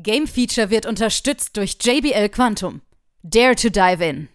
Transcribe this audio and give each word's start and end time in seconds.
Game 0.00 0.28
Feature 0.28 0.70
wird 0.70 0.86
unterstützt 0.86 1.56
durch 1.56 1.76
JBL 1.80 2.28
Quantum. 2.28 2.82
Dare 3.24 3.56
to 3.56 3.68
dive 3.68 4.00
in. 4.00 4.28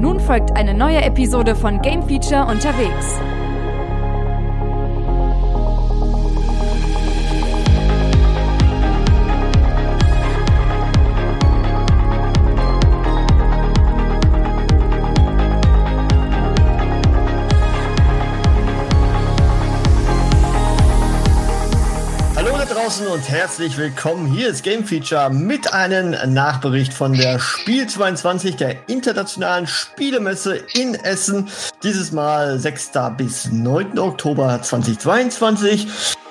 Nun 0.00 0.18
folgt 0.20 0.56
eine 0.56 0.72
neue 0.72 1.02
Episode 1.02 1.54
von 1.54 1.82
Game 1.82 2.02
Feature 2.08 2.46
unterwegs. 2.46 3.20
Draußen 22.96 23.06
und 23.08 23.28
herzlich 23.28 23.76
willkommen. 23.76 24.26
Hier 24.26 24.48
ist 24.48 24.62
Game 24.62 24.84
Feature 24.84 25.28
mit 25.28 25.74
einem 25.74 26.14
Nachbericht 26.32 26.94
von 26.94 27.12
der 27.12 27.38
Spiel 27.38 27.86
22 27.86 28.56
der 28.56 28.88
internationalen 28.88 29.66
Spielemesse 29.66 30.62
in 30.74 30.94
Essen. 30.94 31.48
Dieses 31.82 32.12
Mal 32.12 32.58
6. 32.58 32.92
bis 33.16 33.50
9. 33.52 33.98
Oktober 33.98 34.60
2022. 34.62 35.88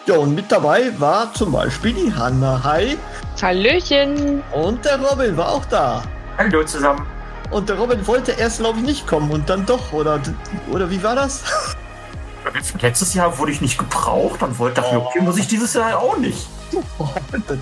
Ja, 0.07 0.15
und 0.15 0.33
mit 0.33 0.51
dabei 0.51 0.91
war 0.97 1.31
zum 1.33 1.51
Beispiel 1.51 1.93
die 1.93 2.13
Hanna. 2.13 2.61
Hi. 2.63 2.97
Hallöchen. 3.41 4.41
Und 4.51 4.85
der 4.85 4.99
Robin 4.99 5.37
war 5.37 5.51
auch 5.51 5.65
da. 5.65 6.03
Hallo 6.37 6.63
zusammen. 6.63 7.05
Und 7.51 7.69
der 7.69 7.77
Robin 7.77 8.05
wollte 8.07 8.31
erst, 8.31 8.59
glaube 8.59 8.79
ich, 8.79 8.85
nicht 8.85 9.07
kommen 9.07 9.29
und 9.29 9.49
dann 9.49 9.67
doch, 9.67 9.93
oder, 9.93 10.19
oder 10.71 10.89
wie 10.89 11.03
war 11.03 11.15
das? 11.15 11.43
Letztes 12.81 13.13
Jahr 13.13 13.37
wurde 13.37 13.51
ich 13.51 13.61
nicht 13.61 13.77
gebraucht 13.77 14.41
und 14.41 14.57
wollte 14.57 14.81
dafür, 14.81 15.05
okay, 15.05 15.21
muss 15.21 15.37
ich 15.37 15.47
dieses 15.47 15.73
Jahr 15.73 15.99
auch 15.99 16.17
nicht. 16.17 16.47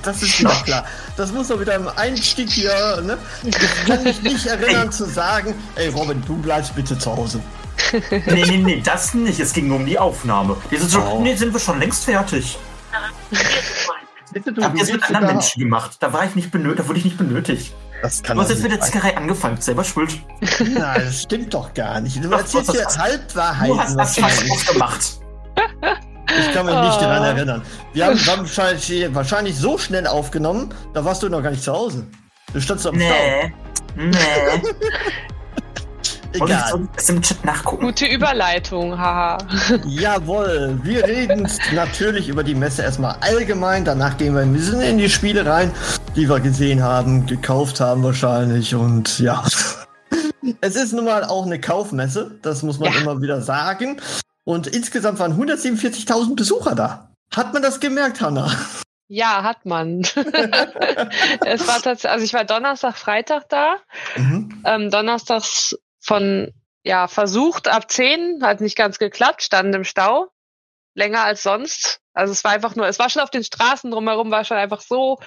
Das 0.03 0.21
ist 0.23 0.41
mir 0.41 0.49
klar. 0.63 0.85
Das 1.17 1.31
muss 1.31 1.47
doch 1.49 1.59
wieder 1.59 1.75
im 1.75 1.87
Einstieg 1.87 2.49
hier, 2.49 3.01
ne? 3.01 3.17
Ich 3.43 3.55
kann 3.87 4.03
mich 4.03 4.21
nicht 4.21 4.45
erinnern 4.45 4.91
zu 4.91 5.05
sagen, 5.05 5.53
ey 5.75 5.89
Robin, 5.89 6.23
du 6.25 6.35
bleibst 6.37 6.75
bitte 6.75 6.97
zu 6.97 7.15
Hause. 7.15 7.39
Nee, 8.09 8.21
nee, 8.47 8.57
nee, 8.57 8.81
das 8.83 9.13
nicht. 9.13 9.39
Es 9.39 9.53
ging 9.53 9.67
nur 9.67 9.77
um 9.77 9.85
die 9.85 9.97
Aufnahme. 9.99 10.57
Wir 10.69 10.79
sind, 10.79 10.91
schon, 10.91 11.03
Oh. 11.03 11.19
nee, 11.21 11.35
sind 11.35 11.53
wir 11.53 11.59
schon 11.59 11.79
längst 11.79 12.05
fertig. 12.05 12.57
Bitte, 14.31 14.51
du, 14.51 14.63
Habt 14.63 14.75
ihr 14.75 14.81
es 14.81 14.87
du 14.87 14.93
mit 14.93 15.01
willst 15.03 15.15
anderen 15.15 15.35
Menschen 15.35 15.59
gemacht? 15.59 15.97
Da 15.99 16.11
war 16.13 16.25
ich 16.25 16.35
nicht 16.35 16.49
benötigt, 16.51 16.79
da 16.79 16.87
wurde 16.87 16.99
ich 16.99 17.05
nicht 17.05 17.17
benötigt. 17.17 17.73
Das 18.01 18.21
kann 18.23 18.35
Du 18.35 18.41
hast 18.43 18.49
jetzt 18.49 18.63
mit 18.63 18.71
der 18.71 18.81
Zickerei 18.81 19.15
angefangen, 19.15 19.61
selber 19.61 19.83
schuld. 19.83 20.19
Nein, 20.59 21.01
das 21.05 21.21
stimmt 21.23 21.53
doch 21.53 21.73
gar 21.73 22.01
nicht. 22.01 22.23
Du 22.23 22.31
erzählst 22.31 22.71
hier 22.71 22.85
Halbwahrheiten. 22.85 23.75
Du 23.75 23.79
hast 23.81 23.97
das 23.97 24.17
falsch 24.17 24.65
gemacht. 24.65 25.19
Ich 26.39 26.53
kann 26.53 26.65
mich 26.65 26.75
nicht 26.75 26.97
Oh. 26.97 27.01
daran 27.01 27.23
erinnern. 27.23 27.61
Wir 27.93 28.05
haben, 28.05 28.17
wir 28.17 28.25
haben 28.31 28.41
wahrscheinlich, 28.41 29.15
wahrscheinlich 29.15 29.57
so 29.57 29.77
schnell 29.77 30.07
aufgenommen, 30.07 30.73
da 30.93 31.03
warst 31.05 31.23
du 31.23 31.29
noch 31.29 31.41
gar 31.43 31.51
nicht 31.51 31.63
zu 31.63 31.73
Hause. 31.73 32.05
Du 32.53 32.59
standst 32.61 32.85
am 32.87 32.95
Stau. 32.99 33.07
Nee. 33.07 33.53
Nee. 33.95 34.13
Wollte 36.39 36.51
ich 36.53 36.59
Egal. 36.59 36.69
so 36.71 36.87
das 36.95 37.09
im 37.09 37.21
Chat 37.21 37.45
nachgucken. 37.45 37.85
Gute 37.85 38.05
Überleitung, 38.07 38.97
haha. 38.97 39.37
Jawohl, 39.85 40.79
wir 40.81 41.05
reden 41.05 41.47
natürlich 41.73 42.27
über 42.27 42.43
die 42.43 42.55
Messe 42.55 42.81
erstmal 42.81 43.15
allgemein. 43.21 43.85
Danach 43.85 44.17
gehen 44.17 44.33
wir 44.33 44.41
ein 44.41 44.51
bisschen 44.51 44.81
in 44.81 44.97
die 44.97 45.09
Spiele 45.09 45.45
rein, 45.45 45.71
die 46.15 46.27
wir 46.27 46.39
gesehen 46.39 46.81
haben, 46.81 47.27
gekauft 47.27 47.79
haben 47.79 48.01
wahrscheinlich. 48.03 48.73
Und 48.73 49.19
ja, 49.19 49.43
es 50.61 50.75
ist 50.75 50.93
nun 50.93 51.05
mal 51.05 51.23
auch 51.23 51.45
eine 51.45 51.61
Kaufmesse, 51.61 52.31
das 52.41 52.63
muss 52.63 52.79
man 52.79 52.91
Ja. 52.91 53.01
immer 53.01 53.21
wieder 53.21 53.39
sagen. 53.43 53.97
Und 54.45 54.67
insgesamt 54.67 55.19
waren 55.19 55.39
147.000 55.39 56.35
Besucher 56.35 56.75
da. 56.75 57.11
Hat 57.33 57.53
man 57.53 57.61
das 57.61 57.79
gemerkt, 57.79 58.21
Hanna? 58.21 58.51
Ja, 59.07 59.43
hat 59.43 59.65
man. 59.65 60.01
es 61.45 61.67
war 61.67 61.81
tatsächlich, 61.81 62.09
also 62.09 62.25
ich 62.25 62.33
war 62.33 62.45
Donnerstag, 62.45 62.97
Freitag 62.97 63.49
da. 63.49 63.77
Mhm. 64.15 64.63
Ähm, 64.65 64.89
Donnerstags 64.89 65.77
von, 65.99 66.51
ja, 66.83 67.07
versucht 67.07 67.67
ab 67.67 67.89
10, 67.89 68.39
hat 68.43 68.61
nicht 68.61 68.75
ganz 68.75 68.99
geklappt, 68.99 69.43
standen 69.43 69.73
im 69.73 69.83
Stau. 69.83 70.27
Länger 70.95 71.23
als 71.23 71.43
sonst. 71.43 71.99
Also 72.13 72.31
es 72.31 72.43
war 72.43 72.51
einfach 72.51 72.75
nur, 72.75 72.87
es 72.87 72.99
war 72.99 73.09
schon 73.09 73.23
auf 73.23 73.31
den 73.31 73.43
Straßen 73.43 73.89
drumherum, 73.89 74.29
war 74.29 74.45
schon 74.45 74.57
einfach 74.57 74.81
so 74.81 75.17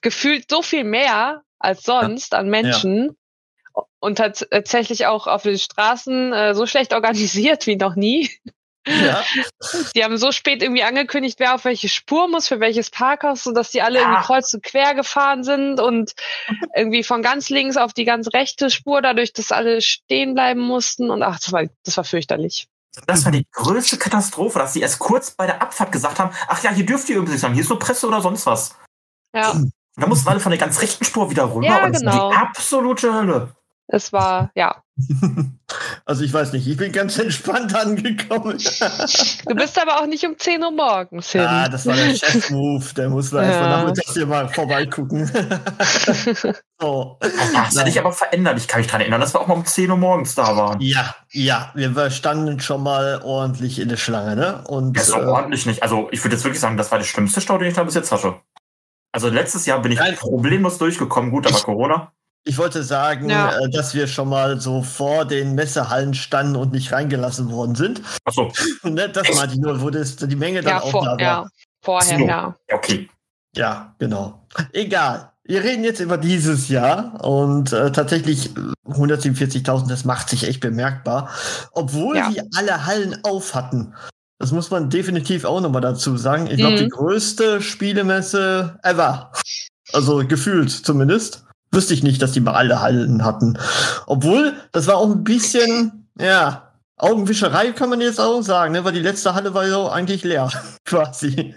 gefühlt 0.00 0.50
so 0.50 0.62
viel 0.62 0.84
mehr 0.84 1.42
als 1.58 1.82
sonst 1.82 2.34
an 2.34 2.48
Menschen. 2.48 3.16
Und 4.02 4.18
tats- 4.18 4.46
tatsächlich 4.50 5.06
auch 5.06 5.26
auf 5.28 5.44
den 5.44 5.58
Straßen 5.58 6.32
äh, 6.32 6.54
so 6.54 6.66
schlecht 6.66 6.92
organisiert 6.94 7.66
wie 7.66 7.76
noch 7.76 7.94
nie. 7.94 8.30
Ja. 8.84 9.22
Die 9.94 10.02
haben 10.02 10.16
so 10.16 10.32
spät 10.32 10.60
irgendwie 10.60 10.82
angekündigt, 10.82 11.38
wer 11.38 11.54
auf 11.54 11.64
welche 11.64 11.88
Spur 11.88 12.26
muss, 12.26 12.48
für 12.48 12.58
welches 12.58 12.90
Parkhaus, 12.90 13.44
sodass 13.44 13.70
die 13.70 13.80
alle 13.80 14.00
Ja. 14.00 14.06
irgendwie 14.06 14.22
kreuz 14.26 14.52
und 14.54 14.64
quer 14.64 14.94
gefahren 14.94 15.44
sind 15.44 15.78
und 15.78 16.14
irgendwie 16.74 17.04
von 17.04 17.22
ganz 17.22 17.48
links 17.48 17.76
auf 17.76 17.92
die 17.92 18.04
ganz 18.04 18.26
rechte 18.34 18.70
Spur, 18.70 19.00
dadurch, 19.00 19.32
dass 19.32 19.52
alle 19.52 19.80
stehen 19.80 20.34
bleiben 20.34 20.60
mussten. 20.60 21.10
Und 21.10 21.22
ach, 21.22 21.38
das 21.38 21.52
war, 21.52 21.64
das 21.84 21.96
war 21.96 22.02
fürchterlich. 22.04 22.66
Das 23.06 23.24
war 23.24 23.30
die 23.30 23.46
größte 23.52 23.98
Katastrophe, 23.98 24.58
dass 24.58 24.72
sie 24.72 24.80
erst 24.80 24.98
kurz 24.98 25.30
bei 25.30 25.46
der 25.46 25.62
Abfahrt 25.62 25.92
gesagt 25.92 26.18
haben, 26.18 26.34
ach 26.48 26.62
ja, 26.64 26.72
hier 26.72 26.84
dürft 26.84 27.08
ihr 27.08 27.16
übrigens 27.18 27.40
sagen, 27.40 27.54
hier 27.54 27.62
ist 27.62 27.70
nur 27.70 27.78
Presse 27.78 28.06
oder 28.08 28.20
sonst 28.20 28.44
was. 28.46 28.74
Ja, 29.34 29.52
Und 29.52 29.70
da 29.96 30.08
mussten 30.08 30.28
alle 30.28 30.40
von 30.40 30.50
der 30.50 30.58
ganz 30.58 30.82
rechten 30.82 31.04
Spur 31.04 31.30
wieder 31.30 31.54
rüber 31.54 31.64
Ja, 31.66 31.84
und 31.84 31.92
das 31.92 32.00
genau. 32.00 32.18
war 32.18 32.30
die 32.32 32.36
absolute 32.36 33.14
Hölle. 33.14 33.54
Es 33.92 34.12
war, 34.12 34.50
ja. 34.54 34.82
Also 36.04 36.22
ich 36.24 36.32
weiß 36.34 36.52
nicht, 36.52 36.66
ich 36.66 36.76
bin 36.76 36.92
ganz 36.92 37.18
entspannt 37.18 37.74
angekommen. 37.80 38.58
Du 38.58 39.54
bist 39.54 39.80
aber 39.80 40.00
auch 40.00 40.06
nicht 40.06 40.22
um 40.26 40.36
10 40.38 40.62
Uhr 40.62 40.70
morgens 40.70 41.32
hin. 41.32 41.40
Ja, 41.42 41.66
das 41.68 41.86
war 41.86 41.94
der 41.96 42.14
Chef-Move, 42.14 42.84
der 42.94 43.08
muss 43.08 43.30
da 43.30 43.42
erstmal 43.42 43.70
Ja. 43.70 43.76
nachmittags 43.78 44.12
hier 44.12 44.26
mal 44.26 44.48
vorbeigucken. 44.48 45.30
so. 46.78 47.18
Das 47.20 47.76
hat 47.76 47.86
sich 47.86 47.98
aber 47.98 48.12
verändert. 48.12 48.58
Ich 48.58 48.68
kann 48.68 48.80
mich 48.80 48.88
dran 48.90 49.00
erinnern, 49.00 49.20
dass 49.20 49.34
wir 49.34 49.40
auch 49.40 49.46
mal 49.46 49.54
um 49.54 49.64
10 49.64 49.90
Uhr 49.90 49.96
morgens 49.96 50.34
da 50.34 50.56
waren. 50.56 50.80
Ja, 50.80 51.14
ja, 51.30 51.70
wir 51.74 52.10
standen 52.10 52.60
schon 52.60 52.82
mal 52.82 53.20
ordentlich 53.24 53.78
in 53.78 53.88
der 53.88 53.96
Schlange, 53.96 54.36
ne? 54.36 54.64
Und 54.66 54.96
Das 54.96 55.08
ist 55.08 55.14
auch 55.14 55.22
äh, 55.22 55.26
ordentlich 55.26 55.64
nicht. 55.66 55.82
Also 55.82 56.08
ich 56.10 56.22
würde 56.22 56.36
jetzt 56.36 56.44
wirklich 56.44 56.60
sagen, 56.60 56.76
das 56.76 56.90
war 56.90 56.98
der 56.98 57.06
schlimmste 57.06 57.40
Stau, 57.40 57.56
den 57.56 57.68
ich 57.68 57.74
da 57.74 57.84
bis 57.84 57.94
jetzt 57.94 58.12
hatte. 58.12 58.34
Also 59.12 59.28
letztes 59.28 59.64
Jahr 59.66 59.80
bin 59.80 59.92
ich 59.92 59.98
Nein. 59.98 60.16
problemlos 60.16 60.76
durchgekommen. 60.78 61.30
Gut, 61.30 61.46
aber 61.46 61.56
Ich- 61.56 61.62
Corona. 61.64 62.12
Ich 62.44 62.58
wollte 62.58 62.82
sagen, 62.82 63.28
Ja. 63.30 63.56
äh, 63.58 63.70
dass 63.70 63.94
wir 63.94 64.06
schon 64.06 64.28
mal 64.28 64.60
so 64.60 64.82
vor 64.82 65.24
den 65.24 65.54
Messehallen 65.54 66.14
standen 66.14 66.56
und 66.56 66.72
nicht 66.72 66.92
reingelassen 66.92 67.50
worden 67.50 67.74
sind. 67.74 68.02
Achso, 68.24 68.52
ne? 68.82 69.08
Das 69.08 69.34
meinte 69.36 69.54
ich 69.54 69.60
nur, 69.60 69.80
wo 69.80 69.90
das, 69.90 70.16
die 70.16 70.36
Menge 70.36 70.60
dann 70.62 70.74
ja, 70.78 70.82
auch 70.82 70.90
vor, 70.90 71.04
da 71.04 71.10
war. 71.12 71.20
ja, 71.20 71.46
vorher, 71.82 72.18
So. 72.18 72.24
ja. 72.26 72.56
ja, 72.68 72.76
okay. 72.76 73.08
Ja, 73.54 73.94
genau. 73.98 74.46
Egal. 74.72 75.28
Wir 75.44 75.62
reden 75.64 75.82
jetzt 75.84 76.00
über 76.00 76.18
dieses 76.18 76.68
Jahr 76.68 77.22
und 77.24 77.72
äh, 77.72 77.90
tatsächlich 77.92 78.56
äh, 78.56 78.60
147.000, 78.90 79.88
das 79.88 80.04
macht 80.04 80.28
sich 80.28 80.44
echt 80.46 80.60
bemerkbar. 80.60 81.30
Obwohl 81.72 82.16
Ja. 82.16 82.30
die 82.30 82.40
alle 82.56 82.86
Hallen 82.86 83.18
auf 83.24 83.54
hatten. 83.54 83.92
Das 84.38 84.52
muss 84.52 84.70
man 84.70 84.88
definitiv 84.90 85.44
auch 85.44 85.60
nochmal 85.60 85.82
dazu 85.82 86.16
sagen. 86.16 86.46
Ich 86.48 86.56
glaube, 86.56 86.74
Mhm. 86.76 86.78
die 86.84 86.88
größte 86.88 87.60
Spielemesse 87.60 88.78
ever. 88.82 89.32
Also 89.92 90.26
gefühlt 90.26 90.70
zumindest. 90.70 91.44
Wüsste 91.72 91.94
ich 91.94 92.02
nicht, 92.02 92.20
dass 92.22 92.32
die 92.32 92.40
mal 92.40 92.54
alle 92.54 92.80
Hallen 92.80 93.24
hatten. 93.24 93.58
Obwohl, 94.06 94.54
das 94.72 94.86
war 94.86 94.96
auch 94.98 95.10
ein 95.10 95.24
bisschen, 95.24 96.06
ja, 96.20 96.68
Augenwischerei 96.98 97.72
kann 97.72 97.88
man 97.90 98.00
jetzt 98.00 98.20
auch 98.20 98.42
sagen, 98.42 98.72
ne? 98.72 98.84
weil 98.84 98.92
die 98.92 99.00
letzte 99.00 99.34
Halle 99.34 99.54
war 99.54 99.66
ja 99.66 99.88
eigentlich 99.88 100.22
leer, 100.22 100.50
quasi. 100.84 101.54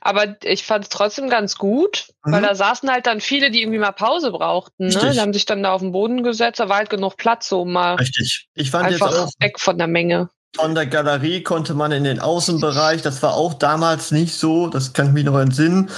Aber 0.00 0.36
ich 0.42 0.64
fand 0.64 0.84
es 0.84 0.88
trotzdem 0.90 1.28
ganz 1.28 1.56
gut, 1.58 2.08
weil 2.22 2.40
Mhm. 2.40 2.46
da 2.46 2.54
saßen 2.54 2.90
halt 2.90 3.06
dann 3.06 3.20
viele, 3.20 3.50
die 3.50 3.60
irgendwie 3.62 3.78
mal 3.78 3.92
Pause 3.92 4.30
brauchten. 4.30 4.86
Ne? 4.86 5.10
Die 5.12 5.20
haben 5.20 5.32
sich 5.32 5.44
dann 5.44 5.62
da 5.62 5.72
auf 5.72 5.80
den 5.80 5.92
Boden 5.92 6.22
gesetzt, 6.22 6.60
da 6.60 6.68
war 6.68 6.76
halt 6.78 6.90
genug 6.90 7.16
Platz, 7.16 7.48
so 7.48 7.62
um 7.62 7.72
mal 7.72 7.96
Richtig. 7.96 8.48
Ich 8.54 8.70
fand 8.70 8.86
einfach 8.86 9.10
jetzt 9.10 9.18
auch, 9.18 9.30
weg 9.40 9.60
von 9.60 9.76
der 9.78 9.86
Menge. 9.86 10.30
Von 10.56 10.74
der 10.74 10.86
Galerie 10.86 11.42
konnte 11.42 11.74
man 11.74 11.92
in 11.92 12.04
den 12.04 12.18
Außenbereich, 12.18 13.02
das 13.02 13.22
war 13.22 13.34
auch 13.34 13.54
damals 13.54 14.10
nicht 14.12 14.34
so, 14.34 14.68
das 14.68 14.92
kann 14.94 15.08
ich 15.08 15.12
mich 15.12 15.24
noch 15.24 15.38
entsinnen. 15.38 15.90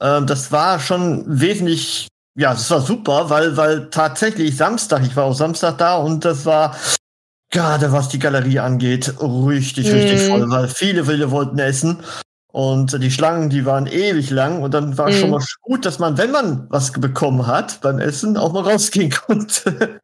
Ähm, 0.00 0.26
das 0.26 0.50
war 0.50 0.80
schon 0.80 1.24
wesentlich, 1.26 2.08
ja, 2.36 2.52
das 2.52 2.70
war 2.70 2.80
super, 2.80 3.30
weil, 3.30 3.56
weil 3.56 3.88
tatsächlich 3.90 4.56
Samstag, 4.56 5.02
ich 5.04 5.16
war 5.16 5.24
auch 5.24 5.34
Samstag 5.34 5.78
da 5.78 5.96
und 5.96 6.24
das 6.24 6.44
war 6.46 6.76
gerade 7.50 7.92
was 7.92 8.08
die 8.08 8.18
Galerie 8.18 8.58
angeht, 8.58 9.14
richtig, 9.20 9.90
richtig 9.92 10.20
Mhm. 10.20 10.30
voll, 10.30 10.50
weil 10.50 10.68
viele, 10.68 11.04
viele 11.04 11.30
wollten 11.30 11.58
essen. 11.58 11.98
Und 12.52 13.02
die 13.02 13.10
Schlangen, 13.10 13.50
die 13.50 13.66
waren 13.66 13.86
ewig 13.86 14.30
lang. 14.30 14.62
Und 14.62 14.72
dann 14.72 14.96
war 14.96 15.08
Mhm. 15.10 15.12
schon 15.14 15.30
mal 15.30 15.44
gut, 15.60 15.84
dass 15.84 15.98
man, 15.98 16.16
wenn 16.16 16.30
man 16.30 16.66
was 16.70 16.90
bekommen 16.92 17.46
hat 17.46 17.80
beim 17.82 17.98
Essen, 17.98 18.36
auch 18.36 18.52
mal 18.52 18.62
rausgehen 18.62 19.10
konnte. 19.26 20.00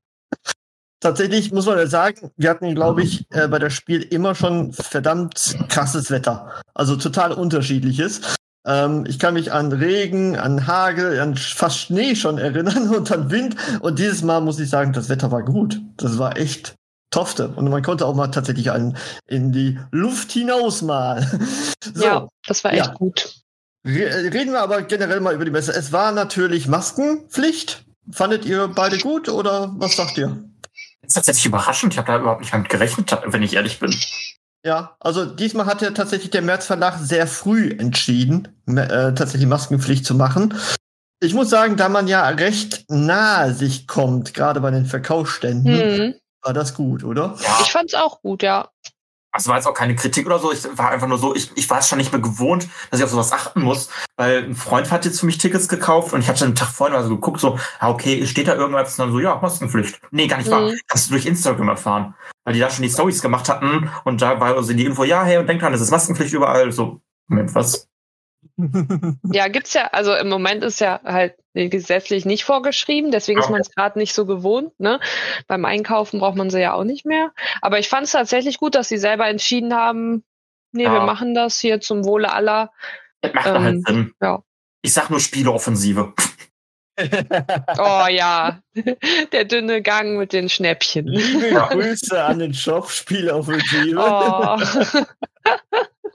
Tatsächlich 1.00 1.50
muss 1.50 1.66
man 1.66 1.78
ja 1.78 1.86
sagen, 1.86 2.30
wir 2.36 2.50
hatten, 2.50 2.74
glaube 2.74 3.02
ich, 3.02 3.24
äh, 3.30 3.48
bei 3.48 3.58
der 3.58 3.70
Spiel 3.70 4.02
immer 4.02 4.34
schon 4.34 4.72
verdammt 4.72 5.56
krasses 5.68 6.10
Wetter. 6.10 6.48
Also 6.74 6.94
total 6.96 7.32
unterschiedliches. 7.32 8.20
Ähm, 8.64 9.04
ich 9.08 9.18
kann 9.18 9.34
mich 9.34 9.52
an 9.52 9.72
Regen, 9.72 10.36
an 10.36 10.66
Hagel, 10.66 11.18
an 11.20 11.36
fast 11.36 11.78
Schnee 11.78 12.14
schon 12.14 12.38
erinnern 12.38 12.90
und 12.94 13.10
an 13.10 13.30
Wind. 13.30 13.56
Und 13.80 13.98
dieses 13.98 14.22
Mal 14.22 14.40
muss 14.40 14.58
ich 14.58 14.70
sagen, 14.70 14.92
das 14.92 15.08
Wetter 15.08 15.30
war 15.30 15.42
gut. 15.42 15.80
Das 15.96 16.18
war 16.18 16.36
echt 16.36 16.74
tofte. 17.10 17.48
Und 17.48 17.68
man 17.68 17.82
konnte 17.82 18.06
auch 18.06 18.14
mal 18.14 18.28
tatsächlich 18.28 18.70
an, 18.70 18.96
in 19.26 19.52
die 19.52 19.78
Luft 19.90 20.32
hinaus 20.32 20.82
mal. 20.82 21.28
So, 21.94 22.04
ja, 22.04 22.28
das 22.46 22.62
war 22.64 22.72
echt 22.72 22.86
ja. 22.86 22.94
gut. 22.94 23.42
Reden 23.84 24.52
wir 24.52 24.62
aber 24.62 24.82
generell 24.82 25.20
mal 25.20 25.34
über 25.34 25.44
die 25.44 25.50
Messe. 25.50 25.72
Es 25.72 25.92
war 25.92 26.12
natürlich 26.12 26.68
Maskenpflicht. 26.68 27.84
Fandet 28.10 28.44
ihr 28.44 28.68
beide 28.68 28.98
gut 28.98 29.28
oder 29.28 29.72
was 29.76 29.96
sagt 29.96 30.16
ihr? 30.16 30.44
Das 31.02 31.08
ist 31.08 31.14
tatsächlich 31.14 31.46
überraschend. 31.46 31.92
Ich 31.92 31.98
habe 31.98 32.06
da 32.06 32.18
überhaupt 32.18 32.40
nicht 32.40 32.52
damit 32.52 32.68
gerechnet, 32.68 33.18
wenn 33.26 33.42
ich 33.42 33.54
ehrlich 33.54 33.80
bin. 33.80 33.94
Ja, 34.64 34.96
also 35.00 35.24
diesmal 35.24 35.66
hat 35.66 35.82
ja 35.82 35.90
tatsächlich 35.90 36.30
der 36.30 36.42
März 36.42 36.66
Verlag 36.66 36.96
sehr 36.98 37.26
früh 37.26 37.70
entschieden, 37.70 38.48
äh, 38.68 39.12
tatsächlich 39.12 39.46
Maskenpflicht 39.46 40.06
zu 40.06 40.14
machen. 40.14 40.54
Ich 41.20 41.34
muss 41.34 41.50
sagen, 41.50 41.76
da 41.76 41.88
man 41.88 42.06
ja 42.06 42.28
recht 42.28 42.84
nahe 42.88 43.54
sich 43.54 43.86
kommt, 43.86 44.34
gerade 44.34 44.60
bei 44.60 44.70
den 44.70 44.86
Verkaufsständen, 44.86 45.72
mhm. 45.72 46.14
war 46.42 46.52
das 46.52 46.74
gut, 46.74 47.02
oder? 47.02 47.36
Ich 47.60 47.72
fand's 47.72 47.94
auch 47.94 48.20
gut, 48.22 48.42
ja. 48.42 48.68
Also 49.32 49.48
war 49.48 49.56
jetzt 49.56 49.66
auch 49.66 49.74
keine 49.74 49.96
Kritik 49.96 50.26
oder 50.26 50.38
so. 50.38 50.52
Ich 50.52 50.64
war 50.76 50.90
einfach 50.90 51.08
nur 51.08 51.18
so, 51.18 51.34
ich, 51.34 51.50
ich 51.54 51.68
war 51.70 51.78
es 51.78 51.88
schon 51.88 51.98
nicht 51.98 52.12
mehr 52.12 52.20
gewohnt, 52.20 52.68
dass 52.90 53.00
ich 53.00 53.04
auf 53.04 53.10
sowas 53.10 53.32
achten 53.32 53.62
muss, 53.62 53.88
weil 54.16 54.44
ein 54.44 54.54
Freund 54.54 54.90
hat 54.90 55.06
jetzt 55.06 55.20
für 55.20 55.26
mich 55.26 55.38
Tickets 55.38 55.68
gekauft 55.68 56.12
und 56.12 56.20
ich 56.20 56.28
hatte 56.28 56.44
einen 56.44 56.54
Tag 56.54 56.68
vorher 56.68 56.98
mal 56.98 57.02
so 57.02 57.14
geguckt, 57.14 57.40
so, 57.40 57.58
ah, 57.80 57.90
okay, 57.90 58.26
steht 58.26 58.48
da 58.48 58.54
irgendwas? 58.54 58.98
Und 58.98 59.06
dann 59.06 59.12
so, 59.12 59.20
ja, 59.20 59.36
Maskenpflicht. 59.40 60.00
Nee, 60.10 60.26
gar 60.26 60.36
nicht 60.36 60.48
mhm. 60.48 60.52
wahr. 60.52 60.72
Kannst 60.86 61.08
du 61.08 61.12
durch 61.12 61.26
Instagram 61.26 61.68
erfahren. 61.68 62.14
Weil 62.44 62.54
die 62.54 62.60
da 62.60 62.70
schon 62.70 62.82
die 62.82 62.90
Stories 62.90 63.22
gemacht 63.22 63.48
hatten 63.48 63.88
und 64.04 64.20
da 64.20 64.38
war 64.40 64.56
also 64.56 64.72
die 64.72 64.84
Info, 64.84 65.04
ja, 65.04 65.24
hey, 65.24 65.38
und 65.38 65.48
denk 65.48 65.60
dran, 65.60 65.72
es 65.72 65.80
ist 65.80 65.90
Maskenpflicht 65.90 66.34
überall. 66.34 66.72
So, 66.72 67.00
Moment, 67.28 67.54
was? 67.54 67.88
ja, 69.32 69.48
gibt's 69.48 69.74
ja, 69.74 69.86
also 69.92 70.14
im 70.14 70.28
Moment 70.28 70.62
ist 70.62 70.80
ja 70.80 71.00
halt 71.04 71.34
gesetzlich 71.54 72.24
nicht 72.24 72.44
vorgeschrieben, 72.44 73.10
deswegen 73.10 73.38
okay. 73.38 73.46
ist 73.46 73.50
man 73.50 73.60
es 73.60 73.70
gerade 73.70 73.98
nicht 73.98 74.14
so 74.14 74.26
gewohnt. 74.26 74.78
Ne? 74.78 75.00
Beim 75.46 75.64
Einkaufen 75.64 76.20
braucht 76.20 76.36
man 76.36 76.50
sie 76.50 76.60
ja 76.60 76.74
auch 76.74 76.84
nicht 76.84 77.04
mehr. 77.04 77.32
Aber 77.60 77.78
ich 77.78 77.88
fand 77.88 78.06
es 78.06 78.12
tatsächlich 78.12 78.58
gut, 78.58 78.74
dass 78.74 78.88
sie 78.88 78.98
selber 78.98 79.28
entschieden 79.28 79.74
haben, 79.74 80.24
nee, 80.72 80.84
ja. 80.84 80.92
wir 80.92 81.00
machen 81.00 81.34
das 81.34 81.58
hier 81.58 81.80
zum 81.80 82.04
Wohle 82.04 82.32
aller. 82.32 82.70
Das 83.20 83.34
macht 83.34 83.46
ähm, 83.46 83.62
halt 83.62 83.86
Sinn. 83.86 84.12
Ja. 84.20 84.42
Ich 84.82 84.92
sag 84.92 85.10
nur 85.10 85.20
Spieleoffensive. 85.20 86.12
oh 87.78 88.06
ja, 88.08 88.60
der 89.32 89.44
dünne 89.44 89.82
Gang 89.82 90.18
mit 90.18 90.32
den 90.32 90.48
Schnäppchen. 90.48 91.06
Liebe 91.06 91.66
Grüße 91.70 92.22
an 92.22 92.38
den 92.40 92.54
Shop 92.54 92.90
Spieleoffensive. 92.90 93.98
Oh. 93.98 94.58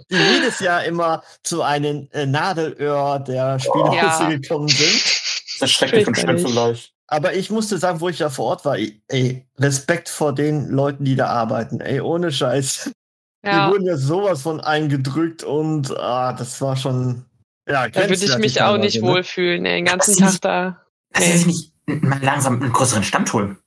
Die 0.10 0.16
jedes 0.16 0.60
Jahr 0.60 0.84
immer 0.86 1.24
zu 1.44 1.62
einem 1.62 2.08
äh, 2.12 2.26
Nadelöhr 2.26 3.20
der 3.20 3.60
Spielhäuser 3.60 4.30
ja. 4.30 4.30
gekommen 4.40 4.68
sind. 4.68 5.04
Das 5.60 5.70
ist 5.70 5.72
schrecklich 5.72 6.08
und 6.08 6.18
schnell 6.18 6.38
zugleich. 6.38 6.94
Aber 7.08 7.34
ich 7.34 7.50
musste 7.50 7.78
sagen, 7.78 8.02
wo 8.02 8.10
ich 8.10 8.20
ja 8.20 8.30
vor 8.30 8.46
Ort 8.48 8.66
war, 8.66 8.78
ey, 8.78 9.46
Respekt 9.58 10.10
vor 10.10 10.36
den 10.36 10.70
Leuten, 10.70 11.06
die 11.06 11.16
da 11.16 11.28
arbeiten. 11.28 11.80
Ey, 11.80 12.02
ohne 12.02 12.32
Scheiß. 12.32 12.92
Ja. 13.46 13.68
Die 13.68 13.74
wurden 13.74 13.86
ja 13.86 13.96
sowas 13.96 14.42
von 14.42 14.60
eingedrückt 14.60 15.44
und 15.44 15.98
ah, 15.98 16.34
das 16.34 16.60
war 16.60 16.76
schon. 16.76 17.26
Ja, 17.68 17.88
da 17.88 18.10
würde 18.10 18.26
ich 18.26 18.38
mich 18.38 18.62
auch 18.62 18.78
nicht 18.78 19.02
ne? 19.02 19.08
wohlfühlen, 19.08 19.66
ey, 19.66 19.78
den 19.78 19.86
ganzen 19.86 20.18
Tag 20.18 20.42
da. 20.42 20.82
Dass 21.12 21.24
sie 21.24 21.38
sich 21.38 21.48
nicht 21.48 21.74
mal 21.88 22.22
langsam 22.22 22.62
einen 22.62 22.74
größeren 22.74 23.04
Stand 23.04 23.32
holen. 23.32 23.58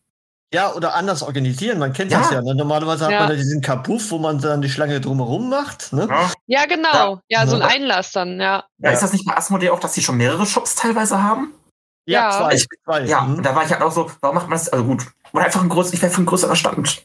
Ja, 0.53 0.73
oder 0.75 0.95
anders 0.95 1.23
organisieren. 1.23 1.79
Man 1.79 1.93
kennt 1.93 2.11
ja. 2.11 2.19
das 2.19 2.31
ja. 2.31 2.43
Ne? 2.43 2.55
Normalerweise 2.55 3.05
hat 3.05 3.13
ja. 3.13 3.21
man 3.21 3.31
ja 3.31 3.37
diesen 3.37 3.61
Kapuff, 3.61 4.11
wo 4.11 4.19
man 4.19 4.41
dann 4.41 4.63
die 4.63 4.69
Schlange 4.69 5.01
drumherum 5.01 5.49
macht. 5.49 5.93
Ne? 5.93 6.09
Ja, 6.47 6.67
genau. 6.67 7.21
Ja, 7.29 7.47
so 7.47 7.55
ein 7.55 7.63
Einlass 7.63 8.11
dann, 8.13 8.41
ja. 8.41 8.65
ja. 8.79 8.91
Ist 8.91 9.03
das 9.03 9.13
nicht 9.13 9.25
bei 9.25 9.37
Asmodee 9.37 9.71
auch, 9.71 9.79
dass 9.79 9.93
die 9.93 10.03
schon 10.03 10.17
mehrere 10.17 10.47
Shops 10.47 10.75
teilweise 10.75 11.23
haben? 11.23 11.53
Ja, 12.07 12.31
zwei. 12.31 12.55
Ich, 12.55 12.67
zwei. 12.85 13.05
Ja, 13.05 13.21
mhm. 13.21 13.43
da 13.43 13.55
war 13.55 13.65
ich 13.65 13.71
halt 13.71 13.83
auch 13.83 13.93
so, 13.93 14.11
warum 14.21 14.35
macht 14.35 14.49
man 14.49 14.59
das? 14.59 14.69
Also 14.69 14.85
gut. 14.85 15.07
Oder 15.33 15.45
einfach 15.45 15.63
ein 15.63 15.69
größeres, 15.69 15.95
ich 15.95 16.03
wäre 16.03 16.13
für 16.13 16.23
ein 16.23 16.27
größerer 16.27 16.57
Stand. 16.57 17.05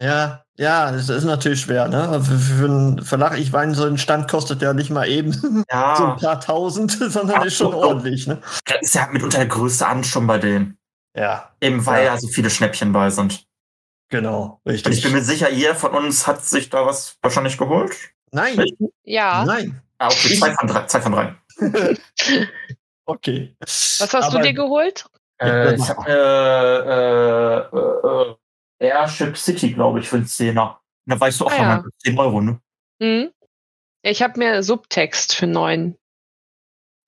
Ja, 0.00 0.44
ja, 0.56 0.92
das 0.92 1.08
ist 1.08 1.24
natürlich 1.24 1.60
schwer, 1.60 1.88
ne? 1.88 2.22
Für, 2.24 2.38
für 2.38 2.64
einen 2.64 3.02
Verlag, 3.04 3.36
ich 3.36 3.52
meine, 3.52 3.74
so 3.74 3.84
ein 3.84 3.98
Stand 3.98 4.28
kostet 4.28 4.62
ja 4.62 4.72
nicht 4.72 4.90
mal 4.90 5.08
eben 5.08 5.64
ja. 5.70 5.96
so 5.98 6.04
ein 6.04 6.16
paar 6.16 6.40
tausend, 6.40 6.92
sondern 7.10 7.40
Ach, 7.40 7.44
ist 7.44 7.56
schon 7.56 7.74
ordentlich, 7.74 8.26
ne? 8.26 8.40
Das 8.64 8.78
ist 8.80 8.94
ja 8.94 9.08
mitunter 9.12 9.38
der 9.38 9.48
größte 9.48 9.86
An 9.86 10.04
schon 10.04 10.26
bei 10.26 10.38
denen. 10.38 10.77
Ja. 11.18 11.52
Eben 11.60 11.84
weil 11.84 12.04
ja. 12.04 12.14
ja 12.14 12.18
so 12.18 12.28
viele 12.28 12.48
Schnäppchen 12.48 12.92
bei 12.92 13.10
sind. 13.10 13.44
Genau, 14.08 14.60
richtig. 14.64 14.86
Und 14.86 14.92
ich 14.92 15.02
bin 15.02 15.12
mir 15.12 15.22
sicher, 15.22 15.50
ihr 15.50 15.74
von 15.74 15.92
uns 15.92 16.26
hat 16.26 16.44
sich 16.44 16.70
da 16.70 16.86
was 16.86 17.18
wahrscheinlich 17.22 17.58
geholt. 17.58 17.94
Nein. 18.30 18.64
Ja. 19.02 19.44
Nein. 19.44 19.82
Ah, 19.98 20.06
okay, 20.06 20.38
zwei 20.38 20.54
von 20.54 20.68
drei. 20.68 20.86
Zwei 20.86 21.00
von 21.00 21.12
drei. 21.12 21.34
okay. 23.04 23.56
Was 23.60 24.00
hast 24.00 24.14
Aber, 24.14 24.38
du 24.38 24.42
dir 24.44 24.54
geholt? 24.54 25.06
Äh, 25.40 25.74
ich 25.74 25.88
habe 25.88 26.08
äh, 26.08 26.86
äh, 27.76 28.84
äh, 28.84 28.88
Airship 28.88 29.36
City, 29.36 29.72
glaube 29.72 29.98
ich, 30.00 30.08
für 30.08 30.18
den 30.18 30.26
Zehner. 30.26 30.80
Da 31.06 31.18
weißt 31.18 31.40
du 31.40 31.46
auch 31.46 31.52
ah, 31.52 31.56
ja. 31.56 31.84
10 32.04 32.18
Euro, 32.18 32.40
ne? 32.40 32.60
Mhm. 33.00 33.32
Ich 34.02 34.22
habe 34.22 34.38
mir 34.38 34.62
Subtext 34.62 35.34
für 35.34 35.46
neun. 35.46 35.96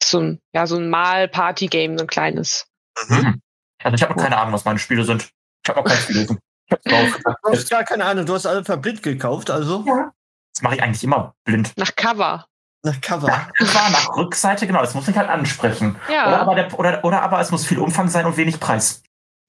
So 0.03 0.19
ein, 0.19 0.41
ja, 0.53 0.67
so 0.67 0.77
ein 0.77 0.91
Mal-Party-Game, 0.91 1.97
so 1.97 2.05
ein 2.05 2.09
kleines. 2.09 2.67
Mhm. 3.09 3.41
Also 3.83 3.95
ich 3.95 4.03
habe 4.03 4.15
noch 4.15 4.23
keine 4.23 4.37
Ahnung, 4.37 4.53
was 4.53 4.65
meine 4.65 4.79
Spiele 4.79 5.05
sind. 5.05 5.31
Ich 5.65 5.69
habe 5.69 5.81
noch 5.81 5.87
keins 5.87 6.07
gelesen. 6.07 6.39
Du 6.85 7.51
hast 7.51 7.69
gar 7.69 7.83
keine 7.83 8.05
Ahnung, 8.05 8.27
du 8.27 8.35
hast 8.35 8.47
alle 8.47 8.65
verblind 8.65 9.03
gekauft, 9.03 9.51
also? 9.51 9.83
Ja. 9.89 10.13
Das 10.55 10.63
mache 10.63 10.77
ich 10.77 10.83
eigentlich 10.85 11.03
immer 11.03 11.35
blind. 11.45 11.73
Nach 11.77 11.97
Cover. 11.97 12.47
Nach 12.85 13.01
Cover. 13.01 13.27
Nach, 13.27 13.51
Cover, 13.55 13.91
nach 13.91 14.17
Rückseite, 14.17 14.69
genau, 14.69 14.81
das 14.81 14.95
muss 14.95 15.09
ich 15.09 15.17
halt 15.17 15.29
ansprechen. 15.29 15.97
Ja. 16.09 16.29
Oder 16.29 16.41
aber, 16.43 16.55
der, 16.55 16.79
oder, 16.79 17.05
oder 17.05 17.23
aber 17.23 17.41
es 17.41 17.51
muss 17.51 17.67
viel 17.67 17.81
Umfang 17.81 18.09
sein 18.09 18.25
und 18.25 18.37
wenig 18.37 18.61
Preis. 18.61 19.03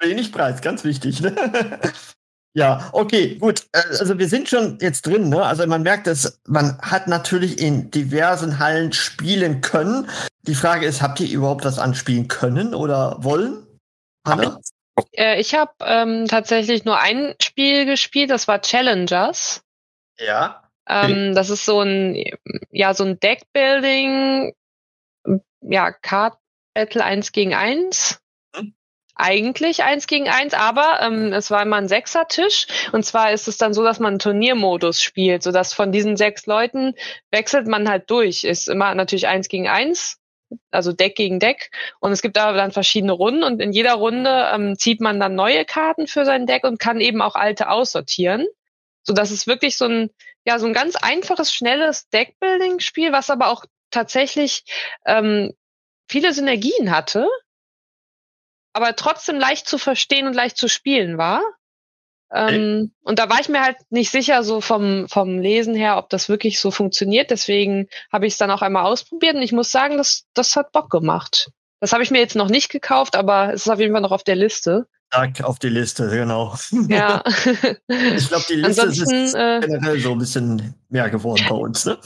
wenig 0.00 0.32
Preis, 0.32 0.60
ganz 0.60 0.84
wichtig. 0.84 1.22
Ne? 1.22 1.34
Ja, 2.58 2.88
okay, 2.90 3.36
gut. 3.36 3.66
Äh, 3.72 3.82
also 4.00 4.18
wir 4.18 4.26
sind 4.26 4.48
schon 4.48 4.78
jetzt 4.80 5.06
drin, 5.06 5.28
ne? 5.28 5.44
Also 5.44 5.64
man 5.68 5.82
merkt, 5.82 6.08
dass 6.08 6.40
man 6.48 6.76
hat 6.82 7.06
natürlich 7.06 7.60
in 7.60 7.92
diversen 7.92 8.58
Hallen 8.58 8.92
spielen 8.92 9.60
können. 9.60 10.10
Die 10.42 10.56
Frage 10.56 10.84
ist, 10.84 11.00
habt 11.00 11.20
ihr 11.20 11.30
überhaupt 11.30 11.64
was 11.64 11.78
anspielen 11.78 12.26
können 12.26 12.74
oder 12.74 13.22
wollen? 13.22 13.64
Hanna? 14.26 14.58
Äh, 15.12 15.40
ich 15.40 15.54
habe 15.54 15.70
ähm, 15.82 16.26
tatsächlich 16.26 16.84
nur 16.84 16.98
ein 16.98 17.36
Spiel 17.40 17.86
gespielt, 17.86 18.30
das 18.30 18.48
war 18.48 18.60
Challengers. 18.60 19.62
Ja. 20.18 20.68
Ähm, 20.88 21.36
das 21.36 21.50
ist 21.50 21.64
so 21.64 21.80
ein, 21.80 22.20
ja, 22.72 22.92
so 22.92 23.04
ein 23.04 23.20
Deckbuilding, 23.20 24.52
ja, 25.60 25.92
Card 25.92 26.36
Battle 26.74 27.04
1 27.04 27.30
gegen 27.30 27.54
1 27.54 28.18
eigentlich 29.18 29.82
eins 29.82 30.06
gegen 30.06 30.28
eins, 30.28 30.54
aber 30.54 31.00
ähm, 31.02 31.32
es 31.32 31.50
war 31.50 31.62
immer 31.62 31.76
ein 31.76 31.88
Sechser-Tisch. 31.88 32.66
Und 32.92 33.04
zwar 33.04 33.32
ist 33.32 33.48
es 33.48 33.58
dann 33.58 33.74
so, 33.74 33.82
dass 33.82 33.98
man 33.98 34.12
einen 34.12 34.18
Turniermodus 34.20 35.02
spielt, 35.02 35.42
sodass 35.42 35.74
von 35.74 35.92
diesen 35.92 36.16
sechs 36.16 36.46
Leuten 36.46 36.94
wechselt 37.30 37.66
man 37.66 37.88
halt 37.88 38.08
durch. 38.10 38.44
Ist 38.44 38.68
immer 38.68 38.94
natürlich 38.94 39.26
eins 39.26 39.48
gegen 39.48 39.68
eins, 39.68 40.18
also 40.70 40.92
Deck 40.92 41.16
gegen 41.16 41.40
Deck. 41.40 41.70
Und 41.98 42.12
es 42.12 42.22
gibt 42.22 42.38
aber 42.38 42.56
dann 42.56 42.70
verschiedene 42.70 43.12
Runden 43.12 43.42
und 43.42 43.60
in 43.60 43.72
jeder 43.72 43.94
Runde 43.94 44.50
ähm, 44.54 44.78
zieht 44.78 45.00
man 45.00 45.18
dann 45.18 45.34
neue 45.34 45.64
Karten 45.64 46.06
für 46.06 46.24
sein 46.24 46.46
Deck 46.46 46.64
und 46.64 46.78
kann 46.78 47.00
eben 47.00 47.20
auch 47.20 47.34
alte 47.34 47.70
aussortieren. 47.70 48.46
Sodass 49.02 49.30
es 49.32 49.46
wirklich 49.46 49.76
so 49.76 49.86
ein, 49.86 50.10
ja, 50.46 50.58
so 50.58 50.66
ein 50.66 50.72
ganz 50.72 50.94
einfaches, 50.94 51.52
schnelles 51.52 52.08
Deckbuilding-Spiel, 52.10 53.10
was 53.10 53.30
aber 53.30 53.48
auch 53.48 53.64
tatsächlich 53.90 54.64
ähm, 55.06 55.52
viele 56.08 56.32
Synergien 56.32 56.90
hatte 56.90 57.26
aber 58.78 58.94
trotzdem 58.94 59.40
leicht 59.40 59.68
zu 59.68 59.76
verstehen 59.76 60.28
und 60.28 60.34
leicht 60.34 60.56
zu 60.56 60.68
spielen 60.68 61.18
war. 61.18 61.42
Ähm, 62.32 62.92
und 63.02 63.18
da 63.18 63.28
war 63.28 63.40
ich 63.40 63.48
mir 63.48 63.60
halt 63.60 63.76
nicht 63.90 64.12
sicher, 64.12 64.44
so 64.44 64.60
vom, 64.60 65.08
vom 65.08 65.40
Lesen 65.40 65.74
her, 65.74 65.96
ob 65.96 66.10
das 66.10 66.28
wirklich 66.28 66.60
so 66.60 66.70
funktioniert. 66.70 67.32
Deswegen 67.32 67.88
habe 68.12 68.26
ich 68.26 68.34
es 68.34 68.38
dann 68.38 68.52
auch 68.52 68.62
einmal 68.62 68.84
ausprobiert 68.84 69.34
und 69.34 69.42
ich 69.42 69.52
muss 69.52 69.72
sagen, 69.72 69.96
das, 69.96 70.26
das 70.32 70.54
hat 70.54 70.70
Bock 70.70 70.90
gemacht. 70.90 71.50
Das 71.80 71.92
habe 71.92 72.04
ich 72.04 72.12
mir 72.12 72.20
jetzt 72.20 72.36
noch 72.36 72.48
nicht 72.48 72.68
gekauft, 72.68 73.16
aber 73.16 73.52
es 73.52 73.62
ist 73.62 73.72
auf 73.72 73.80
jeden 73.80 73.92
Fall 73.92 74.02
noch 74.02 74.12
auf 74.12 74.22
der 74.22 74.36
Liste. 74.36 74.86
Tag 75.10 75.42
auf 75.42 75.58
die 75.58 75.70
Liste, 75.70 76.08
genau. 76.08 76.54
Ja. 76.88 77.24
ich 77.88 78.28
glaube, 78.28 78.44
die 78.48 78.54
Liste 78.54 78.86
ist 78.86 79.34
äh, 79.34 79.60
generell 79.60 79.98
so 79.98 80.12
ein 80.12 80.18
bisschen 80.18 80.74
mehr 80.88 81.10
geworden 81.10 81.44
bei 81.48 81.54
uns, 81.56 81.86
ne? 81.86 81.98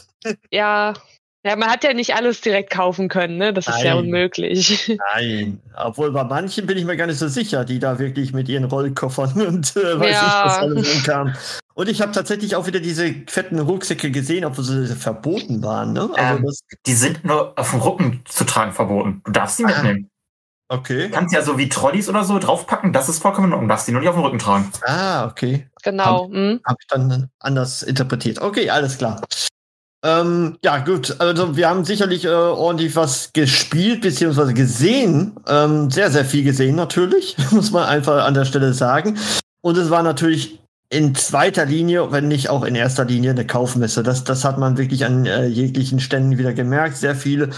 Ja, 0.51 0.95
ja, 1.45 1.57
man 1.57 1.69
hat 1.69 1.83
ja 1.83 1.93
nicht 1.93 2.15
alles 2.15 2.41
direkt 2.41 2.71
kaufen 2.71 3.09
können, 3.09 3.37
ne? 3.37 3.53
Das 3.53 3.67
Nein. 3.67 3.77
ist 3.77 3.85
ja 3.85 3.95
unmöglich. 3.95 4.99
Nein, 5.15 5.61
obwohl 5.77 6.13
bei 6.13 6.23
manchen 6.23 6.67
bin 6.67 6.79
ich 6.79 6.85
mir 6.85 6.97
gar 6.97 7.09
nicht 7.09 7.19
so 7.19 7.27
sicher, 7.27 7.65
die 7.65 7.81
da 7.81 7.99
wirklich 7.99 8.33
mit 8.33 8.49
ihren 8.49 8.65
Rollkoffern 8.65 9.43
und 9.47 9.77
äh, 9.77 9.99
weiß 9.99 10.13
ja. 10.13 10.27
ich 10.27 10.45
was 10.45 10.59
alles 10.59 10.95
umkamen. 10.95 11.37
Und 11.75 11.89
ich 11.89 12.01
habe 12.01 12.13
tatsächlich 12.13 12.55
auch 12.55 12.67
wieder 12.67 12.81
diese 12.81 13.13
fetten 13.27 13.59
Rucksäcke 13.59 14.11
gesehen, 14.11 14.45
obwohl 14.45 14.65
sie 14.65 14.95
verboten 14.95 15.63
waren. 15.63 15.93
Ne? 15.93 16.11
Also 16.15 16.47
ähm, 16.47 16.53
die 16.87 16.93
sind 16.93 17.25
nur 17.25 17.59
auf 17.59 17.71
dem 17.71 17.81
Rücken 17.81 18.23
zu 18.27 18.45
tragen 18.45 18.73
verboten. 18.73 19.23
Du 19.25 19.33
darfst 19.33 19.57
sie 19.57 19.65
ah. 19.65 19.69
mitnehmen. 19.69 20.11
Okay. 20.69 21.09
Du 21.09 21.11
kannst 21.11 21.35
ja 21.35 21.43
so 21.43 21.59
wie 21.59 21.69
Trolleys 21.69 22.09
oder 22.09 22.25
so 22.25 22.39
draufpacken, 22.39 22.95
das 22.95 23.09
ist 23.09 23.21
vollkommen 23.21 23.49
in 23.49 23.53
Ordnung. 23.53 23.69
Darfst 23.69 23.89
die 23.89 23.93
nur 23.93 24.01
nicht 24.01 24.09
auf 24.09 24.15
dem 24.15 24.25
Rücken 24.25 24.39
tragen. 24.39 24.71
Ah, 24.87 25.27
okay. 25.27 25.69
Genau. 25.83 26.31
Habe 26.31 26.61
hab 26.65 26.77
ich 26.81 26.87
dann 26.87 27.29
anders 27.41 27.83
interpretiert. 27.83 28.41
Okay, 28.41 28.71
alles 28.71 28.97
klar. 28.97 29.21
Ähm, 30.05 30.59
ja, 30.65 30.79
gut. 30.79 31.17
Also 31.21 31.57
wir 31.57 31.69
haben 31.69 31.85
sicherlich 31.85 32.25
äh, 32.25 32.29
ordentlich 32.29 32.97
was 32.97 33.33
gespielt 33.33 34.01
beziehungsweise 34.01 34.53
gesehen. 34.53 35.37
Ähm, 35.47 35.91
sehr, 35.91 36.11
sehr 36.11 36.25
viel 36.25 36.43
gesehen 36.43 36.75
natürlich, 36.75 37.37
muss 37.51 37.71
man 37.71 37.85
einfach 37.85 38.25
an 38.25 38.35
der 38.35 38.45
Stelle 38.45 38.73
sagen. 38.73 39.19
Und 39.61 39.79
es 39.79 39.91
war 39.91 40.03
natürlich 40.03 40.59
in 40.91 41.15
zweiter 41.15 41.65
Linie, 41.65 42.13
wenn 42.13 42.29
nicht 42.29 42.51
auch 42.51 42.65
in 42.65 42.75
erster 42.75 43.05
Linie, 43.05 43.31
eine 43.31 43.47
Kaufmesse. 43.47 44.03
Das, 44.03 44.25
das 44.25 44.45
hat 44.45 44.59
man 44.59 44.77
wirklich 44.77 45.05
an 45.05 45.25
äh, 45.25 45.47
jeglichen 45.47 46.01
Ständen 46.01 46.37
wieder 46.37 46.53
gemerkt. 46.53 46.97
Sehr 46.97 47.15
viele 47.15 47.51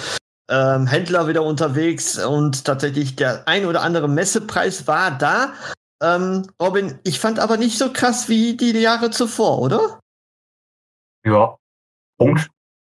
ähm, 0.50 0.86
Händler 0.86 1.26
wieder 1.26 1.42
unterwegs 1.42 2.22
und 2.22 2.64
tatsächlich 2.64 3.16
der 3.16 3.48
ein 3.48 3.64
oder 3.64 3.82
andere 3.82 4.08
Messepreis 4.08 4.86
war 4.86 5.10
da. 5.16 5.54
Ähm, 6.02 6.46
Robin, 6.60 6.98
ich 7.04 7.18
fand 7.18 7.38
aber 7.38 7.56
nicht 7.56 7.78
so 7.78 7.92
krass 7.92 8.28
wie 8.28 8.56
die 8.56 8.72
Jahre 8.78 9.10
zuvor, 9.10 9.60
oder? 9.60 9.98
Ja. 11.24 11.56
Punkt. 12.18 12.50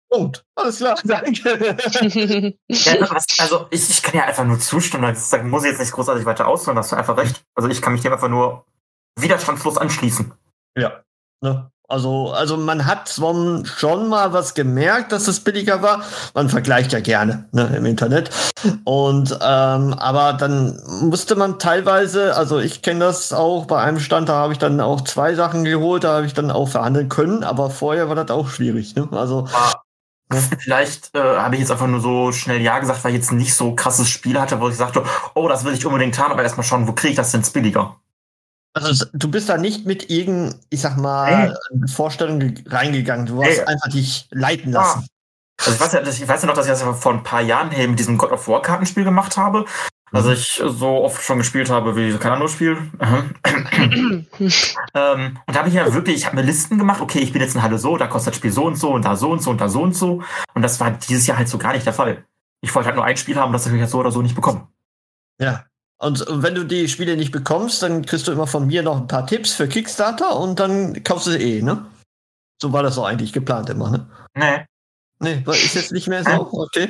Punkt. 0.09 0.43
Alles 0.55 0.77
klar, 0.77 0.97
danke. 1.03 2.57
ja, 2.67 3.11
was, 3.11 3.25
also 3.39 3.67
ich, 3.69 3.89
ich 3.89 4.01
kann 4.01 4.15
ja 4.15 4.25
einfach 4.25 4.45
nur 4.45 4.59
zustimmen. 4.59 5.15
Da 5.31 5.43
muss 5.43 5.63
ich 5.63 5.71
jetzt 5.71 5.79
nicht 5.79 5.91
großartig 5.91 6.25
weiter 6.25 6.47
ausholen, 6.47 6.77
hast 6.77 6.91
du 6.91 6.95
einfach 6.95 7.17
recht. 7.17 7.43
Also 7.55 7.69
ich 7.69 7.81
kann 7.81 7.93
mich 7.93 8.01
dem 8.01 8.13
einfach 8.13 8.29
nur 8.29 8.65
widerstandslos 9.19 9.77
anschließen. 9.77 10.33
Ja. 10.77 11.03
Ne? 11.41 11.71
Also, 11.89 12.31
also 12.31 12.55
man 12.55 12.85
hat 12.85 13.09
schon 13.09 14.07
mal 14.09 14.31
was 14.31 14.53
gemerkt, 14.53 15.11
dass 15.11 15.27
es 15.27 15.39
billiger 15.39 15.81
war. 15.81 16.03
Man 16.35 16.47
vergleicht 16.47 16.93
ja 16.93 16.99
gerne 16.99 17.45
ne, 17.51 17.73
im 17.75 17.85
Internet. 17.85 18.29
Und 18.83 19.31
ähm, 19.41 19.93
aber 19.93 20.33
dann 20.33 20.79
musste 21.01 21.35
man 21.35 21.57
teilweise, 21.57 22.35
also 22.35 22.59
ich 22.59 22.83
kenne 22.83 22.99
das 22.99 23.33
auch 23.33 23.65
bei 23.65 23.81
einem 23.81 23.99
Stand, 23.99 24.29
da 24.29 24.35
habe 24.35 24.53
ich 24.53 24.59
dann 24.59 24.79
auch 24.81 25.01
zwei 25.01 25.33
Sachen 25.33 25.65
geholt, 25.65 26.03
da 26.03 26.17
habe 26.17 26.27
ich 26.27 26.35
dann 26.35 26.51
auch 26.51 26.69
verhandeln 26.69 27.09
können, 27.09 27.43
aber 27.43 27.71
vorher 27.71 28.07
war 28.07 28.15
das 28.15 28.29
auch 28.29 28.49
schwierig. 28.49 28.95
Ne? 28.95 29.07
Also 29.11 29.47
ah, 29.51 29.73
Vielleicht 30.59 31.15
äh, 31.15 31.19
habe 31.19 31.55
ich 31.55 31.61
jetzt 31.61 31.71
einfach 31.71 31.87
nur 31.87 32.01
so 32.01 32.31
schnell 32.31 32.61
Ja 32.61 32.77
gesagt, 32.77 33.03
weil 33.03 33.13
ich 33.13 33.17
jetzt 33.17 33.31
nicht 33.31 33.55
so 33.55 33.73
krasses 33.73 34.09
Spiel 34.09 34.39
hatte, 34.39 34.61
wo 34.61 34.69
ich 34.69 34.75
sagte, 34.75 35.03
oh, 35.33 35.47
das 35.47 35.65
will 35.65 35.73
ich 35.73 35.87
unbedingt 35.87 36.19
haben, 36.19 36.31
aber 36.31 36.43
erstmal 36.43 36.63
schauen, 36.65 36.87
wo 36.87 36.93
kriege 36.93 37.11
ich 37.11 37.17
das 37.17 37.31
denn 37.31 37.41
billiger? 37.51 37.95
Also 38.73 39.05
du 39.13 39.31
bist 39.31 39.49
da 39.49 39.57
nicht 39.57 39.85
mit 39.85 40.09
irgendein, 40.09 40.59
ich 40.69 40.81
sag 40.81 40.97
mal, 40.97 41.53
hey. 41.71 41.87
Vorstellung 41.87 42.53
reingegangen. 42.67 43.25
Du 43.25 43.43
hast 43.43 43.57
hey. 43.57 43.65
einfach 43.65 43.89
dich 43.89 44.27
leiten 44.31 44.71
lassen. 44.71 45.05
Ah. 45.05 45.65
Also 45.65 45.71
ich 45.73 45.79
weiß, 45.81 45.93
ja, 45.93 46.01
ich 46.01 46.27
weiß 46.27 46.41
ja 46.41 46.47
noch, 46.47 46.55
dass 46.55 46.65
ich 46.67 46.71
das 46.71 46.81
vor 46.81 47.13
ein 47.13 47.23
paar 47.23 47.41
Jahren 47.41 47.71
hier 47.71 47.87
mit 47.87 47.99
diesem 47.99 48.17
God 48.17 48.31
of 48.31 48.47
War 48.47 48.61
Kartenspiel 48.61 49.03
gemacht 49.03 49.35
habe. 49.35 49.65
Also 50.11 50.31
ich 50.31 50.61
so 50.65 51.03
oft 51.03 51.21
schon 51.21 51.37
gespielt 51.37 51.69
habe 51.69 51.95
wie 51.95 52.17
kein 52.17 52.31
anderes 52.31 52.53
Spiel. 52.53 52.77
ähm, 52.99 54.25
und 54.39 55.55
da 55.55 55.59
habe 55.59 55.69
ich 55.69 55.75
ja 55.75 55.93
wirklich, 55.93 56.15
ich 56.15 56.25
habe 56.25 56.37
mir 56.37 56.41
Listen 56.41 56.77
gemacht, 56.77 57.01
okay, 57.01 57.19
ich 57.19 57.31
bin 57.31 57.41
jetzt 57.41 57.55
in 57.55 57.61
Halle 57.61 57.77
so, 57.77 57.95
da 57.97 58.07
kostet 58.07 58.33
das 58.33 58.37
Spiel 58.37 58.51
so 58.51 58.65
und 58.65 58.75
so 58.75 58.91
und 58.91 59.05
da 59.05 59.15
so 59.15 59.29
und 59.31 59.43
so 59.43 59.51
und 59.51 59.61
da 59.61 59.69
so 59.69 59.83
und 59.83 59.95
so. 59.95 60.23
Und 60.55 60.61
das 60.61 60.79
war 60.79 60.91
dieses 60.91 61.27
Jahr 61.27 61.37
halt 61.37 61.47
so 61.47 61.57
gar 61.57 61.73
nicht 61.73 61.85
der 61.85 61.93
Fall. 61.93 62.25
Ich 62.61 62.73
wollte 62.73 62.87
halt 62.87 62.95
nur 62.95 63.05
ein 63.05 63.17
Spiel 63.17 63.35
haben, 63.35 63.53
das 63.53 63.65
habe 63.65 63.75
ich 63.75 63.81
jetzt 63.81 63.91
so 63.91 63.99
oder 63.99 64.11
so 64.11 64.21
nicht 64.21 64.35
bekommen. 64.35 64.67
Ja, 65.39 65.65
und 65.99 66.25
wenn 66.29 66.55
du 66.55 66.65
die 66.65 66.87
Spiele 66.87 67.17
nicht 67.17 67.31
bekommst, 67.31 67.83
dann 67.83 68.05
kriegst 68.05 68.27
du 68.27 68.31
immer 68.31 68.47
von 68.47 68.67
mir 68.67 68.83
noch 68.83 68.97
ein 68.97 69.07
paar 69.07 69.27
Tipps 69.27 69.53
für 69.53 69.67
Kickstarter 69.67 70.37
und 70.37 70.59
dann 70.59 71.03
kaufst 71.03 71.27
du 71.27 71.31
sie 71.31 71.57
eh, 71.57 71.61
ne? 71.61 71.85
So 72.61 72.73
war 72.73 72.83
das 72.83 72.97
auch 72.97 73.05
eigentlich 73.05 73.33
geplant 73.33 73.69
immer, 73.69 73.89
ne? 73.89 74.09
Nee. 74.35 74.65
Nee, 75.21 75.43
ist 75.47 75.75
jetzt 75.75 75.91
nicht 75.91 76.07
mehr 76.07 76.23
so, 76.23 76.49
okay. 76.53 76.89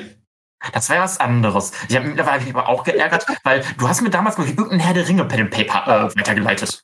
Das 0.74 0.90
wäre 0.90 1.02
was 1.02 1.20
anderes. 1.20 1.72
Ich 1.88 1.96
habe 1.96 2.08
mittlerweile 2.08 2.44
mich 2.44 2.54
aber 2.54 2.68
auch 2.68 2.84
geärgert, 2.84 3.26
weil 3.44 3.64
du 3.78 3.88
hast 3.88 4.02
mir 4.02 4.10
damals 4.10 4.38
mal 4.38 4.48
irgendein 4.48 4.80
Herr 4.80 4.94
der 4.94 5.08
Ringe 5.08 5.26
Pen 5.26 5.42
and 5.42 5.52
Paper 5.52 5.88
äh, 5.88 6.16
weitergeleitet. 6.16 6.84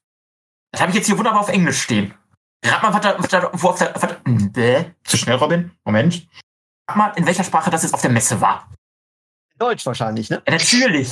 Das 0.72 0.82
habe 0.82 0.91
ich 0.91 0.98
jetzt 0.98 1.05
hier 1.05 1.17
wunderbar 1.17 1.41
auf 1.41 1.50
Englisch 1.50 1.82
stehen. 1.82 2.13
Rat 2.65 2.82
mal, 2.82 2.94
was 2.94 3.01
da, 3.01 3.15
was 3.20 3.27
da, 3.27 3.50
wo 3.53 3.70
auf 3.70 3.77
der, 3.77 3.94
was, 3.96 4.58
äh, 4.58 4.86
zu 5.03 5.17
schnell, 5.17 5.36
Robin. 5.36 5.72
Moment. 5.84 6.27
Rat 6.89 6.98
mal, 6.98 7.13
in 7.15 7.25
welcher 7.27 7.44
Sprache 7.44 7.70
das 7.70 7.84
jetzt 7.84 7.94
auf 7.94 8.01
der 8.01 8.12
Messe 8.12 8.41
war. 8.41 8.72
Deutsch 9.57 9.85
wahrscheinlich, 9.85 10.29
ne? 10.29 10.41
Ja, 10.45 10.53
natürlich. 10.53 11.09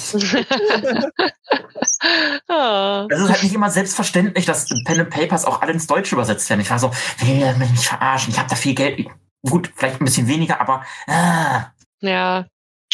oh. 2.47 3.07
Das 3.09 3.21
ist 3.21 3.29
halt 3.29 3.43
nicht 3.43 3.53
immer 3.55 3.69
selbstverständlich, 3.69 4.45
dass 4.45 4.67
Pen 4.85 4.99
and 4.99 5.09
Papers 5.09 5.45
auch 5.45 5.61
alle 5.61 5.71
ins 5.71 5.87
Deutsche 5.87 6.15
übersetzt 6.15 6.49
werden. 6.49 6.61
Ich 6.61 6.69
war 6.69 6.79
so, 6.79 6.91
will 7.19 7.37
ihr 7.37 7.53
mich 7.53 7.71
nicht 7.71 7.85
verarschen? 7.87 8.31
Ich 8.31 8.39
habe 8.39 8.49
da 8.49 8.55
viel 8.55 8.75
Geld. 8.75 9.07
Gut, 9.41 9.71
vielleicht 9.75 10.01
ein 10.01 10.05
bisschen 10.05 10.27
weniger, 10.27 10.59
aber. 10.59 10.83
Ah. 11.07 11.67
Ja. 12.01 12.45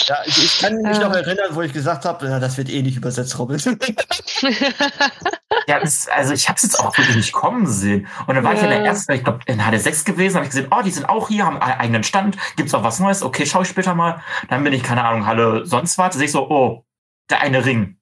Ja, 0.08 0.18
ich, 0.26 0.38
ich 0.44 0.60
kann 0.60 0.76
mich 0.82 1.00
noch 1.00 1.14
erinnern, 1.14 1.50
wo 1.52 1.62
ich 1.62 1.74
gesagt 1.74 2.06
habe, 2.06 2.40
das 2.40 2.58
wird 2.58 2.70
eh 2.70 2.82
nicht 2.82 2.98
übersetzt, 2.98 3.38
Robin. 3.38 3.58
ja, 5.70 5.80
das, 5.80 6.08
also 6.08 6.34
ich 6.34 6.50
habe 6.50 6.58
es 6.58 6.64
jetzt 6.64 6.80
auch 6.80 6.98
wirklich 6.98 7.16
nicht 7.16 7.32
kommen 7.32 7.68
sehen. 7.68 8.08
Und 8.26 8.34
dann 8.34 8.44
war 8.44 8.54
ja. 8.54 8.58
ich 8.58 8.64
in 8.64 8.70
der 8.72 8.84
ersten, 8.84 9.12
ich 9.12 9.24
glaube, 9.24 9.42
in 9.46 9.62
HD6 9.62 10.04
gewesen, 10.04 10.38
habe 10.38 10.46
ich 10.46 10.50
gesehen, 10.50 10.68
oh, 10.72 10.82
die 10.82 10.90
sind 10.90 11.08
auch 11.08 11.28
hier, 11.28 11.46
haben 11.46 11.62
einen 11.62 11.80
eigenen 11.80 12.04
Stand, 12.04 12.38
gibt's 12.56 12.74
auch 12.74 12.84
was 12.84 13.00
Neues, 13.00 13.22
okay, 13.22 13.46
schau 13.46 13.62
ich 13.62 13.68
später 13.68 13.94
mal. 13.94 14.24
Dann 14.48 14.64
bin 14.64 14.74
ich, 14.74 14.82
keine 14.82 15.04
Ahnung, 15.06 15.28
Halle 15.28 15.68
sonst 15.68 16.00
was, 16.00 16.16
sehe 16.16 16.26
ich 16.26 16.32
so, 16.32 16.50
oh, 16.50 16.86
der 17.30 17.42
eine 17.42 17.64
Ring. 17.64 18.00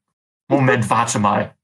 Moment, 0.47 0.89
warte 0.89 1.19
mal. 1.19 1.55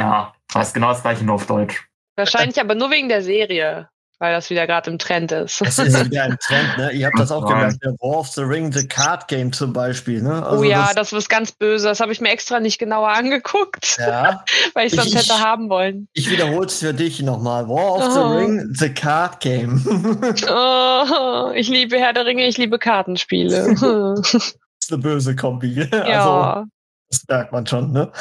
Ja, 0.00 0.32
weiß 0.54 0.72
genau 0.72 0.88
das 0.88 1.02
gleiche 1.02 1.22
nur 1.22 1.34
auf 1.34 1.46
Deutsch. 1.46 1.86
Wahrscheinlich 2.16 2.58
aber 2.58 2.74
nur 2.74 2.90
wegen 2.90 3.10
der 3.10 3.22
Serie 3.22 3.90
weil 4.20 4.34
das 4.34 4.50
wieder 4.50 4.66
gerade 4.66 4.90
im 4.90 4.98
Trend 4.98 5.32
ist. 5.32 5.62
Das 5.62 5.78
ist 5.78 6.04
wieder 6.04 6.26
im 6.26 6.36
Trend, 6.38 6.76
ne? 6.76 6.92
Ihr 6.92 7.06
habt 7.06 7.18
das 7.18 7.32
auch 7.32 7.46
gemerkt, 7.46 7.82
der 7.82 7.92
War 7.92 8.18
of 8.18 8.28
the 8.28 8.42
Ring, 8.42 8.70
The 8.70 8.86
Card 8.86 9.28
Game 9.28 9.50
zum 9.50 9.72
Beispiel, 9.72 10.22
ne? 10.22 10.44
Also 10.44 10.60
oh 10.60 10.62
ja, 10.62 10.92
das, 10.94 11.10
das 11.10 11.12
ist 11.14 11.28
ganz 11.30 11.52
böse. 11.52 11.88
Das 11.88 12.00
habe 12.00 12.12
ich 12.12 12.20
mir 12.20 12.28
extra 12.28 12.60
nicht 12.60 12.78
genauer 12.78 13.08
angeguckt. 13.08 13.96
Ja. 13.98 14.44
weil 14.74 14.86
ich 14.86 14.92
sonst 14.92 15.14
hätte 15.14 15.40
haben 15.40 15.70
wollen. 15.70 16.06
Ich 16.12 16.30
wiederhole 16.30 16.66
es 16.66 16.80
für 16.80 16.92
dich 16.92 17.22
nochmal. 17.22 17.66
War 17.66 17.94
of 17.94 18.02
oh. 18.04 18.12
the 18.12 18.36
Ring, 18.36 18.74
The 18.74 18.90
Card 18.90 19.40
Game. 19.40 19.82
oh, 20.50 21.50
ich 21.54 21.68
liebe 21.68 21.98
Herr 21.98 22.12
der 22.12 22.26
Ringe, 22.26 22.46
ich 22.46 22.58
liebe 22.58 22.78
Kartenspiele. 22.78 23.74
das 24.20 24.34
ist 24.34 24.92
eine 24.92 24.98
böse 24.98 25.34
Kombi. 25.34 25.88
Ja. 25.90 26.02
Also, 26.02 26.66
das 27.08 27.22
merkt 27.26 27.52
man 27.52 27.66
schon, 27.66 27.92
ne? 27.92 28.12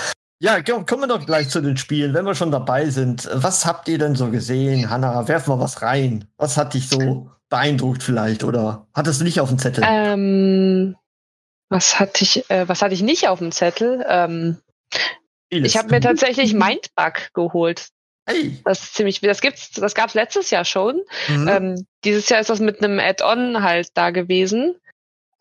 Ja, 0.42 0.62
kommen 0.62 1.02
wir 1.02 1.08
doch 1.08 1.26
gleich 1.26 1.50
zu 1.50 1.60
den 1.62 1.76
Spielen, 1.76 2.14
wenn 2.14 2.26
wir 2.26 2.34
schon 2.34 2.52
dabei 2.52 2.90
sind. 2.90 3.30
Was 3.34 3.66
habt 3.66 3.90
ihr 3.90 3.98
denn 3.98 4.16
so 4.16 4.32
gesehen, 4.32 4.90
Hanna? 4.90 5.28
Werf 5.28 5.48
mal 5.48 5.60
was 5.60 5.82
rein. 5.82 6.30
Was 6.38 6.56
hat 6.56 6.74
dich 6.74 6.88
so 6.88 7.30
beeindruckt 7.50 8.04
vielleicht 8.04 8.46
oder 8.46 8.88
hattest 8.94 9.20
du 9.20 9.26
nicht 9.26 9.42
auf 9.42 9.50
dem 9.50 9.60
Zettel? 9.60 9.84
Ähm, 9.86 10.96
was 11.68 12.00
hatte 12.00 12.24
ich, 12.24 12.50
äh, 12.50 12.70
was 12.70 12.82
hatte 12.82 12.94
ich 12.94 13.02
nicht 13.02 13.28
auf 13.28 13.40
dem 13.40 13.52
Zettel? 13.52 14.06
Ähm, 14.08 14.58
ich 15.50 15.78
habe 15.78 15.90
mir 15.90 16.00
tatsächlich 16.00 16.54
Mindbug 16.54 17.34
geholt. 17.34 17.90
Hey. 18.26 18.60
Das 18.64 18.84
ist 18.84 18.94
ziemlich, 18.96 19.20
das 19.20 19.42
gibt's, 19.42 19.72
das 19.72 19.96
gab's 19.96 20.14
letztes 20.14 20.52
Jahr 20.52 20.64
schon. 20.64 21.02
Mhm. 21.28 21.48
Ähm, 21.48 21.86
dieses 22.06 22.30
Jahr 22.30 22.40
ist 22.40 22.50
das 22.50 22.60
mit 22.60 22.82
einem 22.82 23.00
Add-on 23.00 23.62
halt 23.62 23.90
da 23.96 24.12
gewesen. 24.12 24.76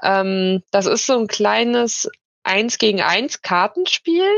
Ähm, 0.03 0.63
das 0.71 0.87
ist 0.87 1.07
so 1.07 1.19
ein 1.19 1.29
kleines 1.29 2.09
eins 2.49 2.79
gegen 2.79 3.01
eins 3.01 3.43
Kartenspiel 3.43 4.29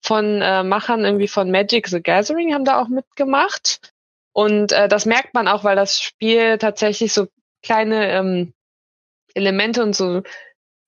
von 0.00 0.42
äh, 0.42 0.62
Machern 0.64 1.04
irgendwie 1.04 1.28
von 1.28 1.50
Magic 1.50 1.88
the 1.88 2.02
Gathering 2.02 2.54
haben 2.54 2.64
da 2.64 2.80
auch 2.80 2.88
mitgemacht. 2.88 3.92
Und 4.32 4.72
äh, 4.72 4.88
das 4.88 5.06
merkt 5.06 5.34
man 5.34 5.48
auch, 5.48 5.64
weil 5.64 5.76
das 5.76 6.00
Spiel 6.00 6.58
tatsächlich 6.58 7.12
so 7.12 7.28
kleine 7.62 8.10
ähm, 8.12 8.54
Elemente 9.34 9.82
und 9.82 9.94
so 9.94 10.22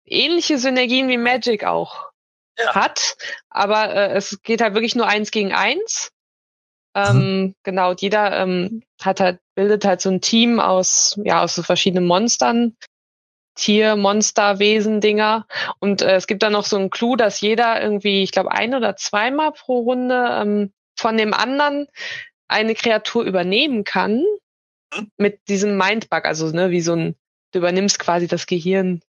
ähnliche 0.05 0.59
Synergien 0.59 1.09
wie 1.09 1.19
Magic 1.19 1.65
auch 1.65 2.11
ja. 2.59 2.75
hat. 2.75 3.17
Aber 3.49 3.95
äh, 3.95 4.13
es 4.15 4.43
geht 4.43 4.61
halt 4.61 4.75
wirklich 4.75 4.97
nur 4.97 5.07
eins 5.07 5.31
gegen 5.31 5.53
eins. 5.53 6.13
Ähm, 6.95 7.17
mhm. 7.17 7.55
Genau, 7.63 7.93
jeder 7.93 8.37
ähm, 8.41 8.83
hat 9.01 9.21
halt, 9.21 9.39
bildet 9.55 9.85
halt 9.85 10.01
so 10.01 10.11
ein 10.11 10.21
Team 10.21 10.59
aus, 10.59 11.19
ja, 11.23 11.43
aus 11.43 11.55
so 11.55 11.63
verschiedenen 11.63 12.07
Monstern, 12.07 12.77
Tier, 13.61 13.95
Monster, 13.95 14.59
Wesen, 14.59 15.01
Dinger. 15.01 15.47
Und 15.79 16.03
äh, 16.03 16.17
es 16.17 16.27
gibt 16.27 16.43
dann 16.43 16.53
noch 16.53 16.65
so 16.65 16.77
einen 16.77 16.91
Clou, 16.91 17.15
dass 17.15 17.41
jeder 17.41 17.81
irgendwie, 17.81 18.23
ich 18.23 18.33
glaube, 18.33 18.51
ein 18.51 18.75
oder 18.75 18.97
zweimal 18.97 19.53
pro 19.53 19.81
Runde 19.81 20.29
ähm, 20.41 20.73
von 20.97 21.17
dem 21.17 21.35
anderen 21.35 21.87
eine 22.49 22.75
Kreatur 22.75 23.25
übernehmen 23.25 23.85
kann 23.85 24.25
mit 25.17 25.47
diesem 25.49 25.77
Mindbug, 25.77 26.25
also 26.25 26.51
ne, 26.51 26.71
wie 26.71 26.81
so 26.81 26.95
ein, 26.95 27.17
du 27.53 27.59
übernimmst 27.59 27.99
quasi 27.99 28.27
das 28.27 28.47
Gehirn. 28.47 29.03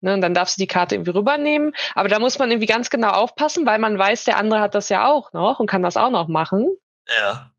Ne, 0.00 0.14
und 0.14 0.20
dann 0.20 0.34
darfst 0.34 0.56
du 0.56 0.60
die 0.60 0.68
Karte 0.68 0.94
irgendwie 0.94 1.10
rübernehmen. 1.10 1.72
Aber 1.94 2.08
da 2.08 2.18
muss 2.18 2.38
man 2.38 2.50
irgendwie 2.50 2.66
ganz 2.66 2.90
genau 2.90 3.10
aufpassen, 3.10 3.66
weil 3.66 3.78
man 3.78 3.98
weiß, 3.98 4.24
der 4.24 4.36
andere 4.36 4.60
hat 4.60 4.74
das 4.74 4.90
ja 4.90 5.08
auch 5.08 5.32
noch 5.32 5.58
und 5.58 5.66
kann 5.66 5.82
das 5.82 5.96
auch 5.96 6.10
noch 6.10 6.28
machen. 6.28 6.68
Ja. 7.08 7.50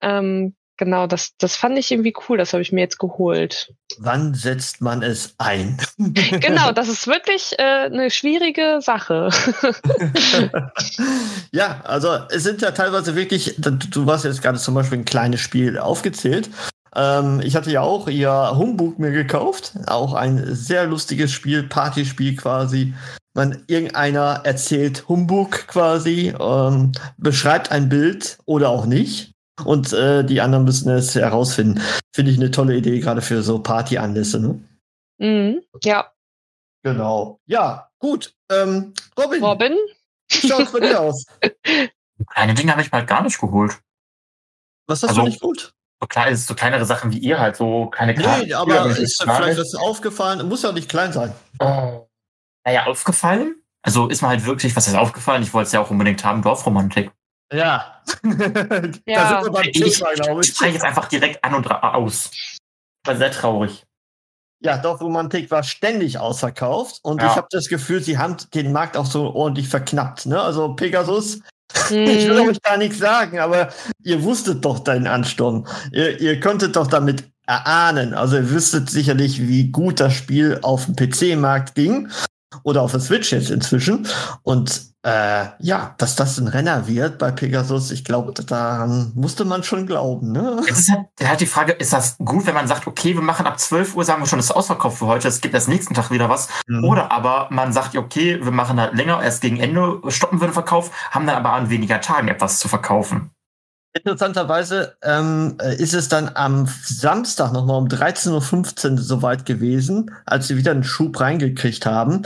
Ähm, 0.00 0.54
Genau, 0.78 1.06
das, 1.06 1.36
das 1.38 1.56
fand 1.56 1.78
ich 1.78 1.90
irgendwie 1.90 2.14
cool, 2.28 2.36
das 2.36 2.52
habe 2.52 2.62
ich 2.62 2.70
mir 2.70 2.82
jetzt 2.82 2.98
geholt. 2.98 3.72
Wann 3.98 4.34
setzt 4.34 4.82
man 4.82 5.02
es 5.02 5.34
ein? 5.38 5.78
genau, 5.98 6.72
das 6.72 6.88
ist 6.88 7.06
wirklich 7.06 7.54
äh, 7.58 7.62
eine 7.62 8.10
schwierige 8.10 8.80
Sache. 8.82 9.30
ja, 11.52 11.80
also 11.84 12.18
es 12.30 12.42
sind 12.42 12.60
ja 12.60 12.72
teilweise 12.72 13.16
wirklich, 13.16 13.54
du 13.58 14.10
hast 14.10 14.24
jetzt 14.24 14.42
gerade 14.42 14.58
zum 14.58 14.74
Beispiel 14.74 14.98
ein 14.98 15.04
kleines 15.06 15.40
Spiel 15.40 15.78
aufgezählt. 15.78 16.50
Ähm, 16.94 17.40
ich 17.42 17.56
hatte 17.56 17.70
ja 17.70 17.80
auch 17.80 18.08
ihr 18.08 18.52
Humbug 18.56 18.98
mir 18.98 19.12
gekauft, 19.12 19.72
auch 19.86 20.12
ein 20.12 20.54
sehr 20.54 20.86
lustiges 20.86 21.32
Spiel, 21.32 21.62
Partyspiel 21.62 22.36
quasi. 22.36 22.94
Man, 23.34 23.64
irgendeiner 23.66 24.40
erzählt 24.44 25.08
Humbug 25.08 25.68
quasi, 25.68 26.34
ähm, 26.38 26.92
beschreibt 27.18 27.70
ein 27.70 27.88
Bild 27.88 28.38
oder 28.46 28.70
auch 28.70 28.86
nicht 28.86 29.35
und 29.64 29.92
äh, 29.92 30.24
die 30.24 30.40
anderen 30.40 30.64
müssen 30.64 30.90
es 30.90 31.14
herausfinden. 31.14 31.80
Finde 32.14 32.30
ich 32.30 32.38
eine 32.38 32.50
tolle 32.50 32.76
Idee, 32.76 33.00
gerade 33.00 33.22
für 33.22 33.42
so 33.42 33.58
Partyanlässe. 33.58 34.40
Ne? 34.40 34.60
Mhm. 35.18 35.62
Ja. 35.82 36.12
Genau. 36.82 37.40
Ja, 37.46 37.88
gut. 37.98 38.34
Ähm, 38.50 38.94
Robin, 39.18 39.42
Robin? 39.42 39.76
wie 40.30 40.48
schaut's 40.48 40.72
bei 40.72 40.80
dir 40.80 41.00
aus? 41.00 41.24
Kleine 42.32 42.54
Dinge 42.54 42.72
habe 42.72 42.82
ich 42.82 42.92
mal 42.92 43.04
gar 43.04 43.22
nicht 43.22 43.40
geholt. 43.40 43.78
Was 44.86 45.02
hast 45.02 45.10
Also- 45.10 45.22
du 45.22 45.26
nicht 45.28 45.40
gut? 45.40 45.72
So, 45.98 46.06
klein, 46.08 46.36
so 46.36 46.54
kleinere 46.54 46.84
Sachen 46.84 47.10
wie 47.10 47.18
ihr 47.18 47.38
halt, 47.40 47.56
so 47.56 47.86
keine 47.86 48.14
Karten. 48.14 48.44
Nee, 48.46 48.52
aber 48.52 48.86
ist 48.98 49.22
vielleicht 49.22 49.58
was 49.58 49.74
aufgefallen? 49.74 50.46
Muss 50.46 50.62
ja 50.62 50.70
nicht 50.70 50.90
klein 50.90 51.10
sein. 51.10 51.32
Oh. 51.58 52.06
Naja, 52.66 52.84
aufgefallen? 52.84 53.62
Also 53.80 54.06
ist 54.08 54.20
mir 54.20 54.28
halt 54.28 54.44
wirklich, 54.44 54.76
was 54.76 54.88
ist 54.88 54.94
aufgefallen? 54.94 55.42
Ich 55.42 55.54
wollte 55.54 55.68
es 55.68 55.72
ja 55.72 55.80
auch 55.80 55.90
unbedingt 55.90 56.22
haben, 56.22 56.42
Dorfromantik. 56.42 57.12
Ja. 57.52 58.02
da 58.22 58.30
Ja. 59.06 59.42
sind 59.42 59.44
wir 59.44 59.50
beim 59.52 59.68
Ich, 59.72 59.98
Thema, 59.98 60.12
glaube 60.14 60.40
ich 60.42 60.48
ich. 60.48 60.54
spreche 60.54 60.72
jetzt 60.74 60.84
einfach 60.84 61.08
direkt 61.08 61.42
an 61.44 61.54
und 61.54 61.70
aus. 61.70 62.30
War 63.04 63.16
sehr 63.16 63.30
traurig. 63.30 63.84
Ja, 64.60 64.78
Dorfromantik 64.78 65.50
war 65.50 65.62
ständig 65.62 66.18
ausverkauft 66.18 66.98
und 67.02 67.20
Ja. 67.20 67.28
ich 67.30 67.36
habe 67.36 67.46
das 67.50 67.68
Gefühl, 67.68 68.02
sie 68.02 68.18
haben 68.18 68.36
den 68.54 68.72
Markt 68.72 68.96
auch 68.96 69.06
so 69.06 69.34
ordentlich 69.34 69.68
verknappt. 69.68 70.26
Ne? 70.26 70.40
Also 70.40 70.74
Pegasus, 70.74 71.40
ich 71.90 71.90
will 72.28 72.42
Mhm. 72.42 72.48
euch 72.50 72.62
gar 72.62 72.76
nichts 72.78 72.98
sagen, 72.98 73.38
aber 73.38 73.68
ihr 74.02 74.22
wusstet 74.22 74.64
doch 74.64 74.78
deinen 74.80 75.06
Ansturm. 75.06 75.66
Ihr, 75.92 76.20
ihr 76.20 76.40
konntet 76.40 76.74
doch 76.74 76.86
damit 76.86 77.24
erahnen. 77.46 78.14
Also 78.14 78.36
ihr 78.38 78.50
wüsstet 78.50 78.90
sicherlich, 78.90 79.46
wie 79.46 79.70
gut 79.70 80.00
das 80.00 80.14
Spiel 80.14 80.58
auf 80.62 80.86
dem 80.86 80.96
PC-Markt 80.96 81.74
ging 81.76 82.08
oder 82.62 82.82
auf 82.82 82.92
der 82.92 83.00
Switch 83.00 83.32
jetzt 83.32 83.50
inzwischen. 83.50 84.06
Und 84.42 84.94
äh, 85.06 85.46
ja, 85.60 85.94
dass 85.98 86.16
das 86.16 86.36
ein 86.38 86.48
Renner 86.48 86.88
wird 86.88 87.18
bei 87.18 87.30
Pegasus, 87.30 87.92
ich 87.92 88.04
glaube, 88.04 88.32
daran 88.32 89.12
musste 89.14 89.44
man 89.44 89.62
schon 89.62 89.86
glauben. 89.86 90.32
Ne? 90.32 90.60
Es 90.68 90.80
ist 90.80 90.90
halt, 90.90 91.06
halt 91.22 91.40
die 91.40 91.46
Frage, 91.46 91.72
ist 91.72 91.92
das 91.92 92.18
gut, 92.18 92.44
wenn 92.46 92.54
man 92.54 92.66
sagt, 92.66 92.88
okay, 92.88 93.14
wir 93.14 93.22
machen 93.22 93.46
ab 93.46 93.60
12 93.60 93.94
Uhr, 93.94 94.04
sagen 94.04 94.20
wir 94.20 94.26
schon, 94.26 94.40
das 94.40 94.46
ist 94.46 94.56
ausverkauft 94.56 94.98
für 94.98 95.06
heute, 95.06 95.28
es 95.28 95.40
gibt 95.40 95.54
erst 95.54 95.68
nächsten 95.68 95.94
Tag 95.94 96.10
wieder 96.10 96.28
was. 96.28 96.48
Mhm. 96.66 96.84
Oder 96.84 97.12
aber 97.12 97.46
man 97.50 97.72
sagt, 97.72 97.96
okay, 97.96 98.40
wir 98.42 98.50
machen 98.50 98.80
halt 98.80 98.94
länger, 98.94 99.22
erst 99.22 99.42
gegen 99.42 99.58
Ende 99.58 100.00
stoppen 100.08 100.40
wir 100.40 100.48
den 100.48 100.54
Verkauf, 100.54 100.90
haben 101.12 101.26
dann 101.26 101.36
aber 101.36 101.52
an 101.52 101.70
weniger 101.70 102.00
Tagen 102.00 102.26
etwas 102.26 102.58
zu 102.58 102.66
verkaufen. 102.66 103.30
Interessanterweise 103.96 104.96
ähm, 105.02 105.56
äh, 105.60 105.74
ist 105.76 105.94
es 105.94 106.08
dann 106.08 106.30
am 106.34 106.68
Samstag 106.82 107.52
nochmal 107.52 107.78
um 107.78 107.88
13.15 107.88 108.92
Uhr 108.92 108.98
soweit 108.98 109.46
gewesen, 109.46 110.10
als 110.26 110.48
sie 110.48 110.56
wieder 110.56 110.72
einen 110.72 110.84
Schub 110.84 111.18
reingekriegt 111.18 111.86
haben. 111.86 112.22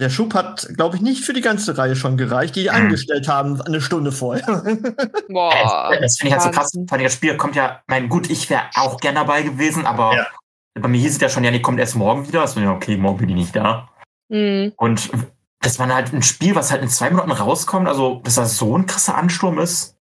Der 0.00 0.10
Schub 0.10 0.34
hat, 0.34 0.68
glaube 0.76 0.96
ich, 0.96 1.02
nicht 1.02 1.24
für 1.24 1.32
die 1.32 1.40
ganze 1.40 1.78
Reihe 1.78 1.96
schon 1.96 2.16
gereicht, 2.16 2.56
die 2.56 2.64
die 2.64 2.68
Mhm. 2.68 2.74
angestellt 2.74 3.28
haben 3.28 3.60
eine 3.62 3.80
Stunde 3.80 4.12
vorher. 4.12 4.44
Boah. 5.28 5.96
Das 6.00 6.18
finde 6.18 6.36
ich 6.36 6.42
halt 6.42 6.42
so 6.42 6.50
krass. 6.60 6.72
Allem 6.90 7.02
das 7.04 7.14
Spiel 7.14 7.36
kommt 7.36 7.56
ja, 7.56 7.80
mein 7.86 8.08
gut, 8.08 8.28
ich 8.28 8.50
wäre 8.50 8.64
auch 8.74 8.98
gern 9.00 9.14
dabei 9.14 9.42
gewesen, 9.42 9.86
aber 9.86 10.14
Ja. 10.16 10.26
bei 10.78 10.88
mir 10.88 10.98
hieß 11.00 11.14
es 11.14 11.20
ja 11.20 11.28
schon, 11.28 11.44
ja, 11.44 11.50
die 11.52 11.62
kommt 11.62 11.78
erst 11.78 11.94
morgen 11.96 12.26
wieder. 12.28 12.42
Also 12.42 12.60
ja, 12.60 12.72
okay, 12.72 12.96
morgen 12.96 13.18
bin 13.18 13.28
ich 13.30 13.36
nicht 13.36 13.56
da. 13.56 13.88
Mhm. 14.28 14.72
Und 14.76 15.10
das 15.60 15.78
war 15.78 15.86
halt 15.94 16.12
ein 16.12 16.22
Spiel, 16.22 16.54
was 16.54 16.70
halt 16.70 16.82
in 16.82 16.88
zwei 16.88 17.08
Minuten 17.08 17.30
rauskommt, 17.30 17.88
also 17.88 18.20
dass 18.24 18.34
das 18.34 18.56
so 18.56 18.76
ein 18.76 18.86
krasser 18.86 19.16
Ansturm 19.16 19.58
ist. 19.58 19.93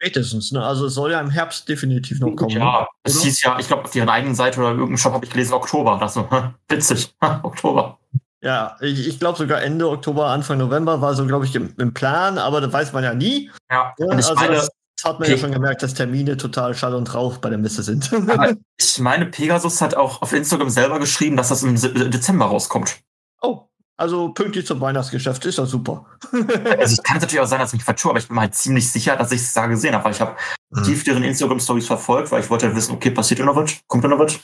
Spätestens, 0.00 0.52
ne? 0.52 0.64
Also 0.64 0.86
es 0.86 0.94
soll 0.94 1.10
ja 1.10 1.20
im 1.20 1.30
Herbst 1.30 1.68
definitiv 1.68 2.20
noch 2.20 2.34
kommen. 2.36 2.54
ne? 2.54 2.60
ja, 2.60 2.86
es 3.02 3.16
oder? 3.16 3.24
hieß 3.24 3.42
ja, 3.42 3.58
ich 3.58 3.66
glaube, 3.66 3.84
auf 3.84 3.90
deren 3.90 4.08
eigenen 4.08 4.34
Seite 4.34 4.60
oder 4.60 4.70
irgendeinem 4.70 4.96
Shop 4.98 5.12
habe 5.12 5.24
ich 5.24 5.30
gelesen, 5.32 5.54
Oktober. 5.54 5.98
Das 6.00 6.14
so, 6.14 6.28
witzig, 6.68 7.12
Oktober. 7.42 7.98
Ja, 8.40 8.76
ich, 8.80 9.08
ich 9.08 9.18
glaube 9.18 9.36
sogar 9.36 9.62
Ende 9.62 9.88
Oktober, 9.88 10.26
Anfang 10.28 10.58
November 10.58 11.00
war 11.00 11.14
so, 11.14 11.26
glaube 11.26 11.44
ich, 11.46 11.54
im, 11.56 11.74
im 11.76 11.92
Plan, 11.92 12.38
aber 12.38 12.60
das 12.60 12.72
weiß 12.72 12.92
man 12.92 13.02
ja 13.02 13.12
nie. 13.14 13.50
Ja, 13.70 13.92
Ne? 13.98 14.06
und 14.06 14.18
ich 14.20 14.26
also 14.28 14.34
meine, 14.36 14.54
das 14.54 14.70
hat 15.04 15.18
man 15.18 15.28
ja 15.28 15.34
Pe- 15.34 15.40
schon 15.40 15.52
gemerkt, 15.52 15.82
dass 15.82 15.94
Termine 15.94 16.36
total 16.36 16.74
Schall 16.74 16.94
und 16.94 17.12
Rauch 17.14 17.38
bei 17.38 17.48
der 17.50 17.58
Messe 17.58 17.82
sind. 17.82 18.10
ich 18.80 18.98
meine, 19.00 19.26
Pegasus 19.26 19.80
hat 19.80 19.96
auch 19.96 20.22
auf 20.22 20.32
Instagram 20.32 20.70
selber 20.70 21.00
geschrieben, 21.00 21.36
dass 21.36 21.48
das 21.48 21.64
im 21.64 21.74
Dezember 22.10 22.46
rauskommt. 22.46 22.98
oh, 23.42 23.67
also 23.98 24.30
pünktlich 24.30 24.66
zum 24.66 24.80
Weihnachtsgeschäft 24.80 25.44
ist 25.44 25.58
ja 25.58 25.66
super. 25.66 26.06
Also 26.32 26.94
es 26.94 27.02
kann 27.02 27.18
natürlich 27.18 27.40
auch 27.40 27.46
sein, 27.46 27.58
dass 27.58 27.70
ich 27.70 27.78
mich 27.78 27.84
vertue, 27.84 28.10
aber 28.10 28.18
ich 28.20 28.28
bin 28.28 28.36
mir 28.36 28.42
halt 28.42 28.54
ziemlich 28.54 28.90
sicher, 28.90 29.16
dass 29.16 29.32
ich 29.32 29.40
es 29.42 29.52
da 29.52 29.66
gesehen 29.66 29.94
habe, 29.94 30.04
weil 30.04 30.12
ich 30.12 30.20
habe 30.20 30.36
Mhm. 30.70 30.82
tief 30.84 31.02
deren 31.04 31.24
Instagram-Stories 31.24 31.86
verfolgt, 31.86 32.30
weil 32.30 32.42
ich 32.42 32.50
wollte 32.50 32.66
halt 32.66 32.76
wissen, 32.76 32.92
okay, 32.94 33.10
passiert 33.10 33.40
noch 33.40 33.56
was? 33.56 33.80
Kommt 33.86 34.04
da 34.04 34.08
noch 34.08 34.18
was? 34.18 34.38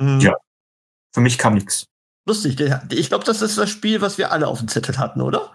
Mhm. 0.00 0.20
Ja. 0.20 0.36
Für 1.12 1.20
mich 1.20 1.38
kam 1.38 1.54
nichts. 1.54 1.86
Lustig, 2.26 2.58
ich 2.90 3.08
glaube, 3.08 3.24
das 3.24 3.42
ist 3.42 3.58
das 3.58 3.68
Spiel, 3.68 4.00
was 4.00 4.16
wir 4.16 4.32
alle 4.32 4.46
auf 4.48 4.58
dem 4.60 4.68
Zettel 4.68 4.96
hatten, 4.96 5.20
oder? 5.20 5.52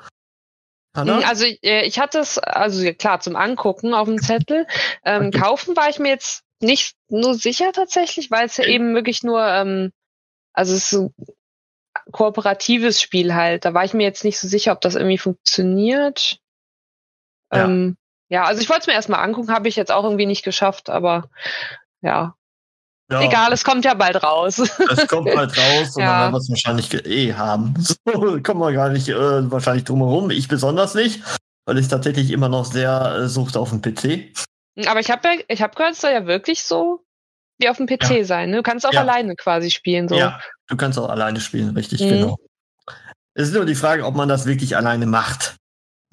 Hanna? 0.95 1.17
Mhm, 1.17 1.23
Also 1.23 1.45
äh, 1.45 1.85
ich 1.85 1.99
hatte 1.99 2.19
es, 2.19 2.37
also 2.37 2.93
klar, 2.93 3.19
zum 3.21 3.35
Angucken 3.35 3.93
auf 3.93 4.07
dem 4.07 4.21
Zettel. 4.21 4.67
Ähm, 5.03 5.27
Okay. 5.27 5.39
Kaufen 5.39 5.75
war 5.75 5.89
ich 5.89 5.97
mir 5.99 6.09
jetzt 6.09 6.43
nicht 6.61 6.95
nur 7.09 7.35
sicher 7.35 7.71
tatsächlich, 7.71 8.29
weil 8.31 8.45
es 8.47 8.57
ja 8.57 8.65
Okay. 8.65 8.73
eben 8.75 8.93
wirklich 8.93 9.23
nur, 9.23 9.41
ähm, 9.45 9.91
also 10.53 10.73
es 10.75 10.83
ist 10.83 10.89
so 10.89 11.05
ein 11.05 11.13
kooperatives 12.11 13.01
Spiel 13.01 13.33
halt. 13.33 13.65
Da 13.65 13.73
war 13.73 13.83
ich 13.83 13.93
mir 13.93 14.03
jetzt 14.03 14.23
nicht 14.23 14.39
so 14.39 14.47
sicher, 14.47 14.71
ob 14.71 14.81
das 14.81 14.95
irgendwie 14.95 15.17
funktioniert. 15.17 16.39
Ja. 17.53 17.65
Ähm, 17.65 17.97
ja, 18.29 18.43
also 18.43 18.61
ich 18.61 18.69
wollte 18.69 18.81
es 18.81 18.87
mir 18.87 18.93
erstmal 18.93 19.21
angucken, 19.23 19.51
habe 19.51 19.67
ich 19.67 19.75
jetzt 19.75 19.91
auch 19.91 20.03
irgendwie 20.03 20.27
nicht 20.27 20.43
geschafft, 20.43 20.89
aber 20.89 21.29
ja, 22.01 22.35
ja, 23.11 23.23
egal, 23.23 23.51
es 23.53 23.63
kommt 23.63 23.85
ja 23.85 23.95
bald 23.95 24.21
raus. 24.23 24.57
Das 24.87 25.07
kommt 25.07 25.25
bald 25.33 25.57
raus 25.57 25.95
und 25.95 26.03
Ja. 26.03 26.09
dann 26.11 26.19
werden 26.21 26.33
wir 26.33 26.37
es 26.37 26.49
wahrscheinlich 26.49 26.93
eh 27.07 27.33
haben. 27.33 27.73
So, 28.05 28.39
kommen 28.43 28.59
wir 28.59 28.71
gar 28.73 28.89
nicht 28.89 29.09
äh, 29.09 29.51
wahrscheinlich 29.51 29.83
drum 29.85 29.99
herum. 29.99 30.29
Ich 30.29 30.47
besonders 30.47 30.93
nicht, 30.93 31.23
weil 31.65 31.79
ich 31.79 31.87
tatsächlich 31.87 32.29
immer 32.31 32.49
noch 32.49 32.65
sehr 32.65 33.15
äh, 33.15 33.27
suchte 33.27 33.59
auf 33.59 33.71
dem 33.71 33.81
PC. 33.81 34.31
aber 34.85 34.99
ich 34.99 35.09
habe 35.09 35.27
ja, 35.27 35.39
ich 35.47 35.61
habe 35.63 35.75
gehört, 35.75 35.93
es 35.93 36.01
soll 36.01 36.11
ja 36.11 36.27
wirklich 36.27 36.63
so 36.63 37.03
wie 37.59 37.69
auf 37.69 37.77
dem 37.77 37.85
PC 37.87 38.25
sein. 38.25 38.49
Ne? 38.51 38.57
Du 38.57 38.63
kannst 38.63 38.85
auch 38.87 38.93
Ja. 38.93 39.01
alleine 39.01 39.35
quasi 39.35 39.69
spielen. 39.69 40.07
So. 40.07 40.15
Ja, 40.15 40.39
du 40.67 40.77
kannst 40.77 40.97
auch 40.97 41.09
alleine 41.09 41.39
spielen, 41.41 41.75
richtig, 41.75 42.01
Mhm. 42.01 42.09
genau. 42.09 42.37
Es 43.35 43.49
ist 43.49 43.53
nur 43.53 43.65
die 43.65 43.75
Frage, 43.75 44.05
ob 44.05 44.15
man 44.15 44.27
das 44.27 44.45
wirklich 44.45 44.75
alleine 44.75 45.05
macht. 45.05 45.55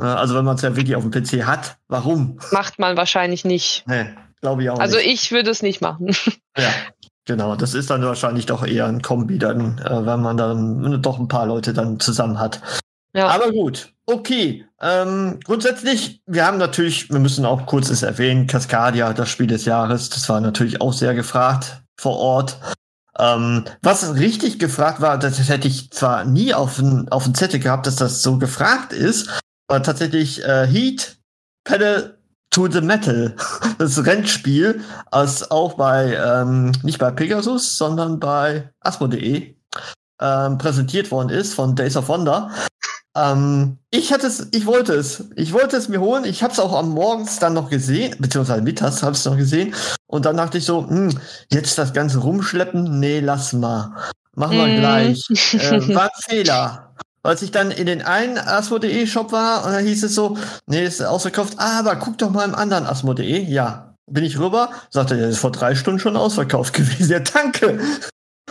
Äh, 0.00 0.04
Also 0.04 0.34
wenn 0.34 0.44
man 0.44 0.56
es 0.56 0.62
ja 0.62 0.76
wirklich 0.76 0.96
auf 0.96 1.02
dem 1.08 1.10
PC 1.10 1.44
hat, 1.46 1.76
warum? 1.88 2.38
Macht 2.52 2.78
man 2.78 2.96
wahrscheinlich 2.96 3.44
nicht. 3.44 3.84
Nee, 3.86 4.06
glaube 4.42 4.62
ich 4.62 4.70
auch 4.70 4.78
Also 4.78 4.96
nicht. 4.98 5.06
ich 5.24 5.32
würde 5.32 5.50
es 5.50 5.62
nicht 5.62 5.80
machen. 5.80 6.08
Ja, 6.58 6.70
genau. 7.26 7.54
Das 7.56 7.74
ist 7.74 7.90
dann 7.90 8.02
wahrscheinlich 8.02 8.46
doch 8.46 8.64
eher 8.66 8.86
ein 8.86 9.02
Kombi, 9.02 9.38
dann, 9.38 9.78
äh, 9.78 10.06
wenn 10.06 10.20
man 10.20 10.36
dann 10.38 11.02
doch 11.02 11.18
ein 11.18 11.28
paar 11.28 11.46
Leute 11.46 11.72
dann 11.74 12.00
zusammen 12.00 12.38
hat. 12.40 12.60
Ja. 13.16 13.28
Aber 13.28 13.50
gut, 13.50 13.94
okay. 14.04 14.66
Ähm, 14.78 15.40
grundsätzlich, 15.42 16.20
wir 16.26 16.44
haben 16.44 16.58
natürlich, 16.58 17.08
wir 17.08 17.18
müssen 17.18 17.46
auch 17.46 17.64
kurz 17.64 17.88
es 17.88 18.02
erwähnen, 18.02 18.46
Cascadia, 18.46 19.14
das 19.14 19.30
Spiel 19.30 19.46
des 19.46 19.64
Jahres, 19.64 20.10
das 20.10 20.28
war 20.28 20.38
natürlich 20.42 20.82
auch 20.82 20.92
sehr 20.92 21.14
gefragt 21.14 21.82
vor 21.98 22.18
Ort. 22.18 22.58
Ähm, 23.18 23.64
was 23.80 24.16
richtig 24.16 24.58
gefragt 24.58 25.00
war, 25.00 25.18
das 25.18 25.48
hätte 25.48 25.66
ich 25.66 25.90
zwar 25.92 26.26
nie 26.26 26.52
auf 26.52 26.76
dem 26.76 27.08
auf 27.08 27.24
dem 27.24 27.34
Zettel 27.34 27.58
gehabt, 27.58 27.86
dass 27.86 27.96
das 27.96 28.20
so 28.20 28.36
gefragt 28.36 28.92
ist, 28.92 29.30
war 29.66 29.82
tatsächlich 29.82 30.44
äh, 30.44 30.66
Heat 30.66 31.16
Pedal 31.64 32.18
to 32.50 32.70
the 32.70 32.82
Metal, 32.82 33.34
das 33.78 34.04
Rennspiel, 34.04 34.82
als 35.10 35.50
auch 35.50 35.74
bei 35.74 36.14
ähm, 36.22 36.72
nicht 36.82 36.98
bei 36.98 37.10
Pegasus, 37.10 37.78
sondern 37.78 38.20
bei 38.20 38.70
asmo.de 38.80 39.54
ähm, 40.20 40.58
präsentiert 40.58 41.10
worden 41.10 41.30
ist 41.30 41.54
von 41.54 41.74
Days 41.74 41.96
of 41.96 42.08
Wonder. 42.08 42.50
Ähm, 43.16 43.78
ich 43.90 44.12
hatte 44.12 44.26
es, 44.26 44.48
ich 44.52 44.66
wollte 44.66 44.92
es, 44.94 45.24
ich 45.36 45.52
wollte 45.54 45.76
es 45.76 45.88
mir 45.88 46.00
holen. 46.00 46.24
Ich 46.24 46.42
habe 46.42 46.52
es 46.52 46.60
auch 46.60 46.74
am 46.78 46.90
Morgens 46.90 47.38
dann 47.38 47.54
noch 47.54 47.70
gesehen, 47.70 48.14
beziehungsweise 48.18 48.60
mittags 48.62 49.02
habe 49.02 49.12
ich 49.12 49.18
es 49.20 49.24
noch 49.24 49.36
gesehen. 49.38 49.74
Und 50.06 50.26
dann 50.26 50.36
dachte 50.36 50.58
ich 50.58 50.66
so, 50.66 50.86
hm, 50.88 51.18
jetzt 51.50 51.78
das 51.78 51.92
Ganze 51.94 52.18
rumschleppen, 52.18 53.00
nee, 53.00 53.20
lass 53.20 53.52
mal, 53.54 53.94
machen 54.34 54.58
wir 54.58 54.66
Mm. 54.66 54.76
gleich. 54.80 55.26
Äh, 55.30 55.94
war 55.94 56.04
ein 56.04 56.22
Fehler. 56.28 56.94
Als 57.22 57.42
ich 57.42 57.50
dann 57.50 57.70
in 57.72 57.86
den 57.86 58.02
einen 58.02 58.38
Asmo.de 58.38 59.06
Shop 59.06 59.32
war 59.32 59.64
und 59.64 59.72
da 59.72 59.78
hieß 59.78 60.04
es 60.04 60.14
so, 60.14 60.36
nee, 60.66 60.84
ist 60.84 61.02
ausverkauft, 61.02 61.54
aber 61.58 61.96
guck 61.96 62.18
doch 62.18 62.30
mal 62.30 62.44
im 62.44 62.54
anderen 62.54 62.86
Asmo.de. 62.86 63.42
Ja, 63.44 63.94
bin 64.08 64.22
ich 64.24 64.38
rüber, 64.38 64.70
sagte, 64.90 65.16
der 65.16 65.30
ist 65.30 65.38
vor 65.38 65.50
drei 65.50 65.74
Stunden 65.74 65.98
schon 65.98 66.16
ausverkauft 66.16 66.72
gewesen. 66.74 67.10
Ja, 67.10 67.20
danke. 67.20 67.80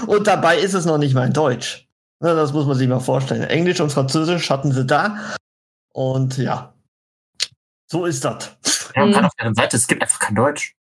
Und 0.08 0.28
dabei 0.28 0.58
ist 0.60 0.74
es 0.74 0.86
noch 0.86 0.98
nicht 0.98 1.14
mal 1.14 1.28
in 1.28 1.34
Deutsch. 1.34 1.85
Na, 2.26 2.34
das 2.34 2.54
muss 2.54 2.66
man 2.66 2.76
sich 2.76 2.88
mal 2.88 3.00
vorstellen. 3.00 3.44
Englisch 3.44 3.80
und 3.80 3.92
Französisch 3.92 4.50
hatten 4.50 4.72
sie 4.72 4.84
da. 4.84 5.36
Und 5.94 6.38
ja, 6.40 6.74
so 7.86 8.06
ist 8.06 8.26
das. 8.26 8.58
Ja, 8.96 9.04
und 9.04 9.10
Mhm. 9.10 9.14
gerade 9.14 9.28
auf 9.28 9.36
deren 9.40 9.54
Seite, 9.54 9.78
es 9.78 9.86
gibt 9.86 10.02
einfach 10.02 10.18
kein 10.18 10.34
Deutsch. 10.34 10.74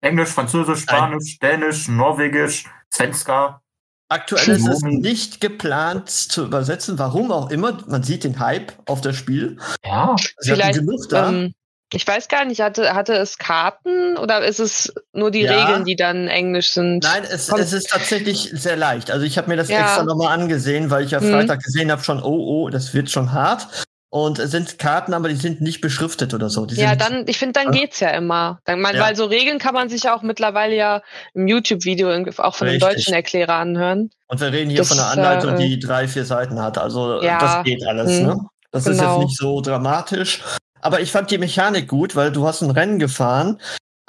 Englisch, 0.00 0.30
Französisch, 0.30 0.80
Spanisch, 0.82 1.38
Dänisch, 1.38 1.86
Norwegisch, 1.86 2.64
Svenska. 2.92 3.62
Aktuell 4.08 4.48
ist 4.48 4.66
es 4.66 4.82
nicht 4.82 5.40
geplant 5.40 6.10
zu 6.10 6.44
übersetzen, 6.46 6.98
warum 6.98 7.30
auch 7.30 7.50
immer. 7.50 7.78
Man 7.86 8.02
sieht 8.02 8.24
den 8.24 8.40
Hype 8.40 8.72
auf 8.90 9.00
das 9.00 9.14
Spiel. 9.14 9.58
Ja, 9.84 10.16
Sie 10.40 10.50
hatten 10.50 10.60
Vielleicht, 10.60 10.78
genug 10.80 11.08
da. 11.08 11.28
Ähm, 11.28 11.54
ich 11.92 12.06
weiß 12.06 12.28
gar 12.28 12.44
nicht, 12.44 12.60
hatte, 12.60 12.94
hatte 12.94 13.14
es 13.14 13.38
Karten 13.38 14.16
oder 14.16 14.44
ist 14.44 14.60
es 14.60 14.92
nur 15.12 15.30
die 15.30 15.42
Ja. 15.42 15.60
Regeln, 15.64 15.84
die 15.84 15.96
dann 15.96 16.28
Englisch 16.28 16.70
sind? 16.70 17.02
Nein, 17.04 17.24
es, 17.30 17.48
es 17.48 17.72
ist 17.72 17.90
tatsächlich 17.90 18.50
sehr 18.52 18.76
leicht. 18.76 19.10
Also 19.10 19.24
ich 19.26 19.36
habe 19.38 19.48
mir 19.48 19.56
das 19.56 19.68
Ja. 19.68 19.80
extra 19.80 20.04
nochmal 20.04 20.28
angesehen, 20.38 20.90
weil 20.90 21.04
ich 21.04 21.10
ja 21.12 21.20
Mhm. 21.20 21.30
Freitag 21.32 21.62
gesehen 21.62 21.90
habe 21.90 22.02
schon, 22.04 22.22
oh, 22.22 22.64
oh, 22.64 22.68
das 22.70 22.94
wird 22.94 23.10
schon 23.10 23.32
hart. 23.32 23.66
und 24.12 24.40
es 24.40 24.50
sind 24.50 24.80
Karten, 24.80 25.14
aber 25.14 25.28
die 25.28 25.36
sind 25.36 25.60
nicht 25.60 25.80
beschriftet 25.80 26.34
oder 26.34 26.50
so. 26.50 26.66
Die 26.66 26.74
ja, 26.74 26.96
dann, 26.96 27.28
ich 27.28 27.38
finde, 27.38 27.60
dann 27.62 27.70
geht's 27.70 28.00
ja 28.00 28.10
immer. 28.10 28.58
Dann, 28.64 28.80
man, 28.80 28.96
Ja. 28.96 29.02
Weil 29.04 29.14
so 29.14 29.24
Regeln 29.26 29.60
kann 29.60 29.72
man 29.72 29.88
sich 29.88 30.02
ja 30.02 30.16
auch 30.16 30.22
mittlerweile 30.22 30.74
ja 30.74 31.02
im 31.32 31.46
YouTube-Video 31.46 32.10
auch 32.38 32.56
von 32.56 32.66
einem 32.66 32.82
Richtig. 32.82 32.96
deutschen 33.04 33.14
Erklärer 33.14 33.54
anhören. 33.54 34.10
Und 34.26 34.40
wir 34.40 34.50
reden 34.52 34.68
hier 34.68 34.78
Das 34.80 34.88
von 34.88 34.98
einer 34.98 35.10
Anleitung, 35.10 35.54
äh, 35.54 35.58
die 35.58 35.78
drei, 35.78 36.08
vier 36.08 36.24
Seiten 36.24 36.60
hat. 36.60 36.76
Also 36.76 37.22
Ja, 37.22 37.38
das 37.38 37.62
geht 37.64 37.86
alles. 37.86 38.18
hm, 38.18 38.26
Ne? 38.26 38.36
Das 38.72 38.82
ist 38.82 38.88
jetzt 38.88 38.98
genau. 39.00 39.22
nicht 39.22 39.36
so 39.36 39.60
dramatisch. 39.60 40.40
Aber 40.82 41.00
ich 41.00 41.12
fand 41.12 41.30
die 41.30 41.38
Mechanik 41.38 41.88
gut, 41.88 42.16
weil 42.16 42.32
du 42.32 42.46
hast 42.46 42.62
ein 42.62 42.70
Rennen 42.70 42.98
gefahren, 42.98 43.58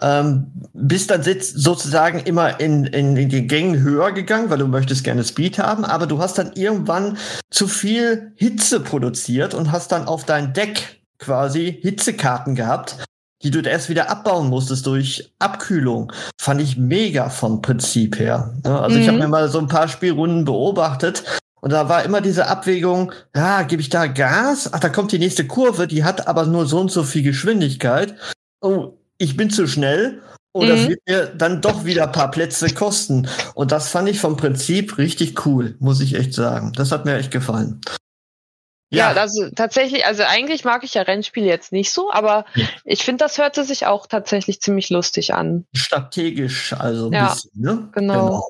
ähm, 0.02 0.52
bist 0.74 1.12
dann 1.12 1.24
sozusagen 1.24 2.20
immer 2.20 2.60
in, 2.60 2.86
in, 2.86 3.16
in 3.18 3.30
den 3.30 3.48
Gängen 3.48 3.82
höher 3.82 4.12
gegangen, 4.12 4.50
weil 4.50 4.58
du 4.58 4.68
möchtest 4.68 5.04
gerne 5.04 5.24
Speed 5.24 5.60
haben, 5.60 5.86
aber 5.86 6.08
du 6.08 6.20
hast 6.20 6.38
dann 6.38 6.54
irgendwann 6.54 7.18
zu 7.52 7.68
viel 7.68 8.32
Hitze 8.36 8.80
produziert 8.80 9.54
und 9.54 9.72
hast 9.72 9.92
dann 9.92 10.08
auf 10.08 10.26
dein 10.26 10.54
Deck 10.54 11.02
quasi 11.20 11.78
Hitzekarten 11.82 12.56
gehabt, 12.56 12.98
die 13.44 13.52
du 13.52 13.62
erst 13.62 13.90
wieder 13.90 14.10
abbauen 14.10 14.50
musstest 14.50 14.86
durch 14.88 15.32
Abkühlung. 15.40 16.12
Fand 16.40 16.62
ich 16.62 16.78
mega 16.78 17.30
vom 17.30 17.62
Prinzip 17.62 18.18
her. 18.20 18.56
Ja, 18.66 18.82
also 18.82 18.98
ich 18.98 19.08
habe 19.08 19.18
Mhm. 19.18 19.24
mir 19.24 19.30
mal 19.30 19.50
so 19.50 19.60
ein 19.60 19.68
paar 19.68 19.88
Spielrunden 19.88 20.46
beobachtet 20.46 21.24
und 21.62 21.72
da 21.72 21.88
war 21.90 22.04
immer 22.04 22.20
diese 22.22 22.48
Abwägung, 22.48 23.14
ja, 23.36 23.64
gebe 23.64 23.82
ich 23.82 23.90
da 23.90 24.08
Gas? 24.08 24.70
Ach, 24.74 24.80
da 24.80 24.90
kommt 24.90 25.12
die 25.14 25.20
nächste 25.20 25.48
Kurve, 25.48 25.88
die 25.88 26.04
hat 26.04 26.28
aber 26.28 26.46
nur 26.46 26.66
so 26.66 26.80
und 26.80 26.92
so 26.92 27.04
viel 27.04 27.24
Geschwindigkeit. 27.24 28.16
Oh, 28.62 28.94
ich 29.18 29.38
bin 29.38 29.50
zu 29.50 29.68
schnell. 29.68 30.22
Und 30.54 30.68
das 30.68 30.82
Mhm. 30.82 30.90
wird 30.90 31.00
mir 31.08 31.26
dann 31.28 31.62
doch 31.62 31.86
wieder 31.86 32.04
ein 32.08 32.12
paar 32.12 32.30
Plätze 32.30 32.74
kosten. 32.74 33.30
Und 33.54 33.72
das 33.72 33.88
fand 33.90 34.10
ich 34.10 34.20
vom 34.20 34.36
Prinzip 34.36 34.98
richtig 34.98 35.46
cool, 35.46 35.76
muss 35.80 36.02
ich 36.02 36.14
echt 36.16 36.34
sagen. 36.34 36.74
Das 36.76 36.92
hat 36.92 37.06
mir 37.06 37.16
echt 37.16 37.32
gefallen. 37.32 37.80
Ja, 38.94 39.12
also 39.14 39.50
tatsächlich, 39.56 40.06
also 40.06 40.24
eigentlich 40.24 40.66
mag 40.66 40.84
ich 40.84 40.96
ja 40.96 41.04
Rennspiele 41.04 41.46
jetzt 41.48 41.72
nicht 41.72 41.94
so, 41.94 42.12
aber 42.12 42.44
Ja. 42.56 42.66
ich 42.84 43.04
finde, 43.06 43.24
das 43.24 43.38
hörte 43.38 43.64
sich 43.64 43.86
auch 43.86 44.06
tatsächlich 44.08 44.60
ziemlich 44.62 44.90
lustig 44.90 45.34
an. 45.34 45.64
strategisch, 45.74 46.74
also 46.74 47.08
ein 47.08 47.14
Ja, 47.14 47.30
bisschen, 47.30 47.52
ne? 47.54 47.90
genau. 47.94 48.50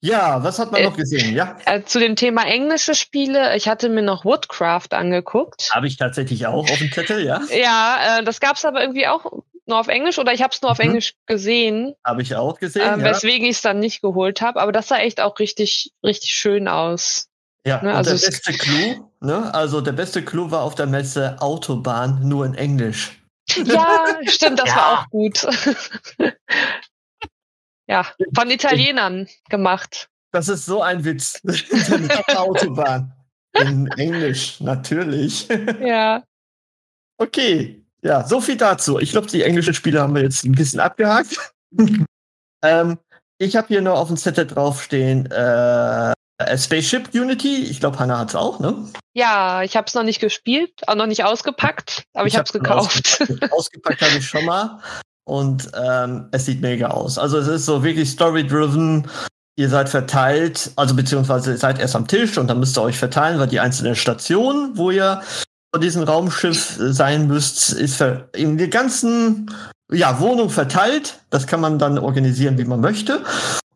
Ja, 0.00 0.42
was 0.44 0.58
hat 0.58 0.72
man 0.72 0.82
Äh, 0.82 0.84
noch 0.84 0.96
gesehen? 0.96 1.34
Ja, 1.34 1.56
Äh, 1.64 1.82
zu 1.84 1.98
dem 1.98 2.16
Thema 2.16 2.44
englische 2.46 2.94
Spiele, 2.94 3.56
ich 3.56 3.66
hatte 3.68 3.88
mir 3.88 4.02
noch 4.02 4.24
Woodcraft 4.24 4.88
angeguckt. 4.92 5.70
habe 5.72 5.86
ich 5.86 5.96
tatsächlich 5.96 6.46
auch 6.46 6.70
auf 6.70 6.78
dem 6.78 6.92
Zettel, 6.92 7.24
ja. 7.24 7.40
Ja, 7.50 8.18
äh, 8.18 8.24
das 8.24 8.40
gab's 8.40 8.64
aber 8.64 8.80
irgendwie 8.82 9.06
auch 9.06 9.24
nur 9.68 9.80
auf 9.80 9.88
Englisch 9.88 10.18
oder 10.18 10.32
ich 10.32 10.42
habe 10.42 10.52
es 10.54 10.62
nur 10.62 10.70
auf 10.70 10.78
Mhm. 10.78 10.84
Englisch 10.84 11.14
gesehen, 11.26 11.94
Habe 12.04 12.22
ich 12.22 12.36
auch 12.36 12.58
gesehen, 12.60 12.82
ähm, 12.86 13.00
ja. 13.00 13.06
weswegen 13.06 13.46
ich 13.48 13.56
es 13.56 13.62
dann 13.62 13.80
nicht 13.80 14.00
geholt 14.02 14.40
habe. 14.42 14.60
Aber 14.60 14.70
das 14.70 14.86
sah 14.88 14.98
echt 14.98 15.20
auch 15.20 15.38
richtig, 15.40 15.92
richtig 16.04 16.30
schön 16.30 16.68
aus. 16.68 17.26
ja. 17.64 17.82
ne, 17.82 17.90
und 17.90 17.96
also 17.96 18.10
der 18.10 18.16
es- 18.16 18.26
beste 18.26 18.52
Clou, 18.52 19.10
ne? 19.20 19.52
Also 19.54 19.80
der 19.80 19.90
beste 19.92 20.22
Clou 20.24 20.52
war 20.52 20.62
auf 20.62 20.76
der 20.76 20.86
Messe 20.86 21.36
Autobahn, 21.40 22.20
nur 22.28 22.46
in 22.46 22.54
Englisch. 22.54 23.20
Ja, 23.64 24.04
stimmt, 24.28 24.60
das 24.60 24.68
Ja. 24.68 24.76
war 24.76 25.00
auch 25.00 25.10
gut. 25.10 25.46
ja, 27.88 28.06
von 28.34 28.50
Italienern 28.50 29.28
gemacht. 29.48 30.08
Das 30.32 30.48
ist 30.48 30.66
so 30.66 30.82
ein 30.82 31.04
Witz. 31.04 31.40
Autobahn. 32.36 33.12
In 33.52 33.86
Englisch, 33.96 34.60
natürlich. 34.60 35.48
Ja. 35.80 36.22
Okay, 37.18 37.82
ja, 38.02 38.24
so 38.24 38.40
viel 38.40 38.56
dazu. 38.56 38.98
Ich 38.98 39.12
glaube, 39.12 39.28
die 39.28 39.42
englischen 39.42 39.74
Spiele 39.74 40.00
haben 40.00 40.14
wir 40.14 40.22
jetzt 40.22 40.44
ein 40.44 40.52
bisschen 40.52 40.80
abgehakt. 40.80 41.36
ähm, 42.62 42.98
ich 43.38 43.56
habe 43.56 43.68
hier 43.68 43.80
nur 43.80 43.98
auf 43.98 44.08
dem 44.08 44.16
Zettel 44.16 44.46
draufstehen, 44.46 45.30
äh, 45.30 46.14
Spaceship 46.56 47.14
Unity. 47.14 47.64
Ich 47.64 47.80
glaube, 47.80 47.98
Hannah 47.98 48.18
hat's 48.18 48.34
auch, 48.34 48.60
ne? 48.60 48.86
Ja, 49.14 49.62
ich 49.62 49.76
habe 49.76 49.86
es 49.86 49.94
noch 49.94 50.02
nicht 50.02 50.20
gespielt, 50.20 50.86
auch 50.86 50.94
noch 50.94 51.06
nicht 51.06 51.24
ausgepackt, 51.24 52.04
aber 52.12 52.26
ich, 52.26 52.34
Ich 52.34 52.38
habe 52.38 52.46
es 52.46 52.52
gekauft. 52.52 53.18
Ausgepackt, 53.20 53.52
ausgepackt 53.52 54.02
habe 54.02 54.18
ich 54.18 54.26
schon 54.26 54.44
mal. 54.44 54.80
Und 55.28 55.70
ähm, 55.74 56.28
es 56.30 56.46
sieht 56.46 56.60
mega 56.60 56.88
aus. 56.88 57.18
Also 57.18 57.38
es 57.38 57.48
ist 57.48 57.66
so 57.66 57.82
wirklich 57.82 58.10
story-driven. 58.10 59.08
Ihr 59.58 59.68
seid 59.68 59.88
verteilt, 59.88 60.70
also 60.76 60.94
beziehungsweise 60.94 61.52
ihr 61.52 61.58
seid 61.58 61.78
erst 61.78 61.96
am 61.96 62.06
Tisch 62.06 62.36
und 62.38 62.46
dann 62.48 62.60
müsst 62.60 62.76
ihr 62.78 62.82
euch 62.82 62.98
verteilen, 62.98 63.38
weil 63.38 63.48
die 63.48 63.58
einzelnen 63.58 63.96
Stationen, 63.96 64.76
wo 64.76 64.90
ihr 64.90 65.22
von 65.74 65.80
diesem 65.80 66.02
Raumschiff 66.04 66.78
äh, 66.78 66.92
sein 66.92 67.26
müsst, 67.26 67.72
ist 67.72 68.02
in 68.34 68.58
der 68.58 68.68
ganzen 68.68 69.50
ja, 69.90 70.20
Wohnung 70.20 70.50
verteilt. 70.50 71.20
Das 71.30 71.46
kann 71.46 71.60
man 71.60 71.78
dann 71.78 71.98
organisieren, 71.98 72.58
wie 72.58 72.64
man 72.64 72.80
möchte. 72.80 73.24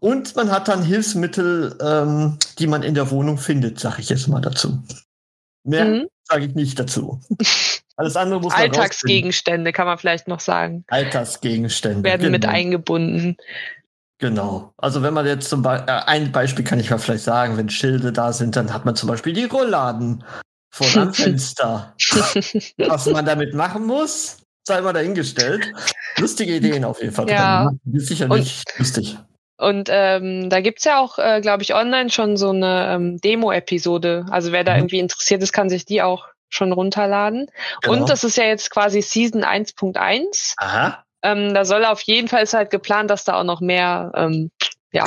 Und 0.00 0.34
man 0.36 0.50
hat 0.50 0.68
dann 0.68 0.82
Hilfsmittel, 0.82 1.76
ähm, 1.80 2.38
die 2.58 2.66
man 2.66 2.82
in 2.82 2.94
der 2.94 3.10
Wohnung 3.10 3.38
findet, 3.38 3.80
sage 3.80 4.00
ich 4.00 4.08
jetzt 4.08 4.28
mal 4.28 4.40
dazu. 4.40 4.82
Mehr 5.64 5.84
Mhm. 5.84 6.06
sage 6.28 6.46
ich 6.46 6.54
nicht 6.54 6.78
dazu. 6.78 7.20
Alles 8.00 8.16
andere 8.16 8.40
muss. 8.40 8.54
Alltagsgegenstände 8.54 9.72
kann 9.72 9.86
man 9.86 9.98
vielleicht 9.98 10.26
noch 10.26 10.40
sagen, 10.40 10.84
Alltagsgegenstände. 10.88 12.02
werden 12.02 12.30
mit 12.30 12.42
genau. 12.42 12.54
eingebunden. 12.54 13.36
Genau. 14.18 14.72
Also 14.78 15.02
wenn 15.02 15.12
man 15.12 15.26
jetzt 15.26 15.50
zum 15.50 15.60
Beispiel, 15.60 15.88
äh, 15.88 16.00
ein 16.06 16.32
Beispiel 16.32 16.64
kann 16.64 16.80
ich 16.80 16.90
mal 16.90 16.96
vielleicht 16.98 17.24
sagen, 17.24 17.58
wenn 17.58 17.68
Schilde 17.68 18.10
da 18.10 18.32
sind, 18.32 18.56
dann 18.56 18.72
hat 18.72 18.86
man 18.86 18.96
zum 18.96 19.08
Beispiel 19.10 19.34
die 19.34 19.44
Rollladen 19.44 20.24
vor 20.72 20.86
am 20.96 21.12
Fenster. 21.14 21.94
Was 22.78 23.04
man 23.04 23.26
damit 23.26 23.52
machen 23.52 23.84
muss, 23.86 24.38
sei 24.66 24.80
mal 24.80 24.94
dahingestellt. 24.94 25.70
Lustige 26.18 26.56
Ideen 26.56 26.84
auf 26.86 27.02
jeden 27.02 27.12
Fall. 27.12 27.28
Ja. 27.28 27.64
drin. 27.66 27.80
Ist 27.92 28.06
sicherlich 28.08 28.62
lustig. 28.78 29.18
Und 29.58 29.90
ähm, 29.92 30.48
da 30.48 30.62
gibt's 30.62 30.84
ja 30.84 31.00
auch, 31.00 31.18
äh, 31.18 31.42
glaube 31.42 31.62
ich, 31.62 31.74
online 31.74 32.08
schon 32.08 32.38
so 32.38 32.48
eine 32.48 32.94
ähm, 32.94 33.20
Demo-Episode. 33.20 34.24
Also 34.30 34.52
wer 34.52 34.64
da 34.64 34.72
Mhm. 34.72 34.78
irgendwie 34.78 35.00
interessiert 35.00 35.42
ist, 35.42 35.52
kann 35.52 35.68
sich 35.68 35.84
die 35.84 36.00
auch 36.00 36.28
schon 36.50 36.72
runterladen. 36.72 37.50
Genau. 37.82 37.94
Und 37.94 38.10
das 38.10 38.24
ist 38.24 38.36
ja 38.36 38.44
jetzt 38.44 38.70
quasi 38.70 39.00
Season 39.02 39.44
1.1. 39.44 40.54
Aha. 40.58 41.04
Ähm, 41.22 41.54
da 41.54 41.64
soll 41.64 41.84
auf 41.84 42.02
jeden 42.02 42.28
Fall 42.28 42.42
ist 42.42 42.54
halt 42.54 42.70
geplant, 42.70 43.10
dass 43.10 43.24
da 43.24 43.40
auch 43.40 43.44
noch 43.44 43.60
mehr 43.60 44.12
ähm, 44.14 44.50
ja, 44.92 45.04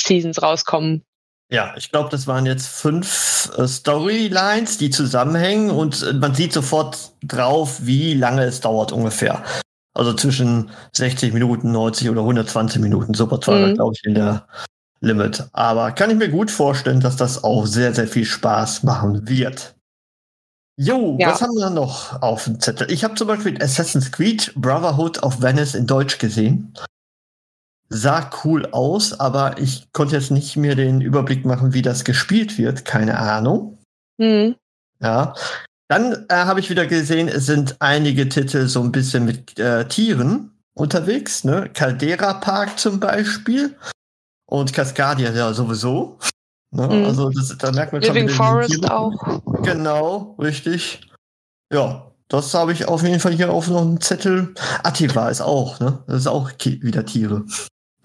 Seasons 0.00 0.42
rauskommen. 0.42 1.04
Ja, 1.50 1.72
ich 1.76 1.90
glaube, 1.90 2.10
das 2.10 2.26
waren 2.26 2.44
jetzt 2.44 2.68
fünf 2.68 3.50
äh, 3.56 3.66
Storylines, 3.66 4.76
die 4.76 4.90
zusammenhängen 4.90 5.70
und 5.70 6.02
äh, 6.02 6.12
man 6.12 6.34
sieht 6.34 6.52
sofort 6.52 7.12
drauf, 7.22 7.78
wie 7.80 8.12
lange 8.14 8.44
es 8.44 8.60
dauert 8.60 8.92
ungefähr. 8.92 9.42
Also 9.94 10.12
zwischen 10.12 10.70
60 10.92 11.32
Minuten, 11.32 11.72
90 11.72 12.10
oder 12.10 12.20
120 12.20 12.80
Minuten. 12.80 13.14
Super 13.14 13.40
war 13.46 13.68
Mhm. 13.68 13.74
glaube 13.74 13.94
ich, 13.96 14.04
in 14.04 14.14
der 14.14 14.46
Limit. 15.00 15.44
Aber 15.52 15.92
kann 15.92 16.10
ich 16.10 16.16
mir 16.16 16.28
gut 16.28 16.50
vorstellen, 16.50 17.00
dass 17.00 17.16
das 17.16 17.42
auch 17.42 17.66
sehr, 17.66 17.94
sehr 17.94 18.06
viel 18.06 18.24
Spaß 18.26 18.82
machen 18.82 19.26
wird. 19.28 19.74
Jo, 20.80 21.16
Ja. 21.18 21.30
was 21.32 21.42
haben 21.42 21.56
wir 21.56 21.70
noch 21.70 22.22
auf 22.22 22.44
dem 22.44 22.60
Zettel? 22.60 22.90
Ich 22.92 23.02
habe 23.02 23.16
zum 23.16 23.26
Beispiel 23.26 23.60
Assassin's 23.60 24.12
Creed 24.12 24.52
Brotherhood 24.54 25.20
of 25.24 25.42
Venice 25.42 25.74
in 25.74 25.88
Deutsch 25.88 26.18
gesehen. 26.18 26.72
Sah 27.88 28.30
cool 28.44 28.66
aus, 28.66 29.18
aber 29.18 29.58
ich 29.58 29.90
konnte 29.92 30.14
jetzt 30.14 30.30
nicht 30.30 30.56
mehr 30.56 30.76
den 30.76 31.00
Überblick 31.00 31.44
machen, 31.44 31.72
wie 31.74 31.82
das 31.82 32.04
gespielt 32.04 32.58
wird. 32.58 32.84
Keine 32.84 33.18
Ahnung. 33.18 33.78
Mhm. 34.18 34.54
Ja. 35.00 35.34
Dann 35.88 36.26
äh, 36.28 36.34
habe 36.34 36.60
ich 36.60 36.70
wieder 36.70 36.86
gesehen, 36.86 37.28
es 37.28 37.46
sind 37.46 37.76
einige 37.80 38.28
Titel 38.28 38.68
so 38.68 38.80
ein 38.82 38.92
bisschen 38.92 39.24
mit 39.24 39.58
äh, 39.58 39.88
Tieren 39.88 40.52
unterwegs. 40.74 41.42
Ne? 41.44 41.70
Caldera 41.74 42.34
Park 42.34 42.78
zum 42.78 43.00
Beispiel. 43.00 43.74
Und 44.46 44.72
Cascadia 44.72 45.32
ja 45.32 45.52
sowieso. 45.54 46.18
Ne? 46.70 46.86
Mhm. 46.86 47.04
Also 47.06 47.30
das, 47.30 47.56
da 47.58 47.72
merkt 47.72 47.92
man 47.92 48.02
schon 48.02 48.14
Living 48.14 48.28
wieder 48.28 48.66
diese 48.66 48.78
Forest 48.82 48.90
auch. 48.90 49.62
Genau, 49.62 50.36
richtig. 50.38 51.00
Ja, 51.72 52.10
das 52.28 52.52
habe 52.54 52.72
ich 52.72 52.86
auf 52.86 53.02
jeden 53.02 53.20
Fall 53.20 53.32
hier 53.32 53.50
auf 53.52 53.68
noch 53.68 53.80
einen 53.82 54.00
Zettel. 54.00 54.54
Ativa 54.82 55.28
ist 55.28 55.40
auch, 55.40 55.80
ne? 55.80 56.02
Das 56.06 56.16
ist 56.20 56.26
auch 56.26 56.50
wieder 56.62 57.06
Tiere. 57.06 57.44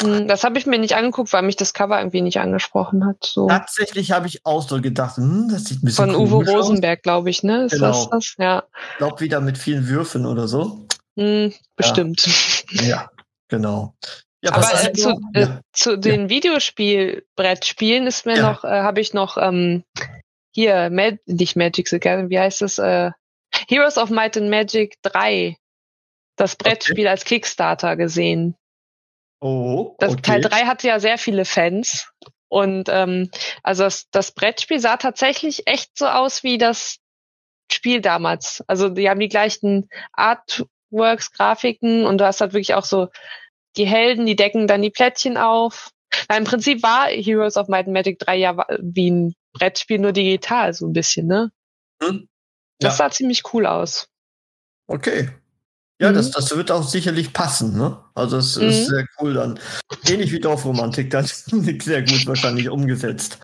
Mhm, 0.02 0.28
Das 0.28 0.44
habe 0.44 0.58
ich 0.58 0.66
mir 0.66 0.80
nicht 0.80 0.96
angeguckt, 0.96 1.34
weil 1.34 1.44
mich 1.44 1.56
das 1.56 1.74
Cover 1.74 1.98
irgendwie 2.00 2.22
nicht 2.22 2.40
angesprochen 2.40 3.06
hat. 3.06 3.18
So. 3.26 3.48
Tatsächlich 3.48 4.12
habe 4.12 4.28
ich 4.28 4.46
auch 4.46 4.68
so 4.68 4.82
gedacht, 4.82 5.18
hm, 5.18 5.50
das 5.52 5.66
sieht 5.66 5.84
ein 5.84 5.86
bisschen 5.86 6.12
Von 6.12 6.16
Uwe. 6.16 6.50
Rosenberg, 6.50 7.04
glaube 7.04 7.30
ich, 7.30 7.44
ne? 7.44 7.66
Ist 7.66 7.74
Genau. 7.74 7.88
das 7.88 8.10
das? 8.10 8.36
Ja. 8.38 8.64
Ich 8.94 8.98
glaube 8.98 9.20
wieder 9.20 9.40
mit 9.42 9.58
vielen 9.58 9.88
Würfeln 9.88 10.26
oder 10.26 10.48
so. 10.48 10.88
Hm, 11.18 11.54
bestimmt. 11.76 12.26
Ja, 12.72 13.10
genau. 13.50 13.94
Ja, 14.44 14.52
Aber 14.54 14.84
äh, 14.84 14.92
du 14.92 15.00
zu, 15.00 15.10
äh, 15.34 15.42
ja. 15.42 15.62
zu 15.72 15.98
den 15.98 16.30
Videospiel-Brettspielen 16.30 18.08
ist 18.08 18.26
mir 18.26 18.38
Ja. 18.38 18.52
noch, 18.52 18.64
äh, 18.66 18.68
habe 18.68 19.00
ich 19.00 19.14
noch 19.14 19.38
ähm, 19.38 19.84
hier, 20.52 20.90
Mag 20.90 21.20
nicht 21.26 21.56
Magic 21.56 21.88
the 21.88 22.00
Gathering, 22.00 22.30
wie 22.30 22.40
heißt 22.40 22.62
es? 22.62 22.78
Äh, 22.78 23.12
Heroes 23.70 23.98
of 23.98 24.10
Might 24.10 24.36
and 24.38 24.50
Magic 24.50 24.96
3. 25.04 25.56
Das 26.36 26.56
Brettspiel 26.56 27.08
als 27.08 27.24
Kickstarter 27.26 27.96
gesehen. 27.96 28.56
Oh, 29.40 29.96
Das 30.00 30.14
okay. 30.14 30.22
Teil 30.22 30.42
3 30.42 30.66
hatte 30.66 30.88
ja 30.88 31.00
sehr 31.00 31.18
viele 31.18 31.46
Fans. 31.46 32.12
Und 32.50 32.90
ähm, 32.90 33.30
also 33.62 33.84
das, 33.84 34.10
das 34.12 34.32
Brettspiel 34.32 34.80
sah 34.80 34.98
tatsächlich 34.98 35.68
echt 35.68 35.98
so 35.98 36.08
aus 36.08 36.44
wie 36.44 36.58
das 36.58 36.98
Spiel 37.72 38.02
damals. 38.02 38.64
Also 38.68 38.90
die 38.90 39.10
haben 39.10 39.20
die 39.20 39.30
gleichen 39.30 39.90
Artworks, 40.12 41.32
Grafiken 41.32 42.06
und 42.06 42.18
du 42.20 42.26
hast 42.26 42.42
halt 42.42 42.54
wirklich 42.54 42.74
auch 42.74 42.86
so 42.86 43.10
die 43.78 43.86
Helden, 43.86 44.26
die 44.26 44.36
decken 44.36 44.68
dann 44.68 44.82
die 44.82 44.90
Plättchen 44.92 45.38
auf. 45.38 45.90
Na, 46.30 46.38
Im 46.38 46.44
Prinzip 46.44 46.84
war 46.84 47.08
Heroes 47.08 47.58
of 47.58 47.68
Might 47.68 47.86
and 47.88 47.94
Magic 47.94 48.20
3 48.20 48.36
ja 48.38 48.66
wie 48.80 49.10
ein 49.12 49.34
Brettspiel, 49.54 50.00
nur 50.00 50.12
digital, 50.12 50.74
so 50.74 50.88
ein 50.88 50.94
bisschen, 50.94 51.28
ne? 51.28 51.52
Hm. 52.02 52.28
Das 52.80 52.98
sah 52.98 53.10
ziemlich 53.10 53.44
cool 53.54 53.66
aus. 53.66 54.08
Okay. 54.88 55.30
Ja, 56.02 56.10
Mhm. 56.12 56.16
das, 56.16 56.32
das 56.32 56.56
wird 56.56 56.72
auch 56.72 56.84
sicherlich 56.88 57.34
passen, 57.34 57.78
ne? 57.78 57.98
Also 58.16 58.38
es 58.38 58.58
ist 58.58 58.90
Mhm. 58.90 58.94
sehr 58.96 59.06
cool 59.20 59.34
dann. 59.36 59.60
Ähnlich 60.08 60.32
wie 60.32 60.40
Dorfromantik, 60.40 61.10
dann 61.12 61.26
sehr 61.82 62.02
gut 62.04 62.28
wahrscheinlich 62.28 62.70
umgesetzt. 62.70 63.40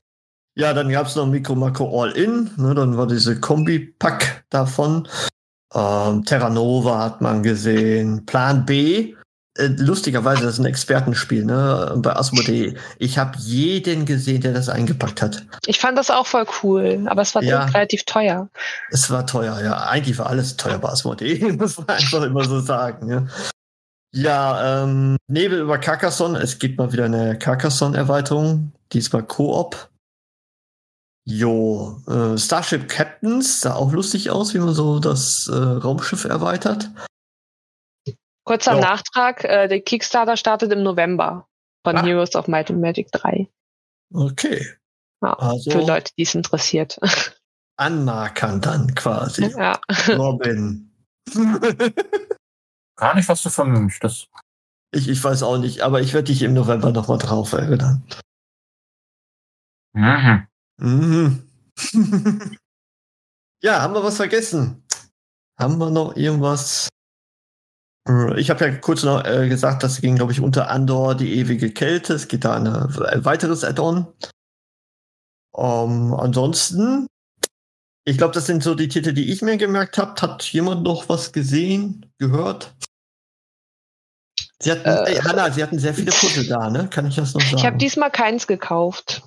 Ja, 0.55 0.73
dann 0.73 0.89
gab 0.89 1.07
es 1.07 1.15
noch 1.15 1.27
Mikro 1.27 1.55
Makro 1.55 2.01
All-In, 2.03 2.51
ne? 2.57 2.75
Dann 2.75 2.97
war 2.97 3.07
diese 3.07 3.39
Kombi-Pack 3.39 4.45
davon. 4.49 5.07
Ähm, 5.73 6.25
Terra 6.25 6.49
Nova 6.49 6.99
hat 6.99 7.21
man 7.21 7.43
gesehen. 7.43 8.25
Plan 8.25 8.65
B. 8.65 9.15
Äh, 9.59 9.67
lustigerweise, 9.77 10.43
das 10.43 10.53
ist 10.53 10.59
ein 10.59 10.65
Expertenspiel, 10.65 11.43
ne? 11.43 11.93
Bei 11.97 12.15
Asmodee. 12.15 12.75
Ich 12.97 13.17
habe 13.17 13.37
jeden 13.37 14.05
gesehen, 14.05 14.41
der 14.41 14.53
das 14.53 14.69
eingepackt 14.69 15.21
hat. 15.21 15.45
Ich 15.65 15.79
fand 15.79 15.97
das 15.97 16.09
auch 16.09 16.25
voll 16.25 16.45
cool, 16.63 17.05
aber 17.07 17.21
es 17.21 17.35
war 17.35 17.43
Ja. 17.43 17.65
relativ 17.65 18.05
teuer. 18.05 18.49
Es 18.89 19.09
war 19.11 19.27
teuer, 19.27 19.61
ja. 19.61 19.87
Eigentlich 19.87 20.17
war 20.17 20.27
alles 20.27 20.55
teuer 20.55 20.77
bei 20.79 20.89
Asmodee, 20.89 21.51
muss 21.59 21.77
man 21.77 21.89
einfach 21.89 22.23
immer 22.23 22.45
so 22.45 22.59
sagen. 22.61 23.09
Ja, 23.09 23.25
ja 24.13 24.83
ähm, 24.83 25.17
Nebel 25.27 25.59
über 25.59 25.77
Carcassonne. 25.77 26.39
Es 26.39 26.57
gibt 26.59 26.77
mal 26.77 26.91
wieder 26.93 27.05
eine 27.05 27.37
Carcassonne-Erweiterung. 27.37 28.71
Diesmal 28.93 29.23
Koop. 29.23 29.89
Jo, 31.25 32.01
äh, 32.07 32.37
Starship 32.37 32.87
Captains 32.89 33.61
sah 33.61 33.75
auch 33.75 33.91
lustig 33.91 34.31
aus, 34.31 34.53
wie 34.53 34.59
man 34.59 34.73
so 34.73 34.99
das 34.99 35.47
äh, 35.47 35.55
Raumschiff 35.55 36.25
erweitert. 36.25 36.89
Kurzer 38.49 38.73
Ja. 38.73 38.79
Nachtrag, 38.81 39.43
äh, 39.43 39.67
der 39.67 39.79
Kickstarter 39.79 40.35
startet 40.35 40.71
im 40.71 40.81
November 40.81 41.47
von 41.85 41.95
Ah. 41.95 42.03
Heroes 42.03 42.33
of 42.35 42.47
Might 42.47 42.71
and 42.71 42.81
Magic 42.81 43.11
3. 43.11 43.47
Okay. 44.11 44.65
Ja, 45.21 45.33
Also 45.33 45.69
Für 45.69 45.81
Leute, 45.85 46.11
die 46.17 46.23
es 46.23 46.33
interessiert. 46.33 46.97
anmarkern 47.77 48.59
dann 48.59 48.95
quasi. 48.95 49.45
ja. 49.55 49.79
Robin. 50.07 50.91
Gar 52.95 53.13
nicht, 53.15 53.29
was 53.29 53.43
du 53.43 53.49
von 53.49 53.71
mir 53.71 53.81
möchtest. 53.81 54.29
ich, 54.95 55.07
ich 55.07 55.23
weiß 55.23 55.43
auch 55.43 55.59
nicht, 55.59 55.81
aber 55.81 56.01
ich 56.01 56.13
werde 56.15 56.25
dich 56.31 56.41
im 56.41 56.55
November 56.55 56.91
nochmal 56.91 57.19
drauf 57.19 57.53
erinnern. 57.53 58.03
Mhm. 59.93 60.47
Mhm. 60.77 61.49
ja, 63.61 63.79
haben 63.83 63.93
wir 63.93 64.03
was 64.03 64.17
vergessen? 64.17 64.83
Haben 65.59 65.77
wir 65.77 65.91
noch 65.91 66.15
irgendwas? 66.15 66.89
Äh, 68.09 68.39
Ich 68.39 68.49
habe 68.49 68.65
ja 68.65 68.75
kurz 68.75 69.03
noch 69.03 69.23
äh, 69.23 69.47
gesagt, 69.47 69.83
das 69.83 70.01
ging, 70.01 70.15
glaube 70.15 70.31
ich, 70.31 70.41
unter 70.41 70.69
Andor 70.69 71.15
die 71.15 71.35
ewige 71.35 71.71
Kälte. 71.71 72.13
Es 72.13 72.27
geht 72.27 72.43
da 72.45 72.55
eine- 72.55 72.89
ein 73.11 73.23
weiteres 73.25 73.63
Add-on. 73.63 74.07
Ähm, 75.55 76.13
ansonsten, 76.13 77.07
ich 78.05 78.17
glaube, 78.17 78.33
das 78.33 78.45
sind 78.45 78.63
so 78.63 78.75
die 78.75 78.87
Titel, 78.87 79.13
die 79.13 79.31
ich 79.31 79.41
mir 79.41 79.57
gemerkt 79.57 79.97
habe. 79.97 80.19
Hat 80.21 80.43
jemand 80.51 80.83
noch 80.83 81.09
was 81.09 81.31
gesehen, 81.31 82.11
gehört? 82.17 82.73
Sie 84.61 84.71
hatten, 84.71 84.87
Äh, 84.89 85.13
ey, 85.13 85.15
Hanna, 85.17 85.51
Sie 85.51 85.63
hatten 85.63 85.79
sehr 85.79 85.93
viele 85.93 86.11
Puzzle 86.11 86.45
da, 86.47 86.69
ne? 86.69 86.89
Kann 86.89 87.07
ich 87.07 87.15
das 87.15 87.33
noch 87.33 87.41
sagen? 87.41 87.57
Ich 87.57 87.65
habe 87.65 87.77
diesmal 87.77 88.11
keins 88.11 88.45
gekauft. 88.47 89.21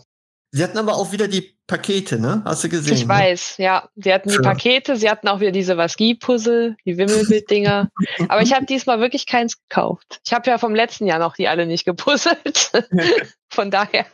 Sie 0.55 0.63
hatten 0.63 0.77
aber 0.77 0.97
auch 0.97 1.13
wieder 1.13 1.29
die 1.29 1.57
Pakete, 1.67 2.21
ne? 2.21 2.43
Hast 2.45 2.63
du 2.63 2.69
gesehen? 2.69 2.93
Ich 2.93 3.05
ne? 3.05 3.09
weiß, 3.09 3.57
ja. 3.57 3.89
Sie 3.97 4.13
hatten 4.13 4.29
die 4.29 4.35
Für- 4.35 4.43
Pakete, 4.43 4.97
sie 4.97 5.09
hatten 5.09 5.27
auch 5.29 5.41
wieder 5.41 5.51
diese 5.51 5.79
Was-Gi-Puzzle, 5.79 6.77
die 6.85 6.99
Wimmelbild-Dinger. 6.99 7.89
Aber 8.29 8.43
ich 8.43 8.53
habe 8.53 8.67
diesmal 8.67 9.01
wirklich 9.01 9.27
keins 9.27 9.59
gekauft. 9.67 10.21
Ich 10.27 10.35
habe 10.35 10.51
ja 10.51 10.59
vom 10.59 10.75
letzten 10.75 11.07
Jahr 11.07 11.19
noch 11.19 11.37
die 11.37 11.49
alle 11.49 11.65
nicht 11.65 11.87
gepuzzelt. 11.87 12.71
Von 13.49 13.71
daher 13.71 14.05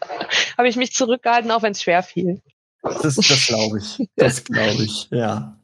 habe 0.57 0.69
ich 0.69 0.77
mich 0.77 0.93
zurückgehalten, 0.93 1.51
auch 1.51 1.63
wenn 1.63 1.73
es 1.73 1.83
schwer 1.83 2.05
fiel. 2.05 2.41
Das, 2.83 3.17
das 3.17 3.47
glaube 3.47 3.79
ich. 3.79 4.09
Das 4.15 4.45
glaube 4.45 4.85
ich, 4.85 5.09
ja. 5.11 5.59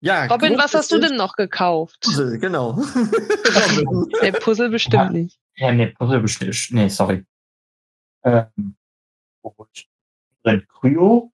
Ja, 0.00 0.26
Robin, 0.26 0.58
was 0.58 0.74
hast 0.74 0.92
du 0.92 0.98
denn 0.98 1.16
noch 1.16 1.36
gekauft? 1.36 2.00
Puzzle, 2.02 2.38
genau. 2.38 2.82
Der 4.22 4.32
Puzzle 4.32 4.68
bestimmt 4.68 5.12
nicht. 5.12 5.38
Ja, 5.56 5.72
nee, 5.72 5.86
Puzzle 5.86 6.20
bestimmt. 6.20 6.68
Nee, 6.72 6.88
sorry. 6.88 7.24
Ähm? 8.24 8.74
Drin 10.44 10.66
Kryo. 10.68 11.32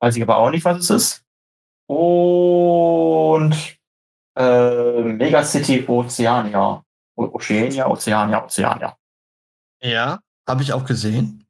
Weiß 0.00 0.16
ich 0.16 0.22
aber 0.22 0.36
auch 0.38 0.50
nicht, 0.50 0.64
was 0.64 0.78
es 0.78 0.90
ist. 0.90 1.24
Und 1.86 3.54
äh, 4.36 5.02
Megacity 5.02 5.84
Oceania. 5.86 6.82
O- 7.16 7.30
Oceania, 7.34 7.86
Oceania, 7.86 8.44
Oceania. 8.44 8.96
ja, 9.82 10.18
habe 10.48 10.62
ich 10.62 10.72
auch 10.72 10.84
gesehen. 10.84 11.46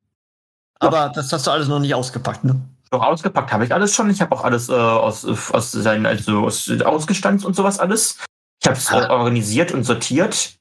Aber 0.78 1.08
das 1.14 1.32
hast 1.32 1.46
du 1.46 1.50
alles 1.50 1.68
noch 1.68 1.78
nicht 1.80 1.94
ausgepackt, 1.94 2.44
ne? 2.44 2.60
Doch 2.90 3.02
ausgepackt 3.02 3.50
habe 3.52 3.64
ich 3.64 3.72
alles 3.72 3.94
schon. 3.94 4.10
Ich 4.10 4.20
habe 4.20 4.34
auch 4.36 4.44
alles 4.44 4.68
äh, 4.68 4.72
aus, 4.74 5.24
aus 5.24 5.72
seinen, 5.72 6.04
also 6.04 6.44
aus, 6.44 6.70
ausgestanzt 6.82 7.44
und 7.46 7.56
sowas 7.56 7.78
alles. 7.78 8.18
Ich 8.60 8.66
habe 8.68 8.76
es 8.76 8.90
Ah. 8.92 9.10
organisiert 9.10 9.72
und 9.72 9.84
sortiert. 9.84 10.58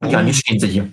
Und 0.00 0.10
ja, 0.10 0.20
Oh. 0.20 0.22
jetzt 0.22 0.38
stehen 0.38 0.58
sie 0.58 0.68
hier. 0.68 0.92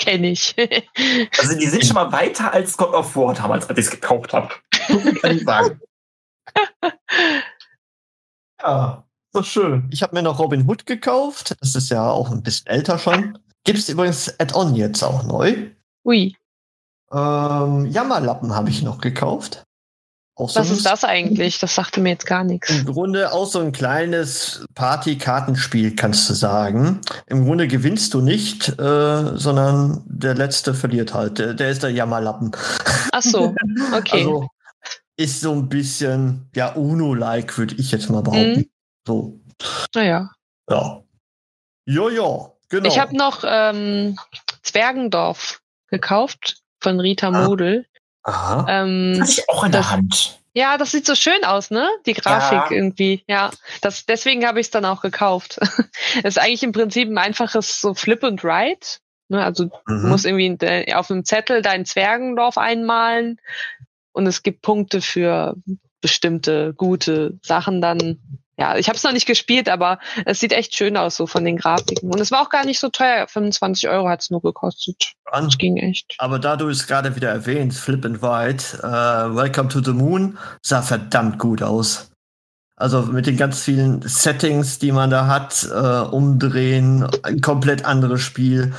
Scheiße. 0.00 0.04
Kenn 0.04 0.24
ich. 0.24 0.54
Also 1.38 1.58
die 1.58 1.66
sind 1.66 1.84
schon 1.84 1.94
mal 1.94 2.12
weiter 2.12 2.52
als 2.52 2.76
God 2.76 2.94
of 2.94 3.14
War 3.16 3.34
damals, 3.34 3.68
als 3.68 3.78
ich 3.78 3.86
es 3.86 3.90
gekauft 3.90 4.32
habe. 4.32 4.48
Kann 5.20 5.36
ich 5.36 5.44
sagen. 5.44 5.80
ja, 8.62 9.04
so 9.32 9.42
schön. 9.42 9.88
Ich 9.92 10.02
habe 10.02 10.14
mir 10.14 10.22
noch 10.22 10.38
Robin 10.38 10.68
Hood 10.68 10.86
gekauft. 10.86 11.56
Das 11.60 11.74
ist 11.74 11.90
ja 11.90 12.10
auch 12.10 12.30
ein 12.30 12.42
bisschen 12.42 12.66
älter 12.66 12.98
schon. 12.98 13.38
Gibt 13.64 13.78
es 13.78 13.88
übrigens 13.88 14.38
Add-on 14.40 14.74
jetzt 14.74 15.02
auch 15.02 15.22
neu. 15.24 15.70
Ui, 16.04 16.34
Ähm, 17.12 17.86
Jammerlappen 17.86 18.54
habe 18.54 18.70
ich 18.70 18.82
noch 18.82 18.98
gekauft. 19.00 19.64
Auch 20.40 20.48
so 20.50 20.60
was 20.60 20.68
ein- 20.70 20.76
ist 20.76 20.86
das 20.86 21.04
eigentlich? 21.04 21.58
Das 21.58 21.74
sagte 21.74 22.00
mir 22.00 22.10
jetzt 22.10 22.26
gar 22.26 22.44
nichts. 22.44 22.70
Im 22.70 22.84
Grunde 22.86 23.32
auch 23.32 23.46
so 23.46 23.60
ein 23.60 23.72
kleines 23.72 24.64
Party-Kartenspiel, 24.74 25.94
kannst 25.96 26.28
du 26.30 26.34
sagen. 26.34 27.00
Im 27.26 27.44
Grunde 27.44 27.68
gewinnst 27.68 28.14
du 28.14 28.20
nicht, 28.20 28.68
äh, 28.70 29.36
sondern 29.36 30.02
der 30.06 30.34
Letzte 30.34 30.74
verliert 30.74 31.14
halt. 31.14 31.38
Der, 31.38 31.54
der 31.54 31.70
ist 31.70 31.82
der 31.82 31.90
Jammerlappen. 31.90 32.52
Ach 33.12 33.22
so, 33.22 33.54
okay. 33.94 34.18
Also 34.18 34.48
ist 35.16 35.40
so 35.40 35.52
ein 35.52 35.68
bisschen, 35.68 36.48
ja, 36.56 36.72
UNO-like, 36.72 37.58
würde 37.58 37.74
ich 37.76 37.92
jetzt 37.92 38.08
mal 38.08 38.22
behaupten. 38.22 38.60
Mhm. 38.60 38.70
So, 39.06 39.40
naja. 39.94 40.30
ja. 40.70 41.02
Ja, 41.86 42.50
genau. 42.68 42.88
Ich 42.88 42.98
habe 42.98 43.16
noch 43.16 43.42
ähm, 43.46 44.16
Zwergendorf 44.62 45.60
gekauft 45.88 46.58
von 46.80 47.00
Rita 47.00 47.28
Ah. 47.28 47.46
Model. 47.46 47.84
Aha. 48.22 48.66
Ähm, 48.68 49.16
Hatte 49.20 49.30
ich 49.30 49.48
auch 49.48 49.64
in 49.64 49.72
der 49.72 49.80
Das- 49.80 49.90
Hand. 49.90 50.40
ja, 50.54 50.76
das 50.78 50.90
sieht 50.90 51.06
so 51.06 51.14
schön 51.14 51.44
aus, 51.44 51.70
ne? 51.70 51.88
Die 52.06 52.12
Grafik 52.14 52.70
Ja. 52.70 52.76
irgendwie. 52.76 53.22
Ja, 53.26 53.50
das, 53.80 54.04
deswegen 54.06 54.46
habe 54.46 54.60
ich 54.60 54.66
es 54.66 54.70
dann 54.70 54.84
auch 54.84 55.00
gekauft. 55.02 55.58
ist 56.24 56.38
eigentlich 56.38 56.62
im 56.62 56.72
Prinzip 56.72 57.08
ein 57.08 57.18
einfaches 57.18 57.80
so 57.80 57.94
Flip 57.94 58.22
and 58.24 58.44
Ride. 58.44 58.80
Ne? 59.28 59.42
Also 59.44 59.64
Du 59.66 59.72
Mhm. 59.86 60.08
musst 60.08 60.26
irgendwie 60.26 60.94
auf 60.94 61.10
einem 61.10 61.24
Zettel 61.24 61.62
dein 61.62 61.84
Zwergendorf 61.86 62.58
einmalen 62.58 63.40
und 64.12 64.26
es 64.26 64.42
gibt 64.42 64.62
Punkte 64.62 65.00
für 65.00 65.54
bestimmte 66.00 66.74
gute 66.74 67.38
Sachen 67.42 67.80
dann. 67.80 68.39
Ja, 68.60 68.76
ich 68.76 68.88
habe 68.88 68.96
es 68.96 69.02
noch 69.04 69.12
nicht 69.12 69.26
gespielt, 69.26 69.70
aber 69.70 69.98
es 70.26 70.38
sieht 70.38 70.52
echt 70.52 70.76
schön 70.76 70.98
aus 70.98 71.16
so 71.16 71.26
von 71.26 71.46
den 71.46 71.56
Grafiken. 71.56 72.12
Und 72.12 72.20
es 72.20 72.30
war 72.30 72.42
auch 72.42 72.50
gar 72.50 72.66
nicht 72.66 72.78
so 72.78 72.90
teuer. 72.90 73.26
25 73.26 73.88
Euro 73.88 74.06
hat 74.06 74.20
es 74.20 74.28
nur 74.28 74.42
gekostet. 74.42 75.14
An. 75.32 75.46
Das 75.46 75.56
ging 75.56 75.78
echt. 75.78 76.14
Aber 76.18 76.38
da 76.38 76.56
du 76.56 76.68
es 76.68 76.86
gerade 76.86 77.16
wieder 77.16 77.30
erwähnt, 77.30 77.72
Flip 77.72 78.04
and 78.04 78.20
White, 78.20 78.80
äh, 78.82 79.34
Welcome 79.34 79.70
to 79.70 79.82
the 79.82 79.92
Moon, 79.92 80.36
sah 80.60 80.82
verdammt 80.82 81.38
gut 81.38 81.62
aus. 81.62 82.10
Also 82.76 83.02
mit 83.02 83.26
den 83.26 83.38
ganz 83.38 83.62
vielen 83.62 84.02
Settings, 84.02 84.78
die 84.78 84.92
man 84.92 85.08
da 85.08 85.26
hat, 85.26 85.64
äh, 85.64 86.14
umdrehen, 86.14 87.08
ein 87.22 87.40
komplett 87.40 87.86
anderes 87.86 88.20
Spiel, 88.20 88.74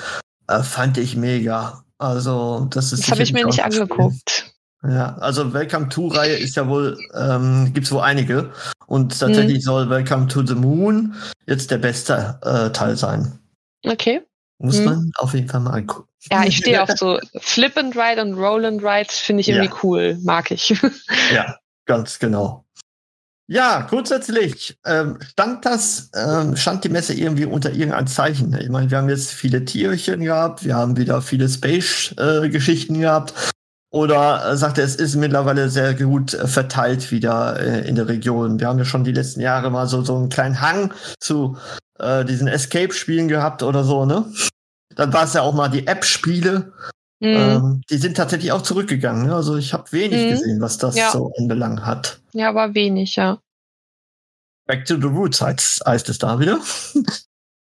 äh, 0.48 0.62
fand 0.62 1.00
ich 1.00 1.16
mega. 1.16 1.84
Also 1.98 2.68
das 2.70 2.94
ist 2.94 3.04
Das 3.04 3.12
habe 3.12 3.24
ich 3.24 3.34
mir 3.34 3.46
nicht 3.46 3.64
angeguckt. 3.64 4.51
Ja, 4.88 5.16
also 5.18 5.54
Welcome 5.54 5.90
to 5.90 6.08
Reihe 6.08 6.36
ist 6.38 6.56
ja 6.56 6.68
wohl, 6.68 6.98
ähm, 7.16 7.72
gibt's 7.74 7.92
wohl 7.92 8.02
einige. 8.02 8.52
Und 8.88 9.20
tatsächlich 9.20 9.58
Mhm. 9.60 9.62
soll 9.62 9.90
Welcome 9.90 10.28
to 10.28 10.44
the 10.46 10.56
Moon 10.56 11.14
jetzt 11.46 11.70
der 11.70 11.78
beste 11.78 12.40
äh, 12.44 12.72
Teil 12.72 12.98
sein. 12.98 13.38
Okay. 13.86 14.22
Muss 14.58 14.80
Mhm. 14.80 14.86
man 14.86 15.12
auf 15.18 15.34
jeden 15.34 15.48
Fall 15.50 15.60
mal 15.60 15.74
angucken. 15.74 16.08
Ja, 16.32 16.44
ich 16.46 16.58
stehe 16.58 16.82
auf 16.82 16.90
so 16.98 17.20
Flip 17.40 17.76
and 17.78 17.96
Ride 17.96 18.22
und 18.22 18.34
Roll 18.36 18.66
and 18.66 18.84
Ride. 18.84 19.08
Finde 19.10 19.42
ich 19.42 19.50
irgendwie 19.50 19.70
Ja. 19.70 19.80
cool. 19.84 20.18
Mag 20.24 20.50
ich. 20.52 20.70
Ja, 21.34 21.58
ganz 21.86 22.18
genau. 22.20 22.66
Ja, 23.48 23.82
grundsätzlich 23.82 24.78
ähm, 24.86 25.20
stand 25.32 25.66
das, 25.66 26.10
ähm, 26.16 26.56
stand 26.56 26.84
die 26.86 26.90
Messe 26.90 27.14
irgendwie 27.14 27.46
unter 27.46 27.72
irgendeinem 27.72 28.08
Zeichen. 28.08 28.54
Ich 28.60 28.70
meine, 28.70 28.90
wir 28.90 28.98
haben 28.98 29.10
jetzt 29.10 29.32
viele 29.32 29.66
Tierchen 29.66 30.22
gehabt, 30.22 30.64
wir 30.64 30.76
haben 30.76 30.96
wieder 30.98 31.22
viele 31.22 31.50
Space-Geschichten 31.50 33.00
gehabt. 33.02 33.34
Oder 33.92 34.52
äh, 34.52 34.58
sagt 34.58 34.78
er, 34.78 34.86
es 34.86 34.96
ist 34.96 35.16
mittlerweile 35.16 35.70
sehr 35.70 35.94
gut 35.94 36.34
äh, 36.34 36.48
verteilt 36.48 37.12
wieder 37.12 37.60
äh, 37.60 37.88
in 37.88 37.96
der 37.96 38.08
Region. 38.08 38.60
Wir 38.60 38.68
haben 38.68 38.80
ja 38.80 38.86
schon 38.86 39.04
die 39.04 39.12
letzten 39.12 39.42
Jahre 39.42 39.70
mal 39.70 39.86
so, 39.88 40.02
so 40.02 40.16
einen 40.16 40.30
kleinen 40.30 40.62
Hang 40.62 40.94
zu 41.20 41.58
äh, 42.00 42.24
diesen 42.24 42.48
Escape-Spielen 42.48 43.28
gehabt 43.28 43.64
oder 43.64 43.84
so, 43.84 44.06
ne? 44.06 44.26
Dann 44.96 45.12
war 45.14 45.26
es 45.26 45.34
ja 45.34 45.42
auch 45.42 45.54
mal 45.54 45.68
die 45.68 45.88
App-Spiele. 45.88 46.72
Mhm. 47.20 47.28
Ähm, 47.28 47.82
die 47.90 47.98
sind 47.98 48.16
tatsächlich 48.18 48.52
auch 48.54 48.62
zurückgegangen. 48.62 49.28
Ne? 49.28 49.36
Also 49.36 49.56
ich 49.58 49.74
habe 49.74 49.92
wenig 49.92 50.26
Mhm. 50.26 50.30
gesehen, 50.30 50.62
was 50.62 50.78
das 50.78 50.96
Ja. 50.96 51.12
so 51.12 51.32
anbelangt 51.38 51.86
hat. 51.86 52.20
Ja, 52.34 52.50
aber 52.50 52.74
wenig, 52.74 53.16
ja. 53.18 53.40
Back 54.68 54.86
to 54.86 54.96
the 54.96 55.08
Roots 55.08 55.42
heißt, 55.42 55.86
heißt 55.86 56.10
es 56.10 56.18
da 56.18 56.40
wieder. 56.40 56.60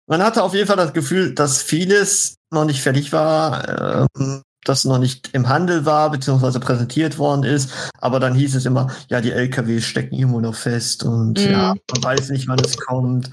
Man 0.07 0.21
hatte 0.23 0.43
auf 0.43 0.53
jeden 0.53 0.67
Fall 0.67 0.75
das 0.77 0.93
Gefühl, 0.93 1.33
dass 1.33 1.61
vieles 1.61 2.35
noch 2.51 2.65
nicht 2.65 2.81
fertig 2.81 3.13
war, 3.13 4.07
ähm, 4.17 4.41
das 4.65 4.85
noch 4.85 4.97
nicht 4.99 5.29
im 5.33 5.47
Handel 5.49 5.85
war, 5.85 6.11
beziehungsweise 6.11 6.59
präsentiert 6.59 7.17
worden 7.17 7.43
ist. 7.43 7.71
Aber 7.99 8.19
dann 8.19 8.35
hieß 8.35 8.55
es 8.55 8.65
immer, 8.65 8.87
ja, 9.09 9.21
die 9.21 9.31
LKW 9.31 9.79
stecken 9.81 10.15
irgendwo 10.15 10.41
noch 10.41 10.55
fest 10.55 11.03
und 11.03 11.39
Mhm. 11.45 11.51
ja, 11.51 11.73
man 11.91 12.03
weiß 12.03 12.29
nicht, 12.29 12.47
wann 12.47 12.59
es 12.59 12.77
kommt. 12.77 13.29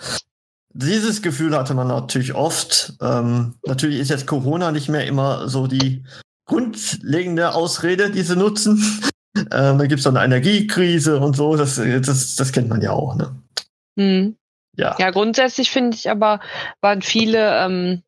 Dieses 0.72 1.22
Gefühl 1.22 1.56
hatte 1.56 1.74
man 1.74 1.88
natürlich 1.88 2.34
oft. 2.34 2.92
Ähm, 3.00 3.54
natürlich 3.66 3.98
ist 4.00 4.10
jetzt 4.10 4.26
Corona 4.26 4.72
nicht 4.72 4.88
mehr 4.88 5.06
immer 5.06 5.48
so 5.48 5.66
die 5.66 6.04
grundlegende 6.46 7.54
Ausrede, 7.54 8.10
die 8.10 8.22
sie 8.22 8.36
nutzen. 8.36 8.82
Ähm, 9.52 9.76
da 9.76 9.86
gibt 9.86 9.98
es 9.98 10.04
dann 10.04 10.16
eine 10.16 10.34
Energiekrise 10.34 11.20
und 11.20 11.36
so, 11.36 11.56
das, 11.56 11.74
das, 11.76 12.36
das 12.36 12.52
kennt 12.52 12.70
man 12.70 12.80
ja 12.80 12.92
auch, 12.92 13.16
ne? 13.16 13.36
Mhm. 13.96 14.36
Ja. 14.78 14.96
Ja, 14.98 15.10
grundsätzlich 15.10 15.70
finde 15.70 15.94
ich 15.94 16.08
aber, 16.08 16.40
waren 16.80 17.02
viele 17.02 17.54
ähm, 17.66 18.02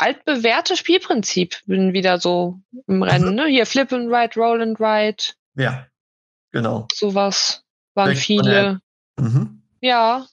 altbewährte 0.00 0.76
Spielprinzipien 0.76 1.92
wieder 1.92 2.18
so 2.18 2.60
im 2.86 3.02
Rennen. 3.02 3.34
Ne? 3.34 3.46
Hier 3.46 3.66
Flip 3.66 3.92
and 3.92 4.08
Ride, 4.12 4.34
Roll 4.36 4.62
and 4.62 4.80
Ride, 4.80 5.22
Ja, 5.56 5.86
genau. 6.52 6.86
sowas 6.92 7.64
waren 7.94 8.12
von 8.12 8.16
viele. 8.16 8.80
Mhm. 9.18 9.62
Ja. 9.80 10.26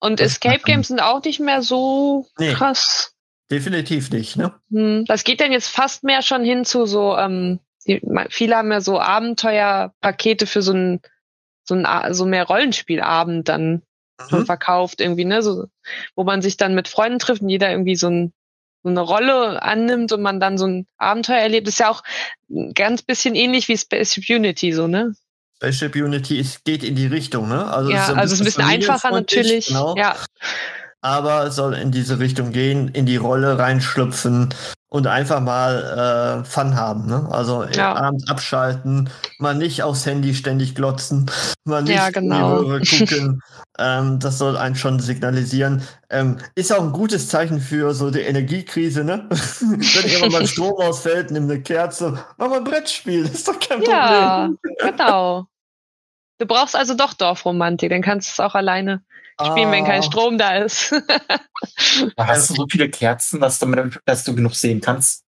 Und 0.00 0.20
Das 0.20 0.32
Escape. 0.32 0.60
Games 0.64 0.88
sind 0.88 1.00
auch 1.00 1.22
nicht 1.24 1.40
mehr 1.40 1.62
so 1.62 2.26
Nee. 2.38 2.52
krass. 2.52 3.14
Definitiv 3.50 4.10
nicht, 4.10 4.36
ne? 4.36 4.52
Hm, 4.70 5.04
Das 5.06 5.24
geht 5.24 5.40
dann 5.40 5.52
jetzt 5.52 5.68
fast 5.68 6.02
mehr 6.04 6.22
schon 6.22 6.44
hin 6.44 6.64
zu 6.64 6.86
so, 6.86 7.16
ähm, 7.16 7.60
die, 7.86 8.00
viele 8.30 8.56
haben 8.56 8.72
ja 8.72 8.80
so 8.80 8.98
Abenteuerpakete 9.00 10.46
für 10.46 10.62
so 10.62 10.72
ein, 10.72 11.00
so 11.64 11.74
ein, 11.74 12.14
so 12.14 12.26
mehr 12.26 12.44
Rollenspielabend 12.46 13.48
dann 13.48 13.82
Mhm. 14.30 14.46
verkauft 14.46 15.00
irgendwie, 15.00 15.24
ne, 15.24 15.42
so, 15.42 15.66
wo 16.14 16.22
man 16.22 16.40
sich 16.40 16.56
dann 16.56 16.74
mit 16.76 16.86
Freunden 16.86 17.18
trifft 17.18 17.42
und 17.42 17.48
jeder 17.48 17.70
irgendwie 17.70 17.96
so, 17.96 18.06
ein, 18.08 18.32
so 18.84 18.90
eine 18.90 19.00
Rolle 19.00 19.62
annimmt 19.62 20.12
und 20.12 20.22
man 20.22 20.38
dann 20.38 20.58
so 20.58 20.66
ein 20.66 20.86
Abenteuer 20.98 21.38
erlebt. 21.38 21.66
Ist 21.66 21.80
ja 21.80 21.90
auch 21.90 22.02
ein 22.50 22.74
ganz 22.74 23.02
bisschen 23.02 23.34
ähnlich 23.34 23.66
wie 23.68 23.76
Space 23.76 24.16
Unity, 24.28 24.72
so, 24.72 24.86
ne? 24.86 25.14
Spaceship 25.56 25.96
Unity 25.96 26.38
ist, 26.38 26.64
geht 26.64 26.84
in 26.84 26.94
die 26.94 27.06
Richtung, 27.06 27.48
ne? 27.48 27.66
Also 27.66 27.90
ja, 27.90 28.06
so 28.06 28.14
also 28.14 28.34
es 28.34 28.40
ist 28.40 28.40
ein 28.40 28.44
bisschen 28.44 28.64
einfacher 28.64 29.10
natürlich. 29.10 29.68
Genau, 29.68 29.96
Ja, 29.96 30.16
Aber 31.04 31.44
es 31.44 31.56
soll 31.56 31.74
in 31.74 31.90
diese 31.90 32.18
Richtung 32.18 32.50
gehen, 32.50 32.88
in 32.88 33.04
die 33.04 33.16
Rolle 33.18 33.58
reinschlüpfen 33.58 34.48
und 34.88 35.06
einfach 35.06 35.40
mal 35.40 36.40
äh, 36.40 36.44
Fun 36.48 36.76
haben, 36.76 37.04
ne? 37.06 37.28
Also 37.30 37.62
äh, 37.64 37.76
Ja. 37.76 37.94
abends 37.94 38.26
abschalten, 38.26 39.10
mal 39.38 39.54
nicht 39.54 39.82
aufs 39.82 40.06
Handy 40.06 40.34
ständig 40.34 40.74
glotzen, 40.74 41.30
mal 41.64 41.82
nicht 41.82 41.96
Ja, 41.96 42.08
genau. 42.08 42.58
in 42.58 42.64
die 42.64 42.70
Röhre 42.70 42.80
gucken. 42.88 43.42
ähm, 43.78 44.18
das 44.18 44.38
soll 44.38 44.56
einen 44.56 44.76
schon 44.76 44.98
signalisieren. 44.98 45.82
Ähm, 46.08 46.38
ist 46.54 46.72
auch 46.72 46.82
ein 46.82 46.92
gutes 46.92 47.28
Zeichen 47.28 47.60
für 47.60 47.92
so 47.92 48.10
die 48.10 48.20
Energiekrise, 48.20 49.04
ne? 49.04 49.28
Wenn 49.60 50.08
irgendwann 50.10 50.32
mal 50.32 50.46
Strom 50.46 50.80
ausfällt, 50.80 51.30
nimm 51.30 51.44
eine 51.50 51.60
Kerze, 51.60 52.18
mach 52.38 52.48
mal 52.48 52.58
ein 52.58 52.64
Brettspiel, 52.64 53.26
ist 53.26 53.46
doch 53.46 53.60
kein 53.60 53.82
ja, 53.82 54.46
Problem. 54.48 54.58
genau. 54.78 55.46
Du 56.38 56.46
brauchst 56.46 56.74
also 56.74 56.94
doch 56.94 57.12
Dorfromantik, 57.12 57.90
dann 57.90 58.00
kannst 58.00 58.28
du 58.28 58.32
es 58.32 58.40
auch 58.40 58.54
alleine 58.54 59.02
spielen, 59.40 59.70
wenn 59.70 59.84
kein 59.84 60.00
Ah, 60.00 60.02
Strom 60.02 60.38
da 60.38 60.56
ist. 60.56 60.94
Da 62.16 62.26
hast 62.26 62.50
du 62.50 62.54
so 62.54 62.66
viele 62.70 62.90
Kerzen, 62.90 63.40
dass 63.40 63.58
du, 63.58 63.90
dass 64.04 64.24
du 64.24 64.34
genug 64.34 64.54
sehen 64.54 64.80
kannst. 64.80 65.24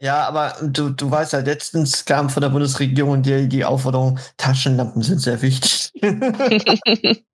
Ja, 0.00 0.26
aber 0.26 0.56
du, 0.62 0.90
du 0.90 1.10
weißt 1.10 1.32
ja, 1.34 1.40
letztens 1.40 2.04
kam 2.04 2.30
von 2.30 2.40
der 2.40 2.50
Bundesregierung 2.50 3.22
die, 3.22 3.48
die 3.48 3.64
Aufforderung, 3.64 4.18
Taschenlampen 4.36 5.02
sind 5.02 5.18
sehr 5.20 5.40
wichtig. 5.42 5.92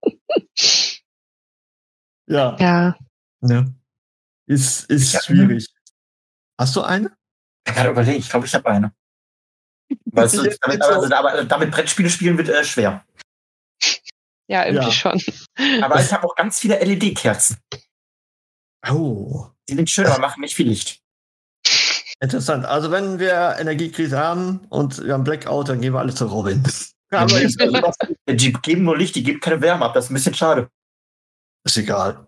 ja, 2.27 2.57
ja. 2.59 2.97
ne. 3.41 3.75
Ist, 4.47 4.91
ist 4.91 5.25
schwierig. 5.25 5.69
Hast 6.59 6.77
du 6.77 6.83
eine? 6.83 7.13
Ich 7.67 7.75
kann 7.75 7.89
überlegen, 7.89 8.19
ich 8.19 8.29
glaube, 8.29 8.47
ich 8.47 8.55
habe 8.55 8.69
eine. 8.69 8.93
Weißt 10.07 10.35
du, 10.39 10.43
damit, 10.61 10.83
aber 11.13 11.45
damit 11.45 11.71
Brettspiele 11.71 12.11
spielen 12.11 12.37
wird 12.37 12.49
äh, 12.49 12.65
schwer. 12.65 13.05
Ja, 14.51 14.65
irgendwie 14.67 14.87
Ja. 14.87 14.93
schon. 14.93 15.23
Aber 15.83 16.01
ich 16.01 16.13
habe 16.13 16.27
auch 16.27 16.35
ganz 16.35 16.59
viele 16.59 16.79
LED-Kerzen. 16.81 17.59
Oh, 18.91 19.47
Die 19.69 19.75
sind 19.75 19.89
schön, 19.89 20.07
aber 20.07 20.19
machen 20.19 20.41
nicht 20.41 20.57
viel 20.57 20.67
Licht. 20.69 21.01
interessant. 22.21 22.65
Also 22.67 22.91
wenn 22.91 23.19
wir 23.21 23.57
Energiekrise 23.59 24.19
haben 24.19 24.67
und 24.69 25.05
wir 25.05 25.13
haben 25.15 25.23
Blackout, 25.25 25.69
dann 25.69 25.81
gehen 25.81 25.93
wir 25.93 26.01
alle 26.01 26.15
zu 26.15 26.27
Robin. 26.27 26.63
Jetzt 26.65 26.95
was? 27.13 27.97
Die 28.29 28.53
geben 28.55 28.83
nur 28.85 28.97
Licht, 28.99 29.15
die 29.15 29.23
geben 29.23 29.41
keine 29.41 29.61
Wärme 29.61 29.85
ab. 29.85 29.95
Das 29.95 30.05
ist 30.07 30.11
ein 30.11 30.15
bisschen 30.15 30.35
schade. 30.35 30.69
ist 31.65 31.77
egal. 31.77 32.27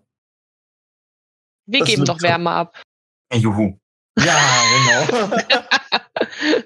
Wir 1.65 1.79
Das 1.79 1.89
geben 1.89 2.05
doch 2.05 2.19
so. 2.19 2.27
Wärme 2.27 2.49
ab. 2.51 2.81
Juhu. 3.33 3.77
Ja, 4.19 4.61
genau. 5.07 5.37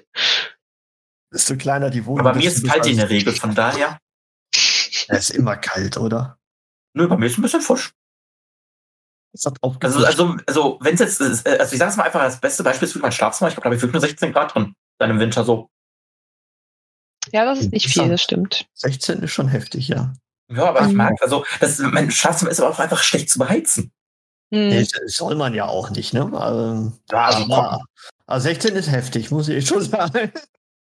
Desto 1.32 1.56
kleiner 1.56 1.90
die 1.90 2.04
Wohnung. 2.06 2.20
Aber 2.20 2.32
bei 2.32 2.38
mir 2.38 2.48
ist 2.50 2.66
kalt 2.66 2.86
in 2.86 2.96
der 2.96 3.08
Regel, 3.10 3.34
von 3.34 3.54
daher. 3.54 3.98
Es 5.08 5.30
ist 5.30 5.36
immer 5.36 5.56
kalt, 5.56 5.96
oder? 5.96 6.38
Nö, 6.94 7.06
bei 7.08 7.16
mir 7.16 7.26
ist 7.26 7.38
ein 7.38 7.42
bisschen 7.42 7.60
frisch. 7.62 7.92
Das 9.32 9.44
hat 9.46 9.56
auch 9.62 9.76
Also, 9.82 10.04
also, 10.04 10.36
also 10.46 10.78
wenn 10.80 10.94
es 10.94 11.00
jetzt, 11.00 11.20
ist, 11.20 11.46
äh, 11.46 11.58
also 11.58 11.72
ich 11.72 11.78
sage 11.78 11.90
es 11.90 11.96
mal 11.96 12.04
einfach, 12.04 12.20
das 12.22 12.40
beste 12.40 12.62
Beispiel 12.62 12.86
ist 12.86 12.92
für 12.92 12.98
mein 12.98 13.12
Schlafzimmer. 13.12 13.48
Ich 13.48 13.54
glaube, 13.54 13.64
da 13.64 13.66
habe 13.68 13.76
ich 13.76 13.82
wirklich 13.82 13.94
nur 14.00 14.08
16 14.08 14.32
Grad 14.32 14.54
drin. 14.54 14.74
Dann 14.98 15.10
im 15.10 15.20
Winter 15.20 15.44
so. 15.44 15.68
Ja, 17.30 17.44
das 17.44 17.60
ist 17.60 17.72
nicht 17.72 17.88
viel, 17.88 18.08
das 18.08 18.22
stimmt. 18.22 18.66
16 18.74 19.22
ist 19.22 19.32
schon 19.32 19.48
heftig, 19.48 19.88
ja. 19.88 20.14
Ja, 20.50 20.64
aber 20.70 20.80
ich 20.80 20.88
Mhm. 20.88 20.96
mag, 20.96 21.14
also 21.22 21.44
das, 21.60 21.78
mein 21.78 22.10
Schlafzimmer 22.10 22.50
ist 22.50 22.60
aber 22.60 22.70
auch 22.70 22.78
einfach 22.78 23.02
schlecht 23.02 23.28
zu 23.28 23.38
beheizen. 23.38 23.92
Hm. 24.50 24.68
Nee, 24.70 24.80
das 24.80 25.12
soll 25.14 25.34
man 25.34 25.52
ja 25.52 25.66
auch 25.66 25.90
nicht, 25.90 26.14
ne? 26.14 26.22
Also, 26.32 26.92
Ja, 27.10 27.24
also, 27.26 27.44
aber, 27.44 27.84
aber 28.26 28.40
16 28.40 28.74
ist 28.76 28.90
heftig, 28.90 29.30
muss 29.30 29.48
ich 29.48 29.66
schon 29.68 29.82
sagen. 29.82 30.32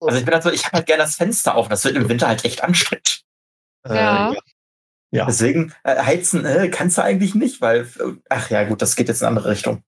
Also 0.01 0.19
ich 0.19 0.25
bin 0.25 0.35
halt 0.35 0.45
so, 0.45 0.51
ich 0.51 0.65
habe 0.67 0.77
halt 0.77 0.87
gerne 0.87 1.03
das 1.03 1.17
Fenster 1.17 1.57
auf. 1.57 1.69
Das 1.69 1.85
wird 1.85 1.97
im 1.97 2.09
Winter 2.09 2.29
halt 2.29 2.45
echt 2.45 2.63
anstrengend. 2.63 3.16
Ja. 3.89 4.33
Äh, 4.33 4.37
ja. 5.13 5.25
Deswegen 5.27 5.73
äh, 5.85 6.03
heizen 6.03 6.45
äh, 6.45 6.69
kannst 6.69 6.99
du 6.99 7.03
eigentlich 7.03 7.35
nicht, 7.35 7.61
weil, 7.61 7.83
äh, 8.01 8.13
ach 8.29 8.51
ja, 8.51 8.65
gut, 8.65 8.83
das 8.83 8.97
geht 8.97 9.09
jetzt 9.09 9.21
in 9.23 9.27
eine 9.29 9.37
andere 9.37 9.51
Richtung. 9.53 9.83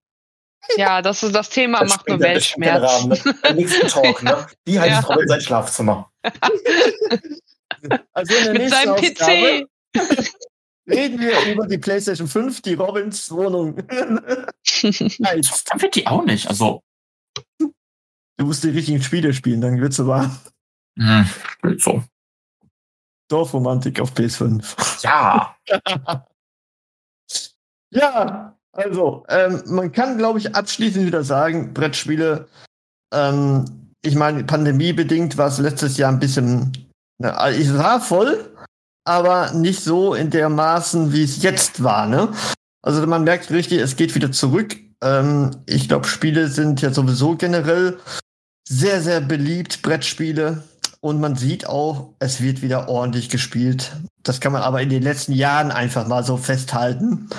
Ja, 0.77 1.01
das 1.03 1.23
ist 1.23 1.35
das 1.35 1.49
Thema, 1.51 1.81
Das 1.81 1.91
macht 1.97 2.09
nur 2.09 2.21
Weltschmerz. 2.21 2.83
Rahmen, 2.83 3.09
ne? 3.25 3.35
Beim 3.43 3.57
nächsten 3.57 3.89
Talk, 3.89 4.23
ne? 4.23 4.47
Wie 4.65 4.79
heizt 4.79 4.91
Ja. 5.03 5.15
Robin 5.15 5.29
sein 5.29 5.41
Schlafzimmer? 5.41 6.11
Also 8.13 8.35
in 8.35 8.45
der 8.45 8.53
Mit 8.55 8.71
seinem 8.71 8.91
Ausgabe 8.95 9.67
PC. 9.95 10.35
reden 10.89 11.21
wir 11.21 11.53
über 11.53 11.67
die 11.67 11.79
PlayStation 11.79 12.27
5, 12.27 12.61
die 12.63 12.75
Robins 12.75 13.31
Wohnung. 13.31 13.77
heizt. 15.25 15.71
Dann 15.71 15.81
wird 15.83 15.95
die 15.95 16.07
auch 16.07 16.25
nicht. 16.25 16.49
Also, 16.49 16.83
Du 17.59 18.45
musst 18.47 18.65
die 18.65 18.71
richtigen 18.71 19.03
Spiele 19.03 19.33
spielen, 19.35 19.61
dann 19.61 19.81
wird's 19.81 20.05
warm. 20.05 20.37
hm, 20.99 21.29
so. 21.79 22.03
Dorfromantik 23.29 24.01
auf 24.01 24.13
PS5. 24.13 25.03
Ja. 25.03 25.55
Ja, 27.91 28.55
also, 28.73 29.25
ähm, 29.29 29.63
man 29.67 29.93
kann, 29.93 30.19
glaube 30.19 30.39
ich, 30.39 30.55
abschließend 30.55 31.07
wieder 31.07 31.25
sagen, 31.25 31.73
Brettspiele, 31.73 32.47
ähm, 33.15 33.65
ich 34.03 34.15
meine, 34.15 34.45
pandemiebedingt 34.45 35.39
war 35.39 35.49
es 35.49 35.59
letztes 35.59 35.97
Jahr 35.97 36.13
ein 36.13 36.19
bisschen, 36.19 36.73
na, 37.19 37.51
ich 37.51 37.73
war 37.77 38.01
voll, 38.01 38.55
aber 39.05 39.53
nicht 39.53 39.83
so 39.83 40.15
in 40.15 40.31
der 40.31 40.51
Maßen, 40.51 41.13
wie 41.13 41.25
es 41.25 41.43
jetzt 41.43 41.83
war, 41.83 42.07
ne? 42.07 42.29
Also 42.83 43.07
man 43.07 43.25
merkt 43.25 43.51
richtig, 43.51 43.81
es 43.81 43.97
geht 43.97 44.15
wieder 44.15 44.31
zurück. 44.31 44.77
Ähm, 45.03 45.51
ich 45.67 45.89
glaube, 45.89 46.07
Spiele 46.07 46.49
sind 46.49 46.81
ja 46.81 46.93
sowieso 46.93 47.37
generell 47.37 47.99
sehr, 48.69 49.01
sehr 49.01 49.21
beliebt, 49.21 49.83
Brettspiele. 49.83 50.63
Und 51.01 51.21
man 51.21 51.37
sieht 51.37 51.67
auch, 51.67 52.15
es 52.19 52.41
wird 52.41 52.63
wieder 52.63 52.89
ordentlich 52.89 53.29
gespielt. 53.29 53.93
Das 54.23 54.41
kann 54.41 54.53
man 54.53 54.63
aber 54.63 54.83
in 54.83 54.91
den 54.91 55.03
letzten 55.03 55.33
Jahren 55.33 55.71
einfach 55.71 56.07
mal 56.07 56.25
so 56.25 56.37
festhalten. 56.37 57.31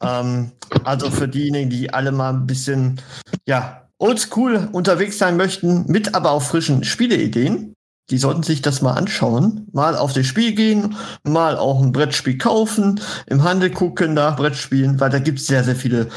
Ähm, 0.00 0.52
also 0.84 1.10
für 1.10 1.28
diejenigen, 1.28 1.70
die 1.70 1.92
alle 1.92 2.12
mal 2.12 2.30
ein 2.30 2.46
bisschen, 2.46 3.00
ja, 3.46 3.88
oldschool 3.98 4.68
unterwegs 4.72 5.18
sein 5.18 5.36
möchten, 5.36 5.84
mit 5.86 6.14
aber 6.14 6.30
auch 6.32 6.42
frischen 6.42 6.84
Spieleideen, 6.84 7.74
die 8.10 8.18
sollten 8.18 8.42
sich 8.42 8.60
das 8.60 8.82
mal 8.82 8.94
anschauen. 8.94 9.68
Mal 9.72 9.96
auf 9.96 10.12
das 10.12 10.26
Spiel 10.26 10.54
gehen, 10.54 10.96
mal 11.22 11.56
auch 11.56 11.80
ein 11.80 11.92
Brettspiel 11.92 12.38
kaufen, 12.38 13.00
im 13.26 13.44
Handel 13.44 13.70
gucken 13.70 14.14
nach 14.14 14.36
Brettspielen, 14.36 14.98
weil 14.98 15.10
da 15.10 15.20
gibt 15.20 15.38
es 15.38 15.46
sehr, 15.46 15.62
sehr 15.62 15.76
viele 15.76 16.08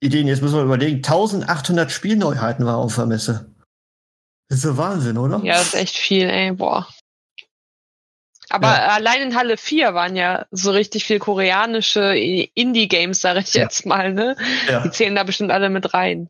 Ideen. 0.00 0.28
Jetzt 0.28 0.40
müssen 0.40 0.56
wir 0.56 0.64
überlegen, 0.64 0.96
1800 0.96 1.92
Spielneuheiten 1.92 2.64
war 2.64 2.78
auf 2.78 2.94
der 2.94 3.06
Messe. 3.06 3.51
Das 4.52 4.58
ist 4.58 4.64
so 4.64 4.76
Wahnsinn, 4.76 5.16
oder? 5.16 5.40
Ja, 5.42 5.54
das 5.54 5.68
ist 5.68 5.74
echt 5.74 5.96
viel, 5.96 6.28
ey, 6.28 6.52
boah. 6.52 6.86
Aber 8.50 8.66
Ja. 8.66 8.88
allein 8.88 9.22
in 9.22 9.34
Halle 9.34 9.56
4 9.56 9.94
waren 9.94 10.14
ja 10.14 10.44
so 10.50 10.72
richtig 10.72 11.06
viel 11.06 11.18
koreanische 11.18 12.14
Indie-Games, 12.14 13.22
sag 13.22 13.38
ich 13.38 13.54
Ja. 13.54 13.62
jetzt 13.62 13.86
mal, 13.86 14.12
ne? 14.12 14.36
Ja. 14.68 14.80
Die 14.82 14.90
zählen 14.90 15.14
da 15.14 15.22
bestimmt 15.22 15.52
alle 15.52 15.70
mit 15.70 15.94
rein. 15.94 16.28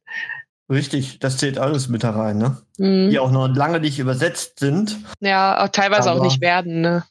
Richtig, 0.71 1.19
das 1.19 1.39
zählt 1.39 1.59
alles 1.59 1.89
mit 1.89 2.05
herein, 2.05 2.39
ne? 2.39 2.63
Mhm. 2.79 3.11
Die 3.11 3.19
auch 3.19 3.33
noch 3.33 3.49
lange 3.49 3.81
nicht 3.81 3.99
übersetzt 3.99 4.61
sind, 4.61 4.99
Ja, 5.19 5.65
auch 5.65 5.69
teilweise 5.71 6.13
auch 6.13 6.23
nicht 6.23 6.41
werden, 6.41 6.81
ne? 6.81 7.03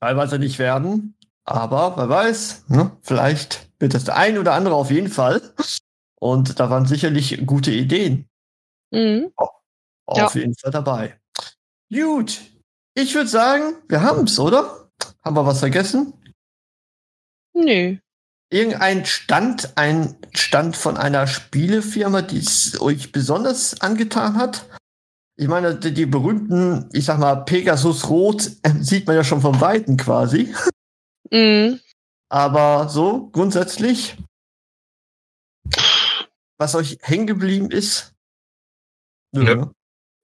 teilweise 0.00 0.40
nicht 0.40 0.58
werden. 0.58 1.14
Aber 1.44 1.96
wer 1.96 2.08
weiß, 2.08 2.64
ne? 2.66 2.90
vielleicht 3.02 3.68
wird 3.78 3.94
das 3.94 4.02
der 4.02 4.16
ein 4.16 4.38
oder 4.38 4.54
andere 4.54 4.74
auf 4.74 4.90
jeden 4.90 5.08
Fall. 5.08 5.40
Und 6.18 6.58
da 6.58 6.68
waren 6.68 6.86
sicherlich 6.86 7.46
gute 7.46 7.70
Ideen 7.70 8.28
Mhm. 8.90 9.30
Ja. 10.10 10.26
auf 10.26 10.34
jeden 10.34 10.54
Fall 10.54 10.70
dabei. 10.70 11.18
Gut, 11.90 12.40
ich 12.94 13.14
würde 13.14 13.28
sagen, 13.28 13.76
wir 13.88 14.02
haben's, 14.02 14.38
oder? 14.38 14.90
Haben 15.24 15.36
wir 15.36 15.46
was 15.46 15.60
vergessen? 15.60 16.14
Nö. 17.54 17.96
Irgendein 18.50 19.06
Stand, 19.06 19.76
ein 19.76 20.16
Stand 20.34 20.76
von 20.76 20.96
einer 20.96 21.26
Spielefirma, 21.26 22.22
die 22.22 22.38
es 22.38 22.80
euch 22.80 23.12
besonders 23.12 23.80
angetan 23.80 24.36
hat? 24.36 24.66
Ich 25.36 25.48
meine, 25.48 25.74
die, 25.74 25.94
die 25.94 26.06
berühmten, 26.06 26.90
ich 26.92 27.06
sag 27.06 27.18
mal, 27.18 27.36
Pegasus 27.44 28.08
Rot 28.10 28.50
äh, 28.62 28.74
sieht 28.80 29.06
man 29.06 29.16
ja 29.16 29.24
schon 29.24 29.40
vom 29.40 29.60
Weiten 29.60 29.96
quasi. 29.96 30.54
Mhm. 31.30 31.80
Aber 32.28 32.88
so 32.88 33.28
grundsätzlich, 33.30 34.16
was 36.58 36.74
euch 36.74 36.98
hängen 37.02 37.26
geblieben 37.26 37.70
ist? 37.70 38.14
Nö. 39.32 39.44
Nö. 39.44 39.66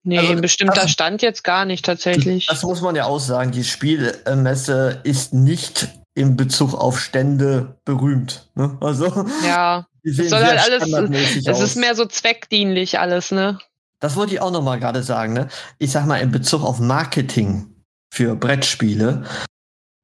Ne? 0.04 0.14
Nee, 0.14 0.18
Also, 0.18 0.32
ein 0.32 0.40
bestimmter 0.40 0.82
das- 0.82 0.90
Stand 0.90 1.22
jetzt 1.22 1.44
gar 1.44 1.64
nicht 1.64 1.84
tatsächlich. 1.84 2.46
Das 2.46 2.62
muss 2.62 2.80
man 2.80 2.96
ja 2.96 3.04
auch 3.04 3.20
sagen. 3.20 3.50
Die 3.52 3.64
Spielmesse 3.64 5.00
ist 5.04 5.34
nicht 5.34 5.88
in 6.14 6.36
Bezug 6.36 6.74
auf 6.74 7.00
Stände 7.00 7.78
berühmt. 7.84 8.48
Ne? 8.54 8.76
Also, 8.80 9.24
ja, 9.46 9.86
sehen 10.02 10.28
soll 10.28 10.44
halt 10.44 10.60
alles- 10.60 11.36
es 11.36 11.46
aus. 11.48 11.60
ist 11.62 11.76
mehr 11.76 11.94
so 11.94 12.06
zweckdienlich 12.06 12.98
alles, 12.98 13.30
ne? 13.30 13.58
Das 14.00 14.14
wollte 14.16 14.34
ich 14.34 14.40
auch 14.40 14.52
noch 14.52 14.62
mal 14.62 14.78
gerade 14.78 15.02
sagen. 15.02 15.32
Ne? 15.32 15.48
Ich 15.78 15.90
sag 15.92 16.06
mal, 16.06 16.18
in 16.18 16.30
Bezug 16.30 16.62
auf 16.62 16.78
Marketing 16.78 17.74
für 18.14 18.36
Brettspiele, 18.36 19.24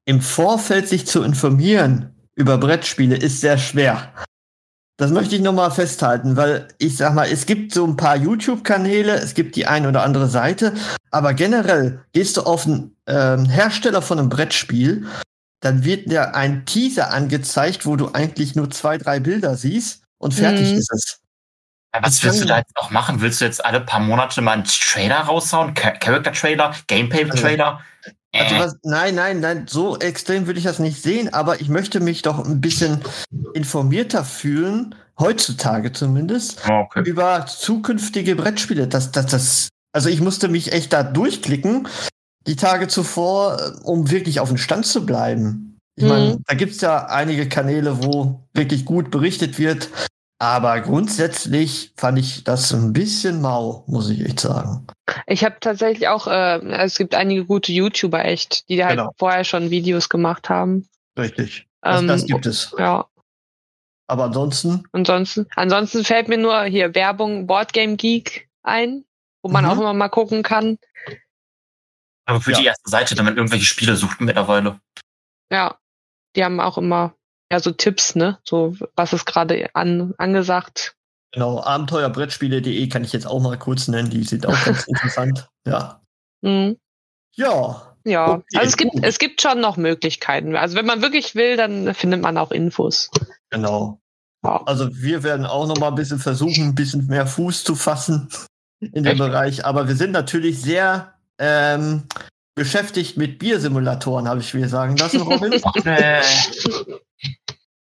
im 0.05 0.21
Vorfeld 0.21 0.87
sich 0.87 1.07
zu 1.07 1.23
informieren 1.23 2.11
über 2.35 2.57
Brettspiele 2.57 3.15
ist 3.15 3.39
sehr 3.41 3.57
schwer. 3.57 4.13
Das 4.97 5.11
möchte 5.11 5.35
ich 5.35 5.41
noch 5.41 5.51
mal 5.53 5.71
festhalten, 5.71 6.37
weil 6.37 6.69
ich 6.77 6.95
sag 6.95 7.13
mal, 7.13 7.27
es 7.29 7.45
gibt 7.45 7.73
so 7.73 7.85
ein 7.85 7.97
paar 7.97 8.15
YouTube-Kanäle, 8.15 9.15
es 9.15 9.33
gibt 9.33 9.57
die 9.57 9.67
ein 9.67 9.85
oder 9.85 10.03
andere 10.03 10.29
Seite, 10.29 10.73
aber 11.11 11.33
generell 11.33 11.99
gehst 12.13 12.37
du 12.37 12.41
auf 12.43 12.65
einen 12.65 12.95
ähm, 13.05 13.45
Hersteller 13.45 14.01
von 14.01 14.19
einem 14.19 14.29
Brettspiel, 14.29 15.05
dann 15.59 15.83
wird 15.83 16.09
dir 16.09 16.33
ein 16.35 16.65
Teaser 16.65 17.11
angezeigt, 17.11 17.85
wo 17.85 17.97
du 17.97 18.11
eigentlich 18.13 18.55
nur 18.55 18.71
zwei, 18.71 18.97
drei 18.97 19.19
Bilder 19.19 19.57
siehst 19.57 20.03
und 20.17 20.33
fertig 20.33 20.71
Mhm. 20.71 20.77
ist 20.77 20.91
es. 20.93 21.19
Ja, 21.93 22.01
Was 22.03 22.23
willst 22.23 22.41
du 22.41 22.45
da 22.45 22.59
jetzt 22.59 22.75
noch 22.77 22.89
machen? 22.91 23.19
Willst 23.19 23.41
du 23.41 23.45
jetzt 23.45 23.65
alle 23.65 23.81
paar 23.81 23.99
Monate 23.99 24.41
mal 24.41 24.53
einen 24.53 24.63
Trailer 24.65 25.17
raushauen? 25.21 25.73
Cha- 25.75 25.91
Character-Trailer? 25.91 26.73
Gameplay-Trailer? 26.87 27.67
Also 27.67 28.13
Äh, 28.35 28.59
was, 28.59 28.75
nein, 28.83 29.15
nein, 29.15 29.39
nein, 29.39 29.65
so 29.67 29.97
extrem 29.97 30.45
würde 30.47 30.59
ich 30.59 30.65
das 30.65 30.79
nicht 30.79 31.01
sehen, 31.01 31.33
aber 31.33 31.61
ich 31.61 31.69
möchte 31.69 31.99
mich 31.99 32.21
doch 32.21 32.45
ein 32.45 32.61
bisschen 32.61 33.01
informierter 33.53 34.23
fühlen, 34.23 34.95
heutzutage 35.19 35.91
zumindest, 35.93 36.61
oh, 36.69 36.81
okay. 36.85 37.03
über 37.05 37.45
zukünftige 37.45 38.35
Brettspiele. 38.35 38.87
Das, 38.87 39.11
das, 39.11 39.25
das, 39.27 39.69
also 39.93 40.09
ich 40.09 40.21
musste 40.21 40.47
mich 40.49 40.71
echt 40.73 40.91
da 40.93 41.03
durchklicken, 41.03 41.87
die 42.47 42.55
Tage 42.55 42.87
zuvor, 42.87 43.57
äh, 43.59 43.71
um 43.83 44.11
wirklich 44.11 44.39
auf 44.39 44.49
dem 44.49 44.57
Stand 44.57 44.85
zu 44.85 45.05
bleiben. 45.05 45.77
Ich 45.95 46.03
Mhm. 46.03 46.09
meine, 46.09 46.37
da 46.45 46.55
gibt's 46.55 46.81
ja 46.81 47.05
einige 47.05 47.47
Kanäle, 47.47 48.03
wo 48.03 48.41
wirklich 48.53 48.83
gut 48.85 49.11
berichtet 49.11 49.57
wird, 49.57 49.89
aber 50.39 50.81
grundsätzlich 50.81 51.93
fand 51.97 52.19
ich 52.19 52.43
das 52.43 52.73
ein 52.73 52.93
bisschen 52.93 53.41
mau, 53.41 53.83
muss 53.87 54.09
ich 54.09 54.21
echt 54.25 54.39
sagen. 54.41 54.85
Ich 55.27 55.43
habe 55.45 55.57
tatsächlich 55.59 56.07
auch, 56.07 56.27
äh, 56.27 56.59
es 56.77 56.97
gibt 56.97 57.15
einige 57.15 57.45
gute 57.45 57.71
YouTuber 57.71 58.23
echt, 58.25 58.67
die 58.69 58.83
halt 58.83 58.97
Genau. 58.97 59.11
vorher 59.17 59.43
schon 59.43 59.69
Videos 59.69 60.09
gemacht 60.09 60.49
haben. 60.49 60.87
Richtig. 61.17 61.67
Das, 61.81 62.01
Ähm, 62.01 62.07
das 62.07 62.25
gibt 62.25 62.45
es. 62.45 62.73
Ja, 62.77 63.05
Aber 64.07 64.25
ansonsten, 64.25 64.83
ansonsten, 64.91 65.47
ansonsten 65.55 66.03
fällt 66.03 66.27
mir 66.27 66.37
nur 66.37 66.63
hier 66.65 66.93
Werbung 66.93 67.47
Boardgame 67.47 67.95
Geek 67.95 68.47
ein, 68.61 69.03
wo 69.41 69.49
man 69.49 69.63
Mhm. 69.65 69.71
auch 69.71 69.77
immer 69.77 69.93
mal 69.93 70.09
gucken 70.09 70.43
kann. 70.43 70.77
Aber 72.27 72.41
für 72.41 72.51
Ja. 72.51 72.59
die 72.59 72.65
erste 72.65 72.89
Seite, 72.89 73.17
wenn 73.17 73.25
man 73.25 73.35
irgendwelche 73.37 73.65
Spiele 73.65 73.95
sucht 73.95 74.19
mittlerweile. 74.21 74.79
Ja, 75.51 75.77
die 76.35 76.43
haben 76.43 76.59
auch 76.59 76.77
immer 76.77 77.15
ja 77.51 77.59
so 77.59 77.71
Tipps, 77.71 78.15
ne? 78.15 78.39
So 78.43 78.75
was 78.95 79.13
ist 79.13 79.25
gerade 79.25 79.69
an, 79.73 80.13
angesagt. 80.17 80.95
Genau, 81.31 81.61
abenteuerbrettspiele.de 81.61 82.87
kann 82.87 83.03
ich 83.03 83.11
jetzt 83.13 83.27
auch 83.27 83.41
mal 83.41 83.57
kurz 83.57 83.87
nennen, 83.87 84.09
die 84.09 84.23
sind 84.23 84.45
auch 84.45 84.65
ganz 84.65 84.83
interessant. 84.87 85.47
Ja. 85.67 86.01
Mhm. 86.41 86.77
Ja, 87.35 87.95
Ja, 88.05 88.35
Okay, 88.35 88.43
also 88.57 88.67
es 88.69 88.77
gibt 88.77 88.93
es 89.03 89.19
gibt 89.19 89.41
schon 89.41 89.59
noch 89.59 89.75
Möglichkeiten. 89.77 90.55
Also 90.55 90.77
wenn 90.77 90.85
man 90.85 91.01
wirklich 91.01 91.35
will, 91.35 91.57
dann 91.57 91.93
findet 91.93 92.21
man 92.21 92.37
auch 92.37 92.51
Infos. 92.51 93.09
genau. 93.49 93.99
Ja. 94.43 94.61
Also 94.65 94.95
wir 94.95 95.23
werden 95.23 95.45
auch 95.45 95.67
noch 95.67 95.77
mal 95.79 95.87
ein 95.89 95.95
bisschen 95.95 96.19
versuchen, 96.19 96.65
ein 96.69 96.75
bisschen 96.75 97.07
mehr 97.07 97.25
Fuß 97.27 97.63
zu 97.63 97.73
fassen 97.75 98.29
in 98.79 99.03
dem 99.03 99.05
Echt? 99.07 99.17
Bereich. 99.17 99.65
Aber 99.65 99.87
wir 99.87 99.95
sind 99.95 100.11
natürlich 100.11 100.61
sehr 100.61 101.15
ähm, 101.39 102.03
beschäftigt 102.55 103.17
mit 103.17 103.37
Biersimulatoren, 103.39 104.27
habe 104.27 104.39
ich 104.39 104.53
mir 104.53 104.67
sagen 104.69 104.97
lassen, 104.97 105.21
Robin. 105.21 105.51
Nee. 105.85 106.21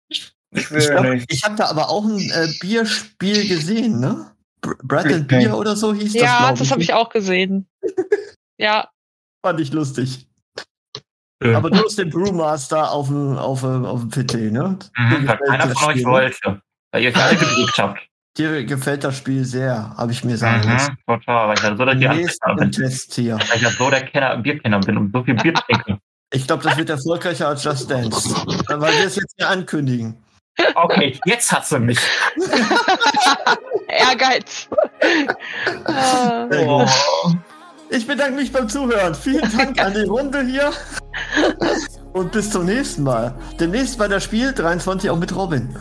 Ich 0.10 0.34
ich 0.52 0.72
will 0.72 0.88
glaub, 0.88 1.06
nicht. 1.06 1.26
ich 1.34 1.44
habe 1.44 1.56
da 1.56 1.66
aber 1.66 1.90
auch 1.90 2.06
ein 2.06 2.20
äh, 2.32 2.48
Bierspiel 2.62 3.48
gesehen, 3.48 4.00
ne? 4.00 4.32
Br- 4.62 4.76
Bread 4.84 5.06
and 5.08 5.24
Okay. 5.26 5.46
Beer 5.46 5.58
oder 5.58 5.76
so 5.76 5.94
hieß 5.94 6.14
das, 6.14 6.22
Ja, 6.22 6.54
das 6.54 6.70
habe 6.72 6.82
ich 6.82 6.94
auch 6.94 7.10
gesehen. 7.10 7.68
ja, 8.60 8.88
Fand 9.46 9.60
ich 9.60 9.74
lustig. 9.74 10.28
Äh, 11.44 11.54
Aber 11.56 11.70
du 11.72 11.84
hast 11.84 11.98
den 11.98 12.10
Brewmaster 12.12 12.92
auf 12.92 13.08
dem, 13.08 13.36
auf 13.38 13.62
dem, 13.62 13.84
auf 13.84 14.02
dem 14.02 14.10
PC, 14.12 14.52
ne? 14.54 14.78
Mhm, 14.96 15.26
keiner 15.26 15.70
von 15.76 15.90
euch 15.90 16.04
ne? 16.04 16.06
wollte. 16.06 16.62
Weil 16.92 17.04
ihr 17.04 17.10
euch 17.10 17.18
alle 17.18 17.36
gedrückt 17.36 17.78
habt. 17.78 18.00
Dir 18.38 18.64
gefällt 18.66 19.04
das 19.04 19.18
Spiel 19.18 19.46
sehr, 19.46 19.96
habe 19.96 20.12
ich 20.12 20.24
mir 20.24 20.38
sagen 20.38 20.68
lassen. 20.68 20.98
Mhm, 21.06 21.20
total, 21.20 21.50
weil 21.50 21.58
ich 21.58 21.64
ja 21.64 21.78
so 21.78 21.86
der 21.86 21.94
Bierkenner 21.94 22.56
bin. 22.56 22.72
Test 22.72 23.14
hier. 23.14 23.36
Weil 23.36 23.58
ich 23.58 23.62
ja 23.62 23.70
so 23.70 23.90
der 23.92 24.02
Kenner, 24.02 24.38
Bierkenner 24.38 24.80
bin 24.80 24.98
und 24.98 25.14
so 25.14 25.24
viel 25.24 25.36
Bier 25.36 25.54
trinke. 25.54 26.00
Ich 26.32 26.48
glaube, 26.48 26.64
das 26.64 26.76
wird 26.76 26.90
erfolgreicher 26.90 27.50
als 27.50 27.64
Just 27.64 27.92
Dance. 27.92 28.34
Weil 28.68 28.92
wir 28.92 29.06
es 29.06 29.18
jetzt 29.18 29.36
hier 29.38 29.48
ankündigen. 29.48 30.18
Okay, 30.74 31.20
jetzt 31.26 31.52
hat 31.52 31.68
sie 31.68 31.80
mich. 31.80 32.00
Ehrgeiz. 33.88 34.68
Sehr 36.50 36.66
gut. 36.66 36.90
Oh. 37.24 37.34
Ich 37.92 38.08
bedanke 38.08 38.34
mich 38.34 38.52
beim 38.52 38.68
Zuhören. 38.68 39.14
Vielen 39.14 39.56
Dank 39.56 39.80
an 39.80 39.94
die 39.94 40.06
Runde 40.06 40.44
hier. 40.44 40.72
Und 42.14 42.32
bis 42.32 42.50
zum 42.50 42.66
nächsten 42.66 43.04
Mal. 43.04 43.36
Demnächst 43.60 44.00
bei 44.00 44.08
der 44.08 44.20
Spiel 44.20 44.54
23 44.54 45.12
auch 45.12 45.18
mit 45.18 45.36
Robin. 45.36 45.76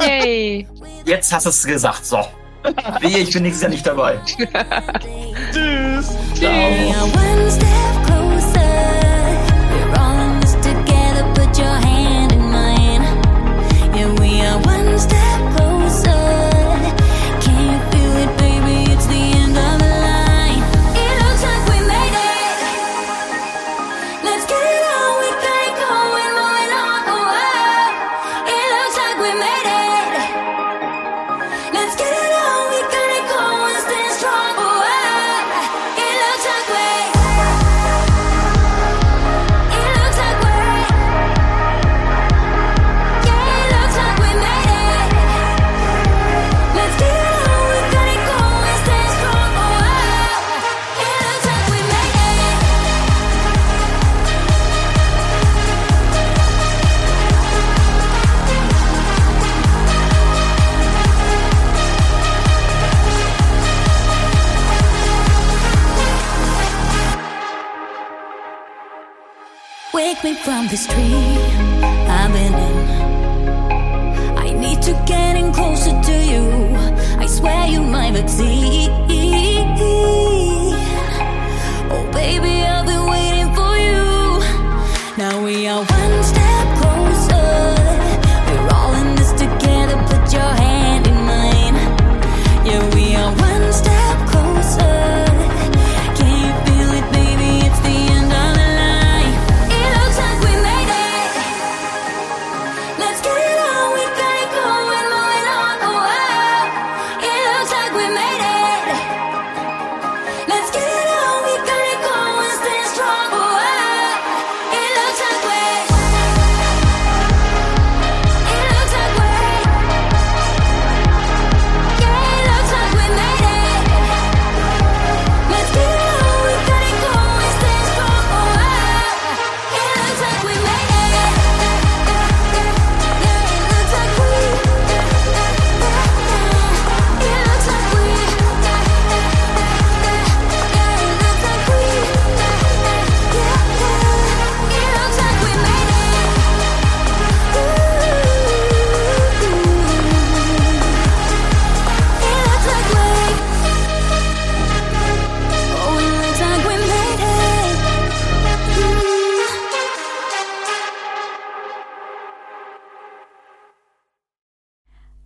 Yay. 0.00 0.66
Jetzt 1.04 1.32
hast 1.32 1.46
du 1.46 1.50
es 1.50 1.64
gesagt, 1.64 2.04
so. 2.04 2.24
Wehe, 3.00 3.18
ich 3.18 3.32
bin 3.32 3.42
nächstes 3.42 3.62
Jahr 3.62 3.70
nicht 3.70 3.86
dabei. 3.86 4.18
Tschüss. 5.52 6.16
Ciao. 6.34 7.43